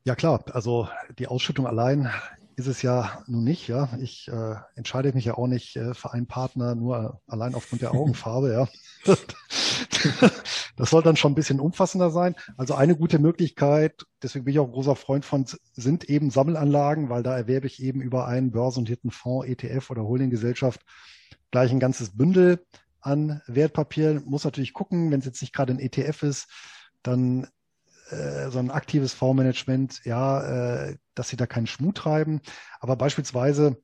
Ja 0.05 0.17
klar, 0.17 0.45
also 0.53 0.89
die 1.19 1.29
Ausschüttung 1.29 1.67
allein 1.67 2.11
ist 2.57 2.67
es 2.67 2.83
ja 2.83 3.23
nun 3.27 3.45
nicht, 3.45 3.69
ja. 3.69 3.89
Ich 4.01 4.29
äh, 4.29 4.57
entscheide 4.75 5.13
mich 5.13 5.25
ja 5.25 5.35
auch 5.35 5.47
nicht 5.47 5.77
äh, 5.77 5.95
für 5.95 6.13
einen 6.13 6.27
Partner 6.27 6.75
nur 6.75 7.21
allein 7.27 7.55
aufgrund 7.55 7.83
der 7.83 7.93
Augenfarbe, 7.95 8.53
ja. 8.53 9.15
das 10.83 10.91
soll 10.91 11.05
dann 11.05 11.15
schon 11.15 11.31
ein 11.31 11.37
bisschen 11.37 11.61
umfassender 11.61 12.11
sein. 12.11 12.35
Also 12.57 12.75
eine 12.75 12.97
gute 12.97 13.21
Möglichkeit, 13.21 14.05
deswegen 14.21 14.45
bin 14.45 14.53
ich 14.53 14.59
auch 14.59 14.67
ein 14.67 14.73
großer 14.73 14.97
Freund 14.97 15.25
von, 15.25 15.47
sind 15.75 16.11
eben 16.11 16.31
Sammelanlagen, 16.31 17.09
weil 17.09 17.23
da 17.23 17.37
erwerbe 17.37 17.69
ich 17.69 17.81
eben 17.81 18.01
über 18.01 18.27
einen 18.27 18.51
börsennotierten 18.51 19.13
Fonds, 19.13 19.47
ETF 19.47 19.91
oder 19.91 20.03
Holdinggesellschaft 20.03 20.81
gleich 21.53 21.71
ein 21.71 21.79
ganzes 21.79 22.17
Bündel 22.17 22.67
an 23.01 23.43
Wertpapieren. 23.47 24.25
Muss 24.25 24.43
natürlich 24.43 24.73
gucken, 24.73 25.13
wenn 25.13 25.21
es 25.21 25.25
jetzt 25.25 25.41
nicht 25.41 25.55
gerade 25.55 25.73
ein 25.73 25.79
ETF 25.79 26.25
ist, 26.25 26.49
dann 27.05 27.47
äh, 28.11 28.51
so 28.51 28.59
ein 28.59 28.73
aktives 28.73 29.15
Fondsmanagement, 29.15 30.05
ja, 30.05 30.89
äh, 30.89 30.97
dass 31.15 31.29
sie 31.29 31.37
da 31.37 31.47
keinen 31.47 31.69
Schmut 31.69 31.99
treiben. 31.99 32.41
Aber 32.81 32.97
beispielsweise 32.97 33.81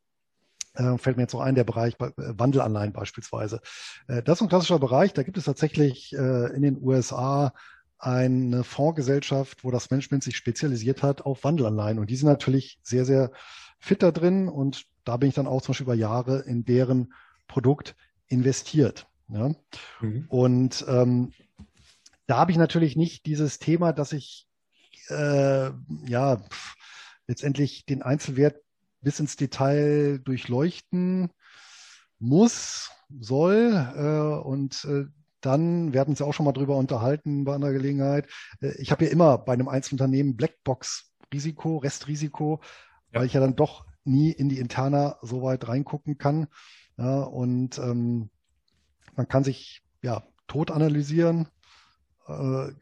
äh, 0.78 0.96
fällt 0.98 1.16
mir 1.16 1.24
jetzt 1.24 1.32
so 1.32 1.40
ein, 1.40 1.54
der 1.54 1.64
Bereich 1.64 1.94
äh, 2.00 2.10
Wandelanleihen 2.16 2.92
beispielsweise. 2.92 3.60
Äh, 4.06 4.22
das 4.22 4.38
ist 4.38 4.42
ein 4.42 4.48
klassischer 4.48 4.78
Bereich, 4.78 5.12
da 5.12 5.22
gibt 5.22 5.36
es 5.36 5.44
tatsächlich 5.44 6.12
äh, 6.14 6.54
in 6.54 6.62
den 6.62 6.82
USA 6.82 7.52
eine 7.98 8.62
Fondsgesellschaft, 8.62 9.64
wo 9.64 9.70
das 9.70 9.90
Management 9.90 10.22
sich 10.22 10.36
spezialisiert 10.36 11.02
hat 11.02 11.22
auf 11.22 11.42
Wandelanleihen. 11.42 11.98
Und 11.98 12.10
die 12.10 12.16
sind 12.16 12.28
natürlich 12.28 12.78
sehr, 12.82 13.04
sehr 13.04 13.32
fit 13.80 14.02
da 14.02 14.12
drin. 14.12 14.48
Und 14.48 14.84
da 15.04 15.16
bin 15.16 15.30
ich 15.30 15.34
dann 15.34 15.48
auch 15.48 15.62
zum 15.62 15.72
Beispiel 15.72 15.86
über 15.86 15.94
Jahre 15.94 16.40
in 16.46 16.64
deren 16.64 17.12
Produkt 17.48 17.96
investiert. 18.28 19.08
Ja? 19.28 19.50
Mhm. 20.00 20.26
Und 20.28 20.84
ähm, 20.88 21.32
da 22.26 22.36
habe 22.36 22.52
ich 22.52 22.58
natürlich 22.58 22.94
nicht 22.94 23.26
dieses 23.26 23.58
Thema, 23.58 23.92
dass 23.92 24.12
ich 24.12 24.46
äh, 25.08 25.70
ja 26.06 26.36
pff, 26.36 26.76
letztendlich 27.26 27.84
den 27.84 28.02
Einzelwert 28.02 28.60
bis 29.00 29.20
ins 29.20 29.36
Detail 29.36 30.18
durchleuchten 30.18 31.30
muss, 32.18 32.90
soll 33.20 33.72
äh, 33.96 34.46
und 34.46 34.84
äh, 34.84 35.06
dann, 35.40 35.92
wir 35.92 36.00
hatten 36.00 36.10
uns 36.10 36.18
ja 36.18 36.26
auch 36.26 36.34
schon 36.34 36.46
mal 36.46 36.52
drüber 36.52 36.76
unterhalten 36.76 37.44
bei 37.44 37.54
einer 37.54 37.72
Gelegenheit, 37.72 38.28
äh, 38.60 38.72
ich 38.78 38.90
habe 38.90 39.04
ja 39.04 39.10
immer 39.10 39.38
bei 39.38 39.52
einem 39.52 39.68
Einzelunternehmen 39.68 40.36
Blackbox-Risiko, 40.36 41.78
Restrisiko, 41.78 42.60
ja. 43.12 43.20
weil 43.20 43.26
ich 43.26 43.34
ja 43.34 43.40
dann 43.40 43.56
doch 43.56 43.86
nie 44.04 44.32
in 44.32 44.48
die 44.48 44.58
Interna 44.58 45.16
so 45.22 45.42
weit 45.42 45.68
reingucken 45.68 46.18
kann. 46.18 46.48
Ja, 46.96 47.20
und 47.20 47.78
ähm, 47.78 48.30
man 49.14 49.28
kann 49.28 49.44
sich 49.44 49.82
ja 50.02 50.24
tot 50.48 50.70
analysieren, 50.70 51.48
äh, 52.26 52.72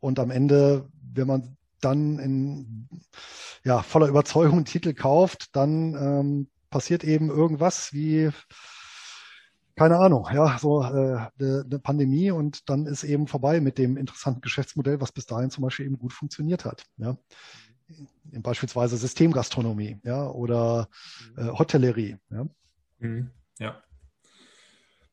und 0.00 0.18
am 0.18 0.30
Ende, 0.30 0.88
wenn 1.14 1.28
man 1.28 1.56
dann 1.84 2.18
in 2.18 2.88
ja, 3.64 3.82
voller 3.82 4.08
Überzeugung 4.08 4.58
einen 4.58 4.64
Titel 4.64 4.94
kauft, 4.94 5.54
dann 5.54 5.94
ähm, 5.94 6.48
passiert 6.70 7.04
eben 7.04 7.28
irgendwas 7.28 7.92
wie, 7.92 8.30
keine 9.76 9.98
Ahnung, 9.98 10.28
ja, 10.32 10.58
so 10.58 10.82
äh, 10.82 11.28
eine, 11.38 11.78
Pandemie 11.82 12.30
und 12.30 12.68
dann 12.68 12.86
ist 12.86 13.04
eben 13.04 13.26
vorbei 13.26 13.60
mit 13.60 13.78
dem 13.78 13.96
interessanten 13.96 14.40
Geschäftsmodell, 14.40 15.00
was 15.00 15.12
bis 15.12 15.26
dahin 15.26 15.50
zum 15.50 15.62
Beispiel 15.62 15.86
eben 15.86 15.98
gut 15.98 16.12
funktioniert 16.12 16.64
hat. 16.64 16.84
Ja. 16.96 17.16
Beispielsweise 18.32 18.96
Systemgastronomie, 18.96 20.00
ja, 20.02 20.26
oder 20.26 20.88
äh, 21.36 21.48
Hotellerie. 21.48 22.16
Ja. 22.30 22.46
Mhm. 22.98 23.30
ja. 23.58 23.82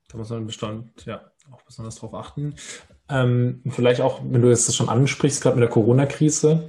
Da 0.07 0.17
muss 0.17 0.29
man 0.29 0.47
Bestand, 0.47 1.05
ja, 1.05 1.31
auch 1.51 1.61
besonders 1.63 1.95
darauf 1.95 2.13
achten. 2.15 2.55
Ähm, 3.09 3.61
vielleicht 3.67 4.01
auch, 4.01 4.21
wenn 4.23 4.41
du 4.41 4.49
jetzt 4.49 4.67
das 4.67 4.75
schon 4.75 4.89
ansprichst, 4.89 5.41
gerade 5.41 5.55
mit 5.55 5.63
der 5.63 5.69
Corona-Krise, 5.69 6.67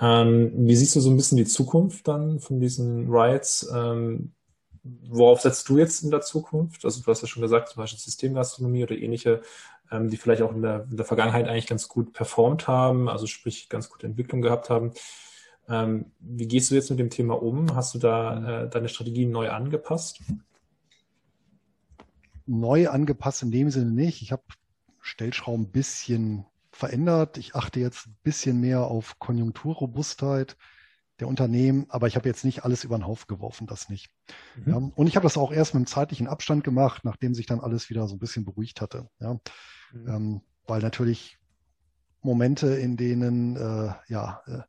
ähm, 0.00 0.52
wie 0.54 0.76
siehst 0.76 0.96
du 0.96 1.00
so 1.00 1.10
ein 1.10 1.16
bisschen 1.16 1.38
die 1.38 1.44
Zukunft 1.44 2.06
dann 2.08 2.40
von 2.40 2.60
diesen 2.60 3.08
Riots? 3.08 3.70
Ähm, 3.74 4.32
worauf 5.08 5.40
setzt 5.40 5.68
du 5.68 5.78
jetzt 5.78 6.02
in 6.02 6.10
der 6.10 6.20
Zukunft? 6.20 6.84
Also 6.84 7.02
du 7.02 7.10
hast 7.10 7.22
ja 7.22 7.28
schon 7.28 7.42
gesagt, 7.42 7.68
zum 7.68 7.82
Beispiel 7.82 7.98
Systemgastronomie 7.98 8.82
oder 8.82 8.96
ähnliche, 8.96 9.42
ähm, 9.90 10.10
die 10.10 10.16
vielleicht 10.16 10.42
auch 10.42 10.52
in 10.52 10.62
der, 10.62 10.86
in 10.90 10.96
der, 10.96 11.06
Vergangenheit 11.06 11.48
eigentlich 11.48 11.66
ganz 11.66 11.88
gut 11.88 12.12
performt 12.12 12.68
haben, 12.68 13.08
also 13.08 13.26
sprich 13.26 13.68
ganz 13.68 13.88
gute 13.88 14.06
Entwicklung 14.06 14.42
gehabt 14.42 14.70
haben. 14.70 14.92
Ähm, 15.68 16.12
wie 16.20 16.46
gehst 16.46 16.70
du 16.70 16.74
jetzt 16.74 16.90
mit 16.90 16.98
dem 16.98 17.10
Thema 17.10 17.40
um? 17.40 17.74
Hast 17.74 17.94
du 17.94 17.98
da 17.98 18.64
äh, 18.64 18.68
deine 18.68 18.88
Strategien 18.88 19.30
neu 19.30 19.50
angepasst? 19.50 20.20
neu 22.46 22.88
angepasst 22.88 23.42
in 23.42 23.50
dem 23.50 23.70
Sinne 23.70 23.90
nicht. 23.90 24.22
Ich 24.22 24.32
habe 24.32 24.42
Stellschrauben 25.06 25.66
ein 25.66 25.70
bisschen 25.70 26.46
verändert. 26.72 27.38
Ich 27.38 27.54
achte 27.54 27.80
jetzt 27.80 28.06
ein 28.06 28.16
bisschen 28.22 28.60
mehr 28.60 28.82
auf 28.82 29.18
Konjunkturrobustheit 29.18 30.56
der 31.20 31.28
Unternehmen, 31.28 31.86
aber 31.88 32.08
ich 32.08 32.16
habe 32.16 32.28
jetzt 32.28 32.44
nicht 32.44 32.64
alles 32.64 32.84
über 32.84 32.98
den 32.98 33.06
Haufen 33.06 33.26
geworfen, 33.28 33.66
das 33.66 33.88
nicht. 33.88 34.10
Mhm. 34.56 34.72
Ja, 34.72 34.76
und 34.76 35.06
ich 35.06 35.16
habe 35.16 35.24
das 35.24 35.38
auch 35.38 35.52
erst 35.52 35.72
mit 35.72 35.80
einem 35.80 35.86
zeitlichen 35.86 36.26
Abstand 36.26 36.64
gemacht, 36.64 37.04
nachdem 37.04 37.34
sich 37.34 37.46
dann 37.46 37.60
alles 37.60 37.88
wieder 37.88 38.06
so 38.06 38.16
ein 38.16 38.18
bisschen 38.18 38.44
beruhigt 38.44 38.80
hatte. 38.82 39.08
Ja, 39.20 39.34
mhm. 39.92 40.08
ähm, 40.08 40.40
weil 40.66 40.82
natürlich 40.82 41.38
Momente, 42.20 42.74
in 42.74 42.96
denen 42.96 43.56
äh, 43.56 43.94
ja 44.08 44.42
äh, 44.46 44.62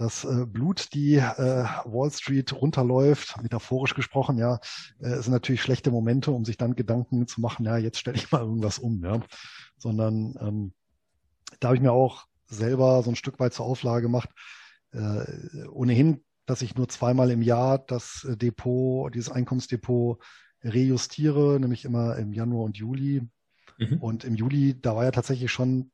das 0.00 0.24
äh, 0.24 0.46
Blut 0.46 0.94
die 0.94 1.16
äh, 1.16 1.64
Wall 1.84 2.10
Street 2.10 2.54
runterläuft, 2.54 3.36
metaphorisch 3.42 3.94
gesprochen, 3.94 4.38
ja, 4.38 4.58
äh, 4.98 5.20
sind 5.20 5.32
natürlich 5.32 5.60
schlechte 5.60 5.90
Momente, 5.90 6.30
um 6.30 6.46
sich 6.46 6.56
dann 6.56 6.74
Gedanken 6.74 7.26
zu 7.26 7.42
machen, 7.42 7.66
ja, 7.66 7.76
jetzt 7.76 7.98
stelle 7.98 8.16
ich 8.16 8.32
mal 8.32 8.40
irgendwas 8.40 8.78
um, 8.78 9.04
ja. 9.04 9.20
Sondern 9.76 10.36
ähm, 10.40 10.72
da 11.60 11.68
habe 11.68 11.76
ich 11.76 11.82
mir 11.82 11.92
auch 11.92 12.24
selber 12.46 13.02
so 13.02 13.10
ein 13.10 13.16
Stück 13.16 13.38
weit 13.40 13.52
zur 13.52 13.66
Auflage 13.66 14.00
gemacht, 14.00 14.30
äh, 14.92 15.66
ohnehin, 15.68 16.24
dass 16.46 16.62
ich 16.62 16.76
nur 16.76 16.88
zweimal 16.88 17.30
im 17.30 17.42
Jahr 17.42 17.78
das 17.78 18.26
Depot, 18.26 19.14
dieses 19.14 19.30
Einkommensdepot 19.30 20.18
rejustiere, 20.64 21.60
nämlich 21.60 21.84
immer 21.84 22.16
im 22.16 22.32
Januar 22.32 22.64
und 22.64 22.78
Juli. 22.78 23.28
Mhm. 23.76 23.98
Und 23.98 24.24
im 24.24 24.34
Juli, 24.34 24.80
da 24.80 24.96
war 24.96 25.04
ja 25.04 25.10
tatsächlich 25.10 25.52
schon 25.52 25.90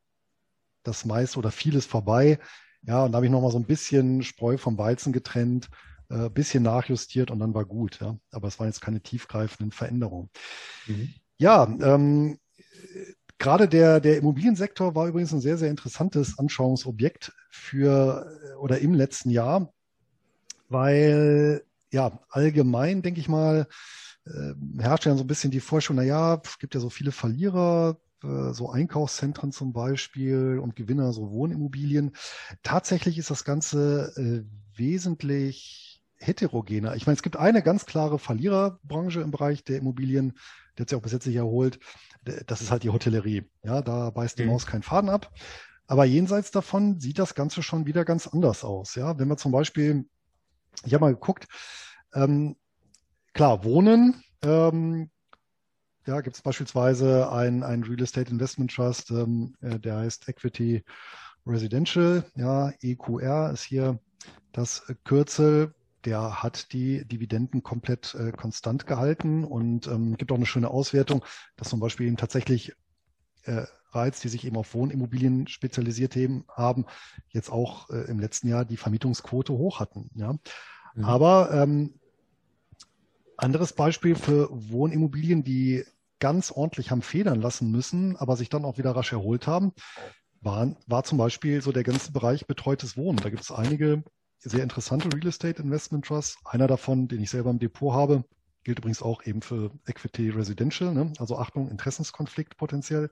das 0.84 1.04
meiste 1.04 1.40
oder 1.40 1.50
vieles 1.50 1.86
vorbei. 1.86 2.38
Ja, 2.86 3.04
und 3.04 3.12
da 3.12 3.16
habe 3.16 3.26
ich 3.26 3.32
nochmal 3.32 3.50
so 3.50 3.58
ein 3.58 3.66
bisschen 3.66 4.22
Spreu 4.22 4.56
vom 4.56 4.78
Weizen 4.78 5.12
getrennt, 5.12 5.68
äh, 6.08 6.30
bisschen 6.30 6.62
nachjustiert 6.62 7.30
und 7.30 7.40
dann 7.40 7.52
war 7.52 7.64
gut. 7.64 7.98
Ja, 8.00 8.16
aber 8.30 8.48
es 8.48 8.58
waren 8.58 8.68
jetzt 8.68 8.80
keine 8.80 9.00
tiefgreifenden 9.00 9.72
Veränderungen. 9.72 10.30
Mhm. 10.86 11.14
Ja, 11.38 11.64
ähm, 11.64 12.38
gerade 13.38 13.68
der, 13.68 14.00
der 14.00 14.16
Immobiliensektor 14.18 14.94
war 14.94 15.08
übrigens 15.08 15.32
ein 15.32 15.40
sehr, 15.40 15.58
sehr 15.58 15.70
interessantes 15.70 16.38
Anschauungsobjekt 16.38 17.32
für 17.50 18.56
oder 18.60 18.78
im 18.78 18.94
letzten 18.94 19.30
Jahr, 19.30 19.72
weil 20.68 21.64
ja 21.92 22.20
allgemein, 22.30 23.02
denke 23.02 23.20
ich 23.20 23.28
mal, 23.28 23.66
äh, 24.26 24.54
herrscht 24.78 25.06
ja 25.06 25.16
so 25.16 25.24
ein 25.24 25.26
bisschen 25.26 25.50
die 25.50 25.60
Vorstellung, 25.60 26.02
na 26.02 26.08
ja, 26.08 26.40
es 26.42 26.58
gibt 26.58 26.74
ja 26.74 26.80
so 26.80 26.90
viele 26.90 27.12
Verlierer, 27.12 27.98
äh, 28.26 28.52
so 28.52 28.70
Einkaufszentren 28.70 29.52
zum 29.52 29.72
Beispiel 29.72 30.58
und 30.62 30.76
Gewinner, 30.76 31.12
so 31.12 31.30
Wohnimmobilien. 31.30 32.12
Tatsächlich 32.62 33.18
ist 33.18 33.30
das 33.30 33.44
Ganze 33.44 34.12
äh, 34.16 34.78
wesentlich 34.78 36.02
heterogener. 36.18 36.96
Ich 36.96 37.06
meine, 37.06 37.16
es 37.16 37.22
gibt 37.22 37.36
eine 37.36 37.62
ganz 37.62 37.86
klare 37.86 38.18
Verliererbranche 38.18 39.20
im 39.20 39.30
Bereich 39.30 39.64
der 39.64 39.78
Immobilien, 39.78 40.34
der 40.76 40.82
hat 40.82 40.90
sich 40.90 40.98
auch 40.98 41.02
bis 41.02 41.12
jetzt 41.12 41.26
nicht 41.26 41.36
erholt. 41.36 41.78
Das 42.46 42.60
ist 42.60 42.70
halt 42.70 42.82
die 42.82 42.90
Hotellerie. 42.90 43.44
Ja, 43.62 43.82
da 43.82 44.10
beißt 44.10 44.38
die 44.38 44.44
mhm. 44.44 44.50
Maus 44.50 44.66
keinen 44.66 44.82
Faden 44.82 45.10
ab. 45.10 45.32
Aber 45.86 46.04
jenseits 46.04 46.50
davon 46.50 46.98
sieht 47.00 47.18
das 47.18 47.34
Ganze 47.34 47.62
schon 47.62 47.86
wieder 47.86 48.04
ganz 48.04 48.26
anders 48.26 48.64
aus. 48.64 48.94
Ja, 48.94 49.18
wenn 49.18 49.28
wir 49.28 49.36
zum 49.36 49.52
Beispiel, 49.52 50.06
ich 50.84 50.92
habe 50.92 51.04
mal 51.04 51.14
geguckt, 51.14 51.46
ähm, 52.12 52.56
klar, 53.32 53.62
Wohnen, 53.64 54.22
ähm, 54.42 55.10
ja, 56.06 56.20
gibt 56.20 56.36
es 56.36 56.42
beispielsweise 56.42 57.30
ein, 57.30 57.62
ein 57.62 57.82
Real 57.82 58.02
Estate 58.02 58.30
Investment 58.30 58.72
Trust, 58.72 59.10
ähm, 59.10 59.54
äh, 59.60 59.78
der 59.78 59.96
heißt 59.98 60.28
Equity 60.28 60.84
Residential, 61.46 62.24
ja, 62.34 62.72
EQR 62.80 63.50
ist 63.52 63.62
hier 63.62 63.98
das 64.52 64.82
Kürzel. 65.04 65.74
Der 66.04 66.42
hat 66.42 66.72
die 66.72 67.04
Dividenden 67.04 67.62
komplett 67.62 68.14
äh, 68.14 68.30
konstant 68.32 68.86
gehalten 68.86 69.44
und 69.44 69.86
ähm, 69.88 70.16
gibt 70.16 70.30
auch 70.30 70.36
eine 70.36 70.46
schöne 70.46 70.70
Auswertung, 70.70 71.24
dass 71.56 71.68
zum 71.68 71.80
Beispiel 71.80 72.06
eben 72.06 72.16
tatsächlich 72.16 72.72
äh, 73.42 73.64
Reiz, 73.90 74.20
die 74.20 74.28
sich 74.28 74.44
eben 74.44 74.56
auf 74.56 74.74
Wohnimmobilien 74.74 75.48
spezialisiert 75.48 76.16
haben, 76.48 76.86
jetzt 77.30 77.50
auch 77.50 77.90
äh, 77.90 78.08
im 78.08 78.20
letzten 78.20 78.48
Jahr 78.48 78.64
die 78.64 78.76
Vermietungsquote 78.76 79.52
hoch 79.52 79.80
hatten. 79.80 80.10
Ja. 80.14 80.34
Mhm. 80.94 81.04
Aber 81.04 81.50
ähm, 81.52 81.94
anderes 83.36 83.72
Beispiel 83.72 84.14
für 84.14 84.48
Wohnimmobilien, 84.50 85.44
die 85.44 85.84
ganz 86.18 86.50
ordentlich 86.50 86.90
haben 86.90 87.02
federn 87.02 87.40
lassen 87.40 87.70
müssen, 87.70 88.16
aber 88.16 88.36
sich 88.36 88.48
dann 88.48 88.64
auch 88.64 88.78
wieder 88.78 88.94
rasch 88.94 89.12
erholt 89.12 89.46
haben, 89.46 89.72
war, 90.40 90.76
war 90.86 91.04
zum 91.04 91.18
Beispiel 91.18 91.60
so 91.62 91.72
der 91.72 91.82
ganze 91.84 92.12
Bereich 92.12 92.46
betreutes 92.46 92.96
Wohnen. 92.96 93.18
Da 93.18 93.30
gibt 93.30 93.42
es 93.42 93.50
einige 93.50 94.02
sehr 94.38 94.62
interessante 94.62 95.08
Real 95.12 95.26
Estate 95.26 95.62
Investment 95.62 96.04
Trusts. 96.06 96.38
Einer 96.44 96.66
davon, 96.66 97.08
den 97.08 97.22
ich 97.22 97.30
selber 97.30 97.50
im 97.50 97.58
Depot 97.58 97.92
habe, 97.92 98.24
gilt 98.64 98.78
übrigens 98.78 99.02
auch 99.02 99.24
eben 99.24 99.42
für 99.42 99.70
Equity 99.86 100.30
Residential. 100.30 100.92
Ne? 100.92 101.12
Also 101.18 101.38
Achtung, 101.38 101.68
Interessenskonflikt 101.70 102.56
potenziell. 102.56 103.10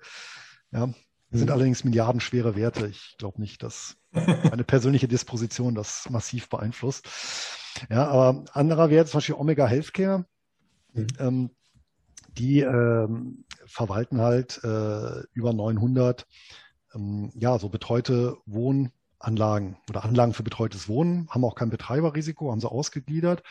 Ja, 0.72 0.92
sind 1.30 1.46
mhm. 1.46 1.52
allerdings 1.52 1.84
milliardenschwere 1.84 2.56
Werte. 2.56 2.86
Ich 2.86 3.16
glaube 3.18 3.40
nicht, 3.40 3.62
dass 3.62 3.96
eine 4.12 4.64
persönliche 4.64 5.08
Disposition 5.08 5.74
das 5.74 6.08
massiv 6.10 6.48
beeinflusst. 6.48 7.08
Ja, 7.90 8.06
aber 8.06 8.44
anderer 8.52 8.90
Wert, 8.90 9.08
zum 9.08 9.18
Beispiel 9.18 9.34
Omega 9.34 9.66
Healthcare, 9.66 10.24
mhm. 10.92 11.06
ähm, 11.18 11.50
die 12.38 12.60
ähm, 12.60 13.44
verwalten 13.66 14.20
halt 14.20 14.62
äh, 14.64 15.22
über 15.32 15.52
900 15.52 16.26
ähm, 16.94 17.30
ja, 17.34 17.58
so 17.58 17.68
betreute 17.68 18.36
Wohnanlagen 18.46 19.76
oder 19.88 20.04
Anlagen 20.04 20.32
für 20.32 20.42
betreutes 20.42 20.88
Wohnen, 20.88 21.28
haben 21.30 21.44
auch 21.44 21.54
kein 21.54 21.70
Betreiberrisiko, 21.70 22.50
haben 22.50 22.60
sie 22.60 22.70
ausgegliedert. 22.70 23.42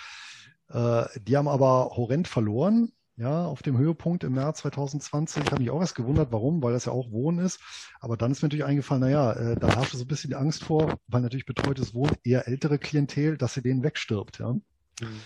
Äh, 0.69 1.05
die 1.19 1.37
haben 1.37 1.47
aber 1.47 1.91
horrend 1.95 2.27
verloren, 2.27 2.91
ja, 3.15 3.45
auf 3.45 3.61
dem 3.61 3.77
Höhepunkt 3.77 4.23
im 4.23 4.33
März 4.33 4.59
2020. 4.59 5.43
Ich 5.43 5.51
habe 5.51 5.61
mich 5.61 5.71
auch 5.71 5.81
erst 5.81 5.95
gewundert, 5.95 6.31
warum, 6.31 6.63
weil 6.63 6.73
das 6.73 6.85
ja 6.85 6.91
auch 6.91 7.11
Wohnen 7.11 7.39
ist. 7.39 7.59
Aber 7.99 8.17
dann 8.17 8.31
ist 8.31 8.41
mir 8.41 8.47
natürlich 8.47 8.65
eingefallen, 8.65 9.01
naja, 9.01 9.33
äh, 9.33 9.55
da 9.55 9.75
herrscht 9.75 9.93
so 9.93 10.03
ein 10.03 10.07
bisschen 10.07 10.31
die 10.31 10.35
Angst 10.35 10.63
vor, 10.63 10.95
weil 11.07 11.21
natürlich 11.21 11.45
betreutes 11.45 11.93
Wohnen 11.93 12.15
eher 12.23 12.47
ältere 12.47 12.79
Klientel, 12.79 13.37
dass 13.37 13.53
sie 13.53 13.61
denen 13.61 13.83
wegstirbt, 13.83 14.39
ja. 14.39 14.53
Mhm. 14.53 15.21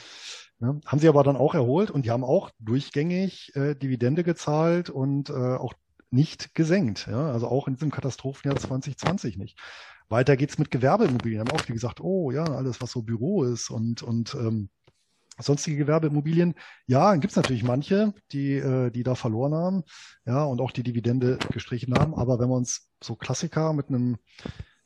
Ja, 0.59 0.75
haben 0.85 0.99
sie 0.99 1.07
aber 1.07 1.23
dann 1.23 1.37
auch 1.37 1.53
erholt 1.53 1.91
und 1.91 2.05
die 2.05 2.11
haben 2.11 2.23
auch 2.23 2.49
durchgängig 2.59 3.55
äh, 3.55 3.75
Dividende 3.75 4.23
gezahlt 4.23 4.89
und 4.89 5.29
äh, 5.29 5.33
auch 5.33 5.73
nicht 6.09 6.55
gesenkt. 6.55 7.07
Ja? 7.07 7.31
Also 7.31 7.47
auch 7.47 7.67
in 7.67 7.75
diesem 7.75 7.91
Katastrophenjahr 7.91 8.57
2020 8.57 9.37
nicht. 9.37 9.59
Weiter 10.09 10.35
geht's 10.35 10.57
mit 10.57 10.71
Gewerbeimmobilien. 10.71 11.41
Haben 11.41 11.51
auch 11.51 11.65
die 11.65 11.73
gesagt, 11.73 12.01
oh 12.01 12.31
ja, 12.31 12.43
alles, 12.43 12.81
was 12.81 12.91
so 12.91 13.01
Büro 13.03 13.43
ist 13.43 13.69
und, 13.69 14.01
und 14.01 14.33
ähm, 14.35 14.69
sonstige 15.37 15.77
Gewerbeimmobilien. 15.77 16.55
Ja, 16.87 17.11
dann 17.11 17.19
gibt's 17.19 17.35
natürlich 17.35 17.63
manche, 17.63 18.13
die, 18.31 18.53
äh, 18.53 18.89
die 18.89 19.03
da 19.03 19.15
verloren 19.15 19.53
haben, 19.53 19.83
ja, 20.25 20.43
und 20.43 20.61
auch 20.61 20.71
die 20.71 20.83
Dividende 20.83 21.37
gestrichen 21.51 21.93
haben. 21.93 22.15
Aber 22.15 22.39
wenn 22.39 22.49
wir 22.49 22.55
uns 22.55 22.89
so 23.03 23.15
Klassiker 23.15 23.73
mit 23.73 23.89
einem 23.89 24.17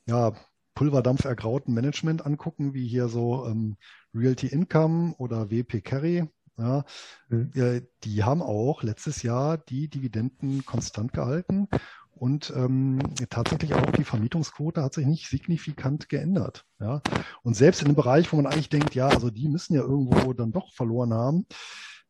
ja, 0.06 0.32
Pulverdampf 0.74 1.24
ergrauten 1.24 1.74
Management 1.74 2.24
angucken, 2.24 2.74
wie 2.74 2.86
hier 2.86 3.08
so 3.08 3.46
ähm, 3.46 3.76
Realty 4.14 4.48
Income 4.48 5.14
oder 5.18 5.50
WP 5.50 5.82
Carry, 5.82 6.28
ja, 6.58 6.84
mhm. 7.28 7.86
die 8.04 8.24
haben 8.24 8.42
auch 8.42 8.82
letztes 8.82 9.22
Jahr 9.22 9.58
die 9.58 9.88
Dividenden 9.88 10.64
konstant 10.66 11.12
gehalten 11.12 11.68
und 12.14 12.52
ähm, 12.54 13.00
tatsächlich 13.30 13.74
auch 13.74 13.90
die 13.90 14.04
Vermietungsquote 14.04 14.82
hat 14.82 14.94
sich 14.94 15.06
nicht 15.06 15.28
signifikant 15.28 16.08
geändert. 16.08 16.64
Ja. 16.78 17.00
Und 17.42 17.56
selbst 17.56 17.80
in 17.80 17.88
einem 17.88 17.96
Bereich, 17.96 18.32
wo 18.32 18.36
man 18.36 18.46
eigentlich 18.46 18.68
denkt, 18.68 18.94
ja, 18.94 19.08
also 19.08 19.30
die 19.30 19.48
müssen 19.48 19.74
ja 19.74 19.80
irgendwo 19.80 20.32
dann 20.32 20.52
doch 20.52 20.72
verloren 20.72 21.14
haben, 21.14 21.46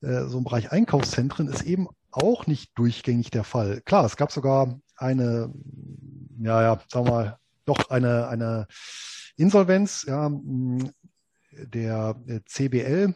äh, 0.02 0.24
so 0.24 0.38
im 0.38 0.44
Bereich 0.44 0.72
Einkaufszentren 0.72 1.48
ist 1.48 1.62
eben 1.62 1.88
auch 2.10 2.46
nicht 2.46 2.76
durchgängig 2.76 3.30
der 3.30 3.44
Fall. 3.44 3.80
Klar, 3.82 4.04
es 4.04 4.16
gab 4.16 4.32
sogar 4.32 4.78
eine, 4.96 5.52
ja, 6.40 6.60
ja, 6.62 6.80
sagen 6.88 7.06
wir 7.06 7.12
mal, 7.12 7.38
doch 7.64 7.90
eine, 7.90 8.28
eine 8.28 8.66
Insolvenz, 9.36 10.04
ja, 10.06 10.30
der 11.52 12.16
CBL 12.46 13.14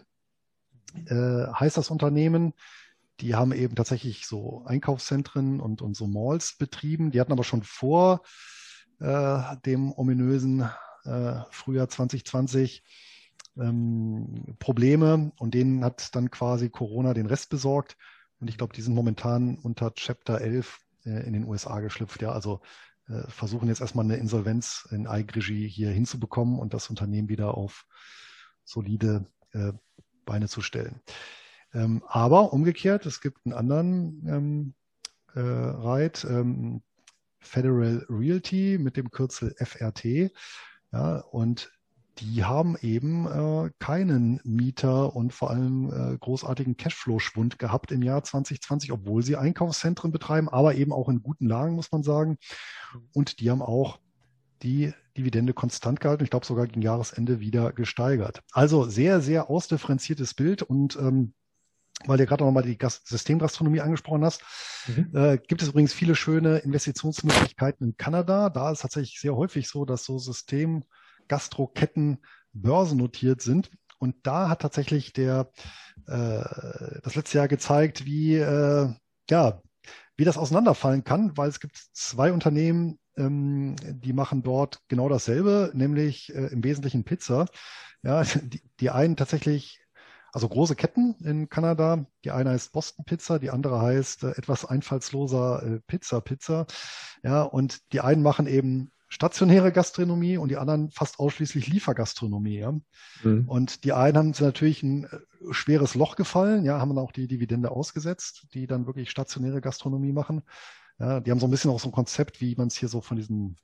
äh, 1.06 1.46
heißt 1.52 1.76
das 1.76 1.90
Unternehmen. 1.90 2.54
Die 3.20 3.34
haben 3.34 3.52
eben 3.52 3.74
tatsächlich 3.74 4.26
so 4.26 4.64
Einkaufszentren 4.66 5.60
und, 5.60 5.80
und 5.82 5.96
so 5.96 6.06
Malls 6.06 6.56
betrieben. 6.58 7.10
Die 7.10 7.20
hatten 7.20 7.32
aber 7.32 7.44
schon 7.44 7.62
vor 7.62 8.22
äh, 9.00 9.56
dem 9.64 9.92
ominösen 9.92 10.68
äh, 11.04 11.40
Frühjahr 11.50 11.88
2020 11.88 12.82
ähm, 13.58 14.56
Probleme 14.58 15.32
und 15.38 15.54
denen 15.54 15.84
hat 15.84 16.14
dann 16.14 16.30
quasi 16.30 16.68
Corona 16.68 17.14
den 17.14 17.26
Rest 17.26 17.48
besorgt. 17.48 17.96
Und 18.38 18.48
ich 18.48 18.58
glaube, 18.58 18.74
die 18.74 18.82
sind 18.82 18.94
momentan 18.94 19.58
unter 19.58 19.94
Chapter 19.94 20.40
11 20.40 20.78
äh, 21.04 21.26
in 21.26 21.32
den 21.32 21.44
USA 21.44 21.80
geschlüpft. 21.80 22.20
Ja, 22.20 22.32
also 22.32 22.60
versuchen 23.28 23.68
jetzt 23.68 23.80
erstmal 23.80 24.04
eine 24.04 24.16
Insolvenz 24.16 24.88
in 24.90 25.06
Eigenregie 25.06 25.68
hier 25.68 25.90
hinzubekommen 25.90 26.58
und 26.58 26.74
das 26.74 26.90
Unternehmen 26.90 27.28
wieder 27.28 27.56
auf 27.56 27.86
solide 28.64 29.26
äh, 29.52 29.72
Beine 30.24 30.48
zu 30.48 30.60
stellen. 30.60 31.00
Ähm, 31.72 32.02
aber 32.08 32.52
umgekehrt, 32.52 33.06
es 33.06 33.20
gibt 33.20 33.46
einen 33.46 33.54
anderen 33.54 34.26
ähm, 34.28 34.74
äh, 35.34 35.40
Reit, 35.40 36.24
ähm, 36.24 36.82
Federal 37.38 38.04
Realty 38.08 38.78
mit 38.78 38.96
dem 38.96 39.10
Kürzel 39.10 39.54
FRT. 39.56 40.32
Ja, 40.92 41.18
und 41.18 41.70
die 42.18 42.44
haben 42.44 42.76
eben 42.80 43.26
äh, 43.26 43.70
keinen 43.78 44.40
Mieter 44.44 45.14
und 45.14 45.34
vor 45.34 45.50
allem 45.50 45.92
äh, 45.92 46.18
großartigen 46.18 46.76
Cashflow-Schwund 46.76 47.58
gehabt 47.58 47.92
im 47.92 48.02
Jahr 48.02 48.24
2020, 48.24 48.92
obwohl 48.92 49.22
sie 49.22 49.36
Einkaufszentren 49.36 50.12
betreiben, 50.12 50.48
aber 50.48 50.74
eben 50.76 50.92
auch 50.92 51.08
in 51.08 51.22
guten 51.22 51.46
Lagen, 51.46 51.74
muss 51.74 51.92
man 51.92 52.02
sagen. 52.02 52.38
Und 53.12 53.40
die 53.40 53.50
haben 53.50 53.62
auch 53.62 53.98
die 54.62 54.94
Dividende 55.16 55.52
konstant 55.52 56.00
gehalten. 56.00 56.24
Ich 56.24 56.30
glaube 56.30 56.46
sogar 56.46 56.66
gegen 56.66 56.82
Jahresende 56.82 57.40
wieder 57.40 57.72
gesteigert. 57.72 58.42
Also 58.52 58.84
sehr, 58.84 59.20
sehr 59.20 59.50
ausdifferenziertes 59.50 60.34
Bild 60.34 60.62
und 60.62 60.96
ähm, 60.96 61.34
weil 62.04 62.18
du 62.18 62.26
gerade 62.26 62.44
nochmal 62.44 62.62
die 62.62 62.76
Gast 62.76 63.08
Systemgastronomie 63.08 63.80
angesprochen 63.80 64.24
hast, 64.24 64.42
mhm. 64.86 65.10
äh, 65.14 65.38
gibt 65.38 65.62
es 65.62 65.68
übrigens 65.68 65.94
viele 65.94 66.14
schöne 66.14 66.58
Investitionsmöglichkeiten 66.58 67.88
in 67.88 67.96
Kanada. 67.96 68.50
Da 68.50 68.70
ist 68.70 68.82
tatsächlich 68.82 69.18
sehr 69.18 69.34
häufig 69.34 69.68
so, 69.68 69.86
dass 69.86 70.04
so 70.04 70.18
Systemgastroketten 71.26 72.18
börsennotiert 72.52 73.42
sind. 73.42 73.70
Und 73.98 74.14
da 74.26 74.48
hat 74.48 74.62
tatsächlich 74.62 75.12
der 75.12 75.50
äh, 76.06 76.44
das 77.02 77.14
letzte 77.14 77.38
Jahr 77.38 77.48
gezeigt, 77.48 78.04
wie 78.04 78.36
äh, 78.36 78.92
ja 79.30 79.62
wie 80.18 80.24
das 80.24 80.38
auseinanderfallen 80.38 81.04
kann, 81.04 81.36
weil 81.36 81.48
es 81.48 81.60
gibt 81.60 81.76
zwei 81.92 82.32
Unternehmen, 82.32 82.98
ähm, 83.16 83.76
die 83.82 84.14
machen 84.14 84.42
dort 84.42 84.80
genau 84.88 85.08
dasselbe, 85.08 85.70
nämlich 85.74 86.34
äh, 86.34 86.46
im 86.46 86.64
Wesentlichen 86.64 87.04
Pizza. 87.04 87.46
Ja, 88.02 88.22
die, 88.42 88.62
die 88.80 88.90
einen 88.90 89.16
tatsächlich, 89.16 89.80
also 90.32 90.48
große 90.48 90.74
Ketten 90.74 91.16
in 91.22 91.48
Kanada. 91.50 92.06
Die 92.24 92.30
eine 92.30 92.50
heißt 92.50 92.72
Boston 92.72 93.04
Pizza, 93.04 93.38
die 93.38 93.50
andere 93.50 93.80
heißt 93.80 94.24
äh, 94.24 94.30
etwas 94.32 94.64
einfallsloser 94.64 95.62
äh, 95.62 95.80
Pizza 95.86 96.20
Pizza. 96.22 96.66
Ja, 97.22 97.42
und 97.42 97.92
die 97.92 98.00
einen 98.00 98.22
machen 98.22 98.46
eben 98.46 98.90
stationäre 99.08 99.72
Gastronomie 99.72 100.36
und 100.36 100.48
die 100.48 100.56
anderen 100.56 100.90
fast 100.90 101.18
ausschließlich 101.18 101.68
Liefergastronomie. 101.68 102.58
Ja? 102.58 102.72
Mhm. 103.22 103.44
Und 103.46 103.84
die 103.84 103.92
einen 103.92 104.16
haben 104.16 104.34
natürlich 104.38 104.82
ein 104.82 105.04
äh, 105.04 105.18
schweres 105.52 105.94
Loch 105.94 106.16
gefallen, 106.16 106.64
ja, 106.64 106.80
haben 106.80 106.88
dann 106.90 107.04
auch 107.04 107.12
die 107.12 107.28
Dividende 107.28 107.70
ausgesetzt, 107.70 108.46
die 108.52 108.66
dann 108.66 108.86
wirklich 108.86 109.10
stationäre 109.10 109.60
Gastronomie 109.60 110.12
machen. 110.12 110.42
Ja, 110.98 111.20
die 111.20 111.30
haben 111.30 111.40
so 111.40 111.46
ein 111.46 111.50
bisschen 111.50 111.70
auch 111.70 111.80
so 111.80 111.88
ein 111.88 111.92
Konzept, 111.92 112.40
wie 112.40 112.56
man 112.56 112.68
es 112.68 112.76
hier 112.76 112.88
so 112.88 113.00
von 113.00 113.16
diesen 113.16 113.56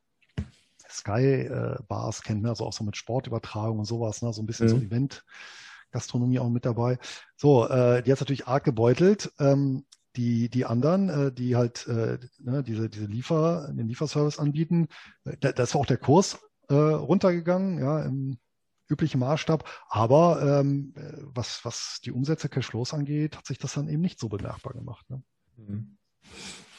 Sky-Bars 0.89 2.21
äh, 2.21 2.23
kennt, 2.23 2.43
ne? 2.43 2.51
also 2.51 2.67
auch 2.67 2.73
so 2.73 2.85
mit 2.85 2.97
Sportübertragung 2.97 3.79
und 3.79 3.85
sowas, 3.87 4.23
ne? 4.23 4.33
so 4.33 4.43
ein 4.43 4.47
bisschen 4.47 4.67
mhm. 4.67 4.71
so 4.71 4.77
Event. 4.77 5.25
Gastronomie 5.91 6.39
auch 6.39 6.49
mit 6.49 6.65
dabei. 6.65 6.99
So, 7.37 7.69
äh, 7.69 8.03
die 8.03 8.11
hat 8.11 8.21
natürlich 8.21 8.49
arg 8.49 8.65
gebeutelt. 8.65 9.31
Ähm, 9.39 9.85
die, 10.17 10.49
die 10.49 10.65
anderen, 10.65 11.09
äh, 11.09 11.33
die 11.33 11.57
halt 11.57 11.87
äh, 11.87 12.19
ne, 12.41 12.63
diese, 12.63 12.89
diese 12.89 13.07
Liefer, 13.07 13.69
den 13.73 13.89
Lieferservice 13.89 14.39
anbieten, 14.39 14.89
äh, 15.25 15.37
da, 15.41 15.53
da 15.53 15.63
ist 15.63 15.75
auch 15.75 15.87
der 15.87 15.97
Kurs 15.97 16.39
äh, 16.69 16.75
runtergegangen, 16.75 17.79
ja, 17.79 18.03
im 18.03 18.39
üblichen 18.89 19.21
Maßstab. 19.21 19.69
Aber 19.89 20.61
ähm, 20.61 20.95
was, 21.35 21.65
was 21.65 22.01
die 22.05 22.13
Umsätze 22.13 22.49
Cashflows 22.49 22.93
angeht, 22.93 23.37
hat 23.37 23.47
sich 23.47 23.59
das 23.59 23.75
dann 23.75 23.89
eben 23.89 24.03
nicht 24.03 24.21
so 24.21 24.29
bemerkbar 24.29 24.75
gemacht. 24.75 25.09
Ne? 25.09 25.23
Mhm. 25.57 25.97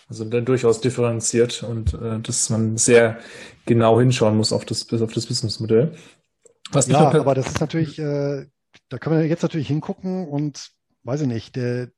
Also 0.09 0.25
dann 0.25 0.45
durchaus 0.45 0.81
differenziert 0.81 1.63
und 1.63 1.93
äh, 1.93 2.19
dass 2.19 2.49
man 2.49 2.77
sehr 2.77 3.19
genau 3.65 3.99
hinschauen 3.99 4.37
muss 4.37 4.53
auf 4.53 4.65
das, 4.65 4.91
auf 4.93 5.13
das 5.13 5.25
Businessmodell. 5.25 5.95
Was 6.71 6.87
ja, 6.87 6.99
aber 6.99 7.35
das 7.35 7.47
ist 7.47 7.61
natürlich, 7.61 7.97
äh, 7.99 8.45
da 8.89 8.97
können 8.97 9.19
wir 9.19 9.27
jetzt 9.27 9.43
natürlich 9.43 9.67
hingucken 9.67 10.27
und 10.27 10.71
weiß 11.03 11.21
ich 11.21 11.27
nicht, 11.27 11.55
der, 11.55 11.89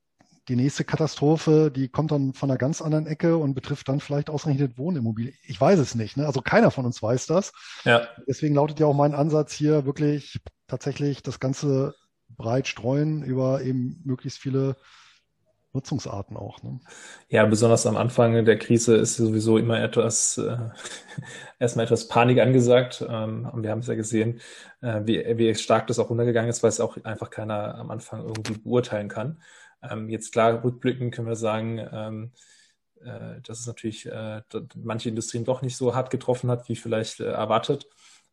die 0.48 0.56
nächste 0.56 0.84
Katastrophe, 0.84 1.72
die 1.72 1.88
kommt 1.88 2.12
dann 2.12 2.34
von 2.34 2.50
einer 2.50 2.58
ganz 2.58 2.82
anderen 2.82 3.08
Ecke 3.08 3.38
und 3.38 3.56
betrifft 3.56 3.90
dann 3.90 4.00
vielleicht 4.00 4.30
ausgerechnet 4.30 4.78
Wohnimmobilien. 4.78 5.36
Ich 5.44 5.60
weiß 5.60 5.80
es 5.80 5.96
nicht. 5.96 6.18
Ne? 6.18 6.26
Also 6.26 6.42
keiner 6.42 6.72
von 6.72 6.86
uns 6.86 7.02
weiß 7.02 7.26
das. 7.26 7.52
Ja. 7.84 8.08
Deswegen 8.28 8.56
lautet 8.56 8.80
ja 8.80 8.86
auch 8.86 8.94
mein 8.94 9.16
Ansatz 9.16 9.54
hier 9.54 9.86
wirklich 9.86 10.40
tatsächlich 10.68 11.24
das 11.24 11.40
Ganze 11.40 11.96
breit 12.30 12.68
streuen 12.68 13.24
über 13.24 13.62
eben 13.62 14.02
möglichst 14.04 14.40
viele 14.40 14.76
Nutzungsarten 15.76 16.38
auch. 16.38 16.64
Ne? 16.64 16.80
Ja, 17.30 17.46
besonders 17.46 17.86
am 17.86 17.98
Anfang 17.98 18.46
der 18.46 18.58
Krise 18.58 18.96
ist 18.96 19.18
sowieso 19.18 19.58
immer 19.58 19.82
etwas, 19.82 20.38
äh, 20.38 20.58
erstmal 21.60 21.86
etwas 21.86 22.08
Panik 22.08 22.40
angesagt. 22.40 23.06
Ähm, 23.08 23.50
wir 23.56 23.70
haben 23.70 23.80
es 23.80 23.88
ja 23.88 23.96
gesehen, 23.96 24.40
äh, 24.82 25.02
wie, 25.06 25.38
wie 25.38 25.54
stark 25.56 25.88
das 25.88 26.00
auch 26.00 26.10
runtergegangen 26.10 26.50
ist, 26.50 26.64
weil 26.64 26.70
es 26.70 26.80
auch 26.80 26.98
einfach 27.04 27.30
keiner 27.30 27.76
am 27.76 27.92
Anfang 27.92 28.22
irgendwie 28.22 28.58
beurteilen 28.58 29.10
kann. 29.10 29.42
Ähm, 29.90 30.10
jetzt 30.10 30.32
klar, 30.32 30.64
rückblickend 30.64 31.14
können 31.14 31.28
wir 31.28 31.36
sagen, 31.36 31.80
ähm, 31.92 32.32
äh, 33.02 33.42
dass 33.42 33.60
es 33.60 33.68
natürlich 33.68 34.06
äh, 34.06 34.42
manche 34.76 35.10
Industrien 35.10 35.46
doch 35.46 35.62
nicht 35.62 35.78
so 35.78 35.96
hart 35.96 36.10
getroffen 36.10 36.50
hat, 36.50 36.70
wie 36.70 36.76
vielleicht 36.76 37.20
äh, 37.20 37.26
erwartet. 37.26 37.88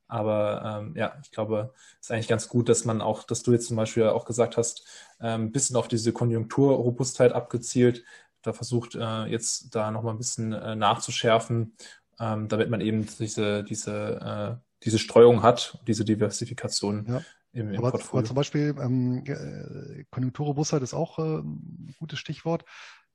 Aber 0.09 0.81
ähm, 0.83 0.95
ja, 0.95 1.17
ich 1.23 1.31
glaube, 1.31 1.73
es 1.99 2.09
ist 2.09 2.11
eigentlich 2.11 2.29
ganz 2.29 2.49
gut, 2.49 2.69
dass 2.69 2.85
man 2.85 3.01
auch, 3.01 3.23
dass 3.23 3.43
du 3.43 3.53
jetzt 3.53 3.69
zum 3.69 3.77
Beispiel 3.77 4.05
auch 4.09 4.27
gesagt 4.27 4.59
hast, 4.59 4.87
ein 5.19 5.45
ähm, 5.45 5.53
bisschen 5.53 5.77
auf 5.77 5.89
diese 5.89 6.13
Konjunkturrobustheit 6.13 7.33
abgezielt, 7.33 8.05
da 8.43 8.53
versucht 8.53 8.95
äh, 8.95 9.25
jetzt 9.27 9.75
da 9.75 9.91
nochmal 9.91 10.15
ein 10.15 10.19
bisschen 10.19 10.53
äh, 10.53 10.77
nachzuschärfen, 10.77 11.77
ähm, 12.21 12.49
damit 12.49 12.69
man 12.69 12.81
eben 12.81 13.07
diese, 13.19 13.65
diese, 13.65 14.61
äh, 14.61 14.63
diese 14.85 14.99
Streuung 14.99 15.43
hat, 15.43 15.79
diese 15.87 16.05
Diversifikation 16.05 17.07
ja. 17.09 17.23
Im, 17.53 17.73
im 17.73 17.85
aber, 17.85 17.95
aber 17.95 18.25
zum 18.25 18.35
Beispiel 18.35 18.75
ähm, 18.81 19.25
äh, 19.27 20.05
Konjunkturrobustheit 20.11 20.83
ist 20.83 20.95
auch 20.95 21.19
äh, 21.19 21.39
ein 21.39 21.95
gutes 21.99 22.19
Stichwort. 22.19 22.65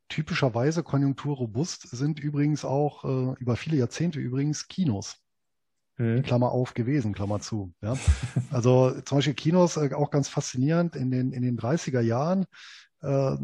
Typischerweise 0.10 0.84
konjunkturrobust 0.84 1.90
sind 1.90 2.20
übrigens 2.20 2.64
auch 2.64 3.04
äh, 3.04 3.36
über 3.40 3.56
viele 3.56 3.78
Jahrzehnte 3.78 4.20
übrigens 4.20 4.68
Kinos. 4.68 5.18
Mhm. 5.98 6.22
Klammer 6.22 6.52
auf 6.52 6.76
gewesen, 6.76 7.14
Klammer 7.14 7.40
zu. 7.40 7.74
Ja. 7.82 7.98
Also 8.52 9.02
zum 9.02 9.18
Beispiel 9.18 9.34
Kinos 9.34 9.78
äh, 9.78 9.94
auch 9.94 10.12
ganz 10.12 10.30
faszinierend 10.30 10.96
in 10.96 11.10
den, 11.10 11.34
in 11.34 11.42
den 11.42 11.58
30er 11.58 12.02
Jahren 12.02 12.46
äh, 13.02 13.36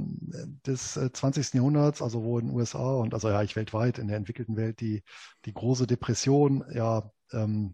des 0.65 0.93
20. 0.93 1.53
Äh, 1.53 1.57
Jahrhunderts, 1.57 2.01
also 2.01 2.23
wo 2.23 2.37
in 2.37 2.47
den 2.47 2.55
USA 2.55 2.93
und 2.93 3.15
also 3.15 3.29
ja, 3.29 3.41
ich 3.41 3.55
weltweit 3.55 3.97
in 3.97 4.07
der 4.07 4.17
entwickelten 4.17 4.55
Welt 4.55 4.79
die, 4.79 5.03
die 5.45 5.53
große 5.53 5.87
Depression 5.87 6.63
ja 6.71 7.11
ähm, 7.31 7.73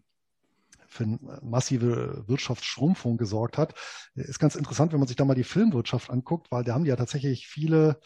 für 0.90 1.04
eine 1.04 1.18
massive 1.42 2.24
Wirtschaftsschrumpfung 2.26 3.16
gesorgt 3.16 3.58
hat. 3.58 3.74
Ist 4.14 4.38
ganz 4.38 4.56
interessant, 4.56 4.92
wenn 4.92 4.98
man 4.98 5.08
sich 5.08 5.16
da 5.16 5.24
mal 5.24 5.34
die 5.34 5.44
Filmwirtschaft 5.44 6.10
anguckt, 6.10 6.50
weil 6.50 6.64
da 6.64 6.74
haben 6.74 6.84
die 6.84 6.90
ja 6.90 6.96
tatsächlich 6.96 7.46
viele, 7.46 8.00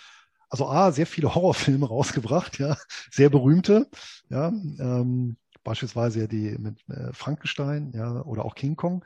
also 0.50 0.68
A, 0.68 0.92
sehr 0.92 1.06
viele 1.06 1.34
Horrorfilme 1.34 1.86
rausgebracht, 1.86 2.58
ja, 2.58 2.76
sehr 3.10 3.30
berühmte, 3.30 3.88
ja, 4.28 4.48
ähm, 4.48 5.36
beispielsweise 5.64 6.20
ja 6.20 6.26
die 6.26 6.58
mit 6.58 6.86
äh, 6.90 7.12
Frankenstein, 7.12 7.90
ja, 7.94 8.22
oder 8.22 8.44
auch 8.44 8.54
King 8.54 8.76
Kong, 8.76 9.04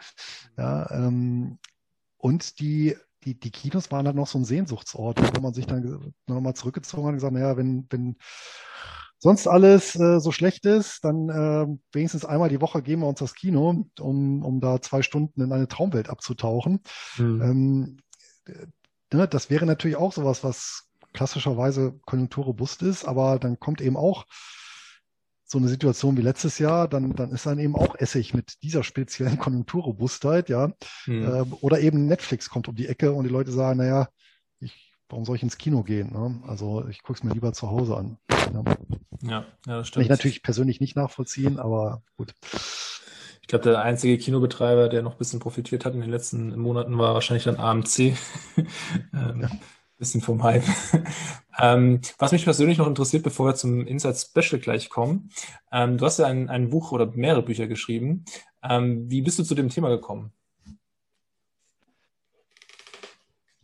ja, 0.57 0.91
ähm, 0.91 1.59
und 2.17 2.59
die 2.59 2.97
die, 3.25 3.39
die 3.39 3.51
Kinos 3.51 3.91
waren 3.91 4.07
halt 4.07 4.17
noch 4.17 4.29
so 4.29 4.39
ein 4.39 4.45
Sehnsuchtsort, 4.45 5.19
wo 5.37 5.41
man 5.41 5.53
sich 5.53 5.67
dann 5.67 6.15
nochmal 6.27 6.55
zurückgezogen 6.55 7.05
hat 7.05 7.09
und 7.11 7.17
gesagt, 7.17 7.33
naja, 7.33 7.57
wenn, 7.57 7.87
wenn 7.91 8.17
sonst 9.19 9.47
alles 9.47 9.97
äh, 9.97 10.21
so 10.21 10.33
schlecht 10.33 10.65
ist, 10.67 11.05
dann 11.05 11.29
äh, 11.29 11.67
wenigstens 11.93 12.25
einmal 12.25 12.49
die 12.49 12.61
Woche 12.61 12.83
gehen 12.83 13.01
wir 13.01 13.07
uns 13.07 13.19
das 13.19 13.35
Kino, 13.35 13.85
um, 13.99 14.43
um 14.43 14.61
da 14.61 14.81
zwei 14.81 15.03
Stunden 15.03 15.41
in 15.41 15.53
eine 15.53 15.69
Traumwelt 15.69 16.09
abzutauchen. 16.09 16.81
Mhm. 17.17 17.43
Ähm, 17.43 17.97
ne, 19.13 19.29
das 19.29 19.51
wäre 19.51 19.67
natürlich 19.67 19.97
auch 19.97 20.13
sowas, 20.13 20.45
was 20.45 20.89
klassischerweise 21.13 21.99
konjunkturrobust 22.07 22.83
ist, 22.83 23.05
aber 23.05 23.39
dann 23.39 23.59
kommt 23.59 23.81
eben 23.81 23.97
auch 23.97 24.27
so 25.45 25.59
eine 25.59 25.69
Situation 25.69 26.17
wie 26.19 26.23
letztes 26.23 26.59
Jahr, 26.59 26.89
dann, 26.89 27.17
dann 27.17 27.31
ist 27.31 27.47
dann 27.47 27.59
eben 27.59 27.75
auch 27.75 27.95
Essig 27.97 28.35
mit 28.35 28.63
dieser 28.63 28.85
speziellen 28.85 29.39
Konjunkturrobustheit, 29.39 30.49
ja. 30.49 30.69
Mhm. 31.07 31.25
Ähm, 31.25 31.57
oder 31.61 31.81
eben 31.81 32.07
Netflix 32.07 32.51
kommt 32.51 32.69
um 32.69 32.77
die 32.77 32.87
Ecke 32.87 33.13
und 33.13 33.25
die 33.25 33.31
Leute 33.31 33.51
sagen, 33.51 33.79
naja, 33.79 34.09
warum 35.09 35.25
soll 35.25 35.37
ich 35.37 35.43
ins 35.43 35.59
Kino 35.59 35.83
gehen? 35.83 36.13
Ne? 36.13 36.41
Also 36.47 36.87
ich 36.89 37.03
gucke 37.03 37.19
es 37.19 37.25
mir 37.25 37.33
lieber 37.33 37.53
zu 37.53 37.71
Hause 37.71 37.97
an. 37.97 38.19
Ja, 38.53 38.63
ja, 39.23 39.45
ja 39.67 39.79
das 39.79 39.89
stimmt. 39.89 39.95
Kann 39.95 40.03
ich 40.03 40.09
natürlich 40.19 40.43
persönlich 40.43 40.81
nicht 40.81 40.97
nachvollziehen, 40.97 41.59
aber 41.59 42.03
gut. 42.17 42.35
Ich 43.43 43.49
glaube, 43.49 43.65
der 43.65 43.81
einzige 43.81 44.19
Kinobetreiber, 44.19 44.89
der 44.89 45.03
noch 45.03 45.13
ein 45.13 45.19
bisschen 45.19 45.41
profitiert 45.41 45.85
hat 45.85 45.95
in 45.95 46.01
den 46.01 46.11
letzten 46.11 46.59
Monaten, 46.59 46.99
war 46.99 47.15
wahrscheinlich 47.15 47.45
dann 47.45 47.57
AMC. 47.57 47.99
ähm, 47.99 49.41
ja. 49.43 49.51
Bisschen 49.97 50.21
vom 50.21 50.45
Hype. 50.45 50.63
ähm, 51.59 52.01
was 52.19 52.31
mich 52.31 52.45
persönlich 52.45 52.79
noch 52.79 52.87
interessiert, 52.87 53.25
bevor 53.25 53.47
wir 53.47 53.55
zum 53.57 53.85
Inside 53.85 54.15
Special 54.15 54.61
gleich 54.61 54.91
kommen, 54.91 55.31
ähm, 55.73 55.99
du 55.99 56.07
hast 56.07 56.19
ja 56.19 56.27
ein, 56.27 56.49
ein 56.49 56.71
Buch 56.71 56.93
oder 56.93 57.07
mehrere 57.07 57.43
Bücher 57.43 57.67
geschrieben. 57.67 58.25
Ähm, 58.63 59.11
wie 59.11 59.23
bist 59.23 59.41
du 59.41 59.43
zu 59.43 59.57
dem 59.57 59.71
Thema 59.71 59.89
gekommen? 59.89 60.33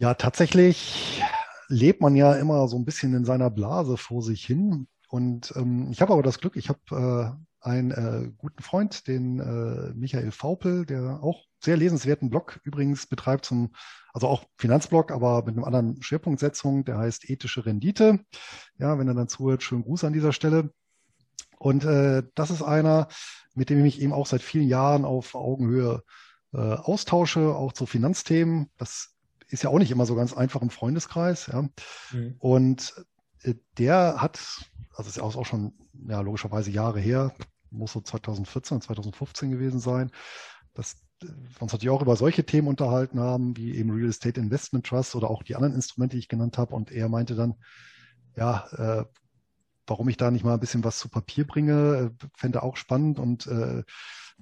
Ja, 0.05 0.13
tatsächlich 0.13 1.23
lebt 1.69 2.03
man 2.03 2.15
ja 2.15 2.35
immer 2.35 2.69
so 2.69 2.77
ein 2.77 2.85
bisschen 2.85 3.15
in 3.15 3.25
seiner 3.25 3.49
Blase 3.49 3.97
vor 3.97 4.21
sich 4.21 4.45
hin. 4.45 4.87
Und 5.09 5.55
ähm, 5.57 5.89
ich 5.93 6.03
habe 6.03 6.13
aber 6.13 6.23
das 6.23 6.41
Glück, 6.41 6.57
ich 6.57 6.69
habe 6.69 7.39
äh, 7.63 7.67
einen 7.67 7.91
äh, 7.91 8.31
guten 8.37 8.63
Freund, 8.63 9.09
den 9.09 9.41
äh, 9.41 9.95
Michael 9.95 10.31
Faupel, 10.31 10.85
der 10.85 11.23
auch 11.23 11.45
sehr 11.59 11.79
lesenswerten 11.79 12.29
Blog 12.29 12.61
übrigens 12.65 13.07
betreibt 13.07 13.47
zum, 13.47 13.73
also 14.13 14.29
auch 14.29 14.45
Finanzblog, 14.59 15.11
aber 15.11 15.43
mit 15.47 15.57
einem 15.57 15.65
anderen 15.65 16.03
Schwerpunktsetzung, 16.03 16.85
der 16.85 16.99
heißt 16.99 17.31
ethische 17.31 17.65
Rendite. 17.65 18.21
Ja, 18.77 18.99
wenn 18.99 19.09
er 19.09 19.15
dann 19.15 19.29
zuhört, 19.29 19.63
schönen 19.63 19.85
Gruß 19.85 20.05
an 20.05 20.13
dieser 20.13 20.35
Stelle. 20.35 20.71
Und 21.57 21.83
äh, 21.87 22.25
das 22.35 22.51
ist 22.51 22.61
einer, 22.61 23.09
mit 23.55 23.71
dem 23.71 23.79
ich 23.79 23.85
mich 23.85 24.03
eben 24.03 24.13
auch 24.13 24.27
seit 24.27 24.43
vielen 24.43 24.69
Jahren 24.69 25.07
auf 25.07 25.35
Augenhöhe 25.35 26.03
äh, 26.53 26.59
austausche, 26.59 27.57
auch 27.57 27.73
zu 27.73 27.87
Finanzthemen. 27.87 28.71
Das 28.77 29.14
ist 29.55 29.63
ja 29.63 29.71
auch 29.71 29.79
nicht 29.79 29.91
immer 29.91 30.05
so 30.05 30.15
ganz 30.15 30.35
einfach 30.35 30.63
im 30.63 30.71
Freundeskreis. 30.71 31.47
Ja. 31.47 31.63
Mhm. 32.13 32.35
Und 32.39 32.95
äh, 33.43 33.55
der 33.79 34.21
hat, 34.21 34.41
also 34.95 35.09
ist 35.09 35.17
ja 35.17 35.23
auch 35.23 35.47
schon 35.47 35.73
ja, 36.09 36.21
logischerweise 36.21 36.71
Jahre 36.71 37.01
her, 37.01 37.33
muss 37.71 37.93
so 37.93 38.01
2014, 38.01 38.81
2015 38.83 39.51
gewesen 39.51 39.81
sein, 39.81 40.11
dass 40.75 40.97
wir 41.21 41.63
uns 41.63 41.73
natürlich 41.73 41.91
auch 41.91 42.03
über 42.03 42.17
solche 42.17 42.45
Themen 42.45 42.69
unterhalten 42.69 43.21
haben, 43.21 43.57
wie 43.57 43.77
eben 43.77 43.91
Real 43.91 44.11
Estate 44.11 44.41
Investment 44.41 44.87
Trust 44.87 45.15
oder 45.15 45.31
auch 45.31 45.43
die 45.43 45.55
anderen 45.55 45.75
Instrumente, 45.75 46.17
die 46.17 46.21
ich 46.21 46.29
genannt 46.29 46.59
habe. 46.59 46.75
Und 46.75 46.91
er 46.91 47.09
meinte 47.09 47.37
dann, 47.37 47.55
ja, 48.37 48.67
äh, 48.73 49.05
warum 49.87 50.09
ich 50.09 50.17
da 50.17 50.31
nicht 50.31 50.45
mal 50.45 50.55
ein 50.55 50.61
bisschen 50.61 50.85
was 50.85 50.99
zu 50.99 51.09
Papier 51.09 51.47
bringe, 51.47 52.13
äh, 52.21 52.27
fände 52.37 52.59
er 52.59 52.63
auch 52.65 52.77
spannend 52.77 53.19
und 53.21 53.47
äh, 53.47 53.85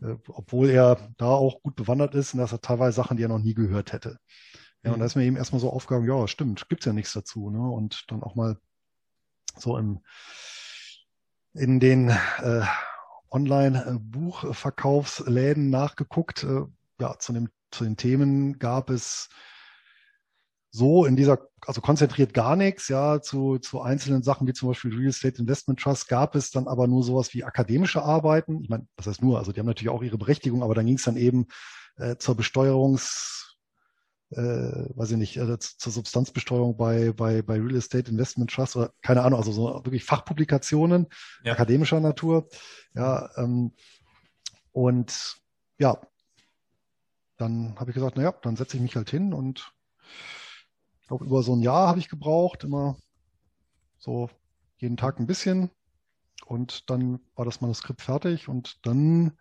äh, 0.01 0.17
obwohl 0.29 0.71
er 0.71 0.97
da 1.19 1.27
auch 1.27 1.63
gut 1.63 1.77
bewandert 1.77 2.15
ist 2.15 2.33
und 2.33 2.41
dass 2.41 2.53
er 2.53 2.61
teilweise 2.61 2.97
Sachen, 2.97 3.17
die 3.17 3.25
er 3.25 3.29
noch 3.29 3.39
nie 3.39 3.55
gehört 3.55 3.93
hätte. 3.93 4.19
Ja, 4.85 4.93
und 4.93 4.99
da 4.99 5.07
ist 5.07 5.15
mir 5.15 5.23
eben 5.25 5.37
erstmal 5.37 5.61
so 5.61 5.71
aufgegangen, 5.71 6.09
ja, 6.09 6.27
stimmt, 6.27 6.69
gibt's 6.69 6.87
ja 6.87 6.93
nichts 6.93 7.13
dazu. 7.13 7.51
Ne? 7.51 7.61
Und 7.61 8.11
dann 8.11 8.21
auch 8.23 8.35
mal 8.35 8.59
so 9.57 9.79
im, 9.79 10.01
in 11.55 11.79
den 11.79 12.09
äh, 12.09 12.65
Online-Buchverkaufsläden 13.31 15.71
nachgeguckt. 15.71 16.43
Äh, 16.43 16.63
ja, 17.01 17.17
zu, 17.19 17.33
dem, 17.33 17.49
zu 17.71 17.85
den 17.85 17.97
Themen 17.97 18.59
gab 18.59 18.91
es 18.91 19.29
so 20.73 21.05
in 21.05 21.15
dieser, 21.17 21.39
also 21.67 21.81
konzentriert 21.81 22.35
gar 22.35 22.57
nichts, 22.57 22.89
ja, 22.89 23.21
zu, 23.21 23.59
zu 23.59 23.83
einzelnen 23.83 24.25
Sachen 24.25 24.49
wie 24.49 24.55
zum 24.55 24.71
Beispiel 24.71 24.93
Real 24.95 25.11
Estate 25.11 25.39
Investment 25.39 25.79
Trust 25.79 26.09
gab 26.09 26.35
es 26.35 26.51
dann 26.51 26.67
aber 26.67 26.89
nur 26.89 27.05
sowas 27.05 27.33
wie 27.35 27.45
akademische 27.45 28.03
Arbeiten. 28.03 28.63
Ich 28.63 28.71
meine, 28.71 28.89
das 28.97 29.07
heißt 29.07 29.23
nur, 29.23 29.39
also 29.39 29.53
die 29.53 29.61
haben 29.61 29.67
natürlich 29.67 29.91
auch 29.91 30.03
ihre 30.03 30.19
Berechtigung, 30.19 30.63
aber 30.63 30.75
dann 30.75 30.87
ging 30.87 30.97
es 30.97 31.05
dann 31.05 31.17
eben 31.17 31.47
äh, 31.99 32.17
zur 32.17 32.35
Besteuerungs- 32.35 33.52
äh, 34.33 34.97
weiß 34.97 35.13
ich 35.13 35.17
nicht, 35.17 35.37
äh, 35.37 35.59
zur 35.59 35.93
Substanzbesteuerung 35.93 36.77
bei, 36.77 37.13
bei, 37.13 37.43
bei 37.43 37.55
Real 37.55 37.77
Estate 37.77 38.11
Investment 38.11 38.51
Trust 38.51 38.77
oder 38.77 38.93
keine 39.03 39.23
Ahnung, 39.23 39.39
also 39.39 39.53
so 39.53 39.85
wirklich 39.85 40.05
Fachpublikationen 40.05 41.07
ja. 41.45 41.53
akademischer 41.53 42.01
Natur. 42.01 42.49
Ja, 42.95 43.31
ähm, 43.37 43.73
und 44.73 45.37
ja, 45.79 46.01
dann 47.37 47.79
habe 47.79 47.91
ich 47.91 47.95
gesagt, 47.95 48.17
naja, 48.17 48.33
dann 48.43 48.57
setze 48.57 48.77
ich 48.77 48.83
mich 48.83 48.97
halt 48.97 49.11
hin 49.11 49.35
und 49.35 49.73
ich 51.01 51.09
glaube, 51.09 51.25
über 51.25 51.43
so 51.43 51.55
ein 51.55 51.63
Jahr 51.63 51.89
habe 51.89 51.99
ich 51.99 52.09
gebraucht, 52.09 52.65
immer 52.65 52.97
so 53.99 54.31
jeden 54.79 54.97
Tag 54.97 55.19
ein 55.19 55.27
bisschen. 55.27 55.71
Und 56.47 56.91
dann 56.91 57.21
war 57.35 57.45
das 57.45 57.61
Manuskript 57.61 58.03
fertig 58.03 58.49
und 58.49 58.85
dann 58.87 59.39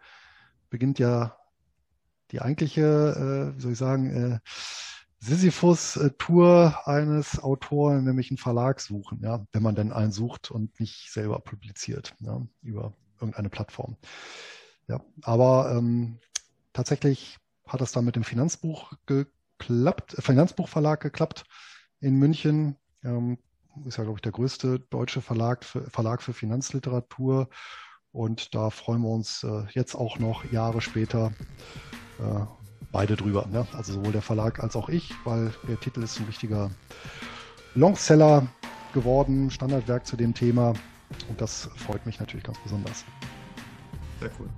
beginnt 0.69 0.99
ja 0.99 1.37
die 2.31 2.41
eigentliche, 2.41 2.81
äh, 2.81 3.57
wie 3.57 3.61
soll 3.61 3.71
ich 3.73 3.77
sagen, 3.77 4.09
äh, 4.09 4.39
Sisyphus-Tour 5.19 6.87
eines 6.87 7.39
Autoren, 7.43 8.05
nämlich 8.05 8.31
einen 8.31 8.39
Verlag 8.39 8.81
suchen, 8.81 9.19
ja, 9.21 9.45
wenn 9.51 9.61
man 9.61 9.75
denn 9.75 9.91
einen 9.91 10.11
sucht 10.11 10.49
und 10.49 10.79
nicht 10.79 11.11
selber 11.11 11.39
publiziert, 11.39 12.15
ja, 12.19 12.41
über 12.63 12.93
irgendeine 13.19 13.49
Plattform. 13.49 13.97
Ja, 14.87 14.99
aber 15.21 15.75
ähm, 15.77 16.19
tatsächlich 16.73 17.37
hat 17.67 17.81
es 17.81 17.91
dann 17.91 18.03
mit 18.03 18.15
dem 18.15 18.23
Finanzbuch 18.23 18.93
geklappt, 19.05 20.17
äh, 20.17 20.21
Finanzbuchverlag 20.21 20.99
geklappt 21.01 21.45
in 21.99 22.15
München. 22.15 22.77
Ähm, 23.03 23.37
ist 23.85 23.97
ja, 23.97 24.03
glaube 24.03 24.17
ich, 24.17 24.21
der 24.23 24.31
größte 24.31 24.79
deutsche 24.79 25.21
Verlag 25.21 25.63
für, 25.63 25.89
Verlag 25.89 26.21
für 26.23 26.33
Finanzliteratur. 26.33 27.47
Und 28.11 28.53
da 28.55 28.69
freuen 28.69 29.03
wir 29.03 29.09
uns 29.09 29.43
äh, 29.43 29.63
jetzt 29.71 29.95
auch 29.95 30.19
noch 30.19 30.51
Jahre 30.51 30.81
später 30.81 31.31
äh, 32.21 32.45
beide 32.91 33.15
drüber. 33.15 33.47
Ne? 33.51 33.65
Also 33.75 33.93
sowohl 33.93 34.11
der 34.11 34.21
Verlag 34.21 34.61
als 34.63 34.75
auch 34.75 34.89
ich, 34.89 35.13
weil 35.23 35.53
der 35.67 35.79
Titel 35.79 36.03
ist 36.03 36.19
ein 36.19 36.25
richtiger 36.25 36.71
Longseller 37.75 38.47
geworden, 38.93 39.49
Standardwerk 39.49 40.05
zu 40.05 40.15
dem 40.17 40.33
Thema. 40.33 40.73
Und 41.29 41.39
das 41.39 41.69
freut 41.75 42.05
mich 42.05 42.19
natürlich 42.19 42.43
ganz 42.43 42.57
besonders. 42.59 43.05
Sehr 44.19 44.31
cool. 44.39 44.49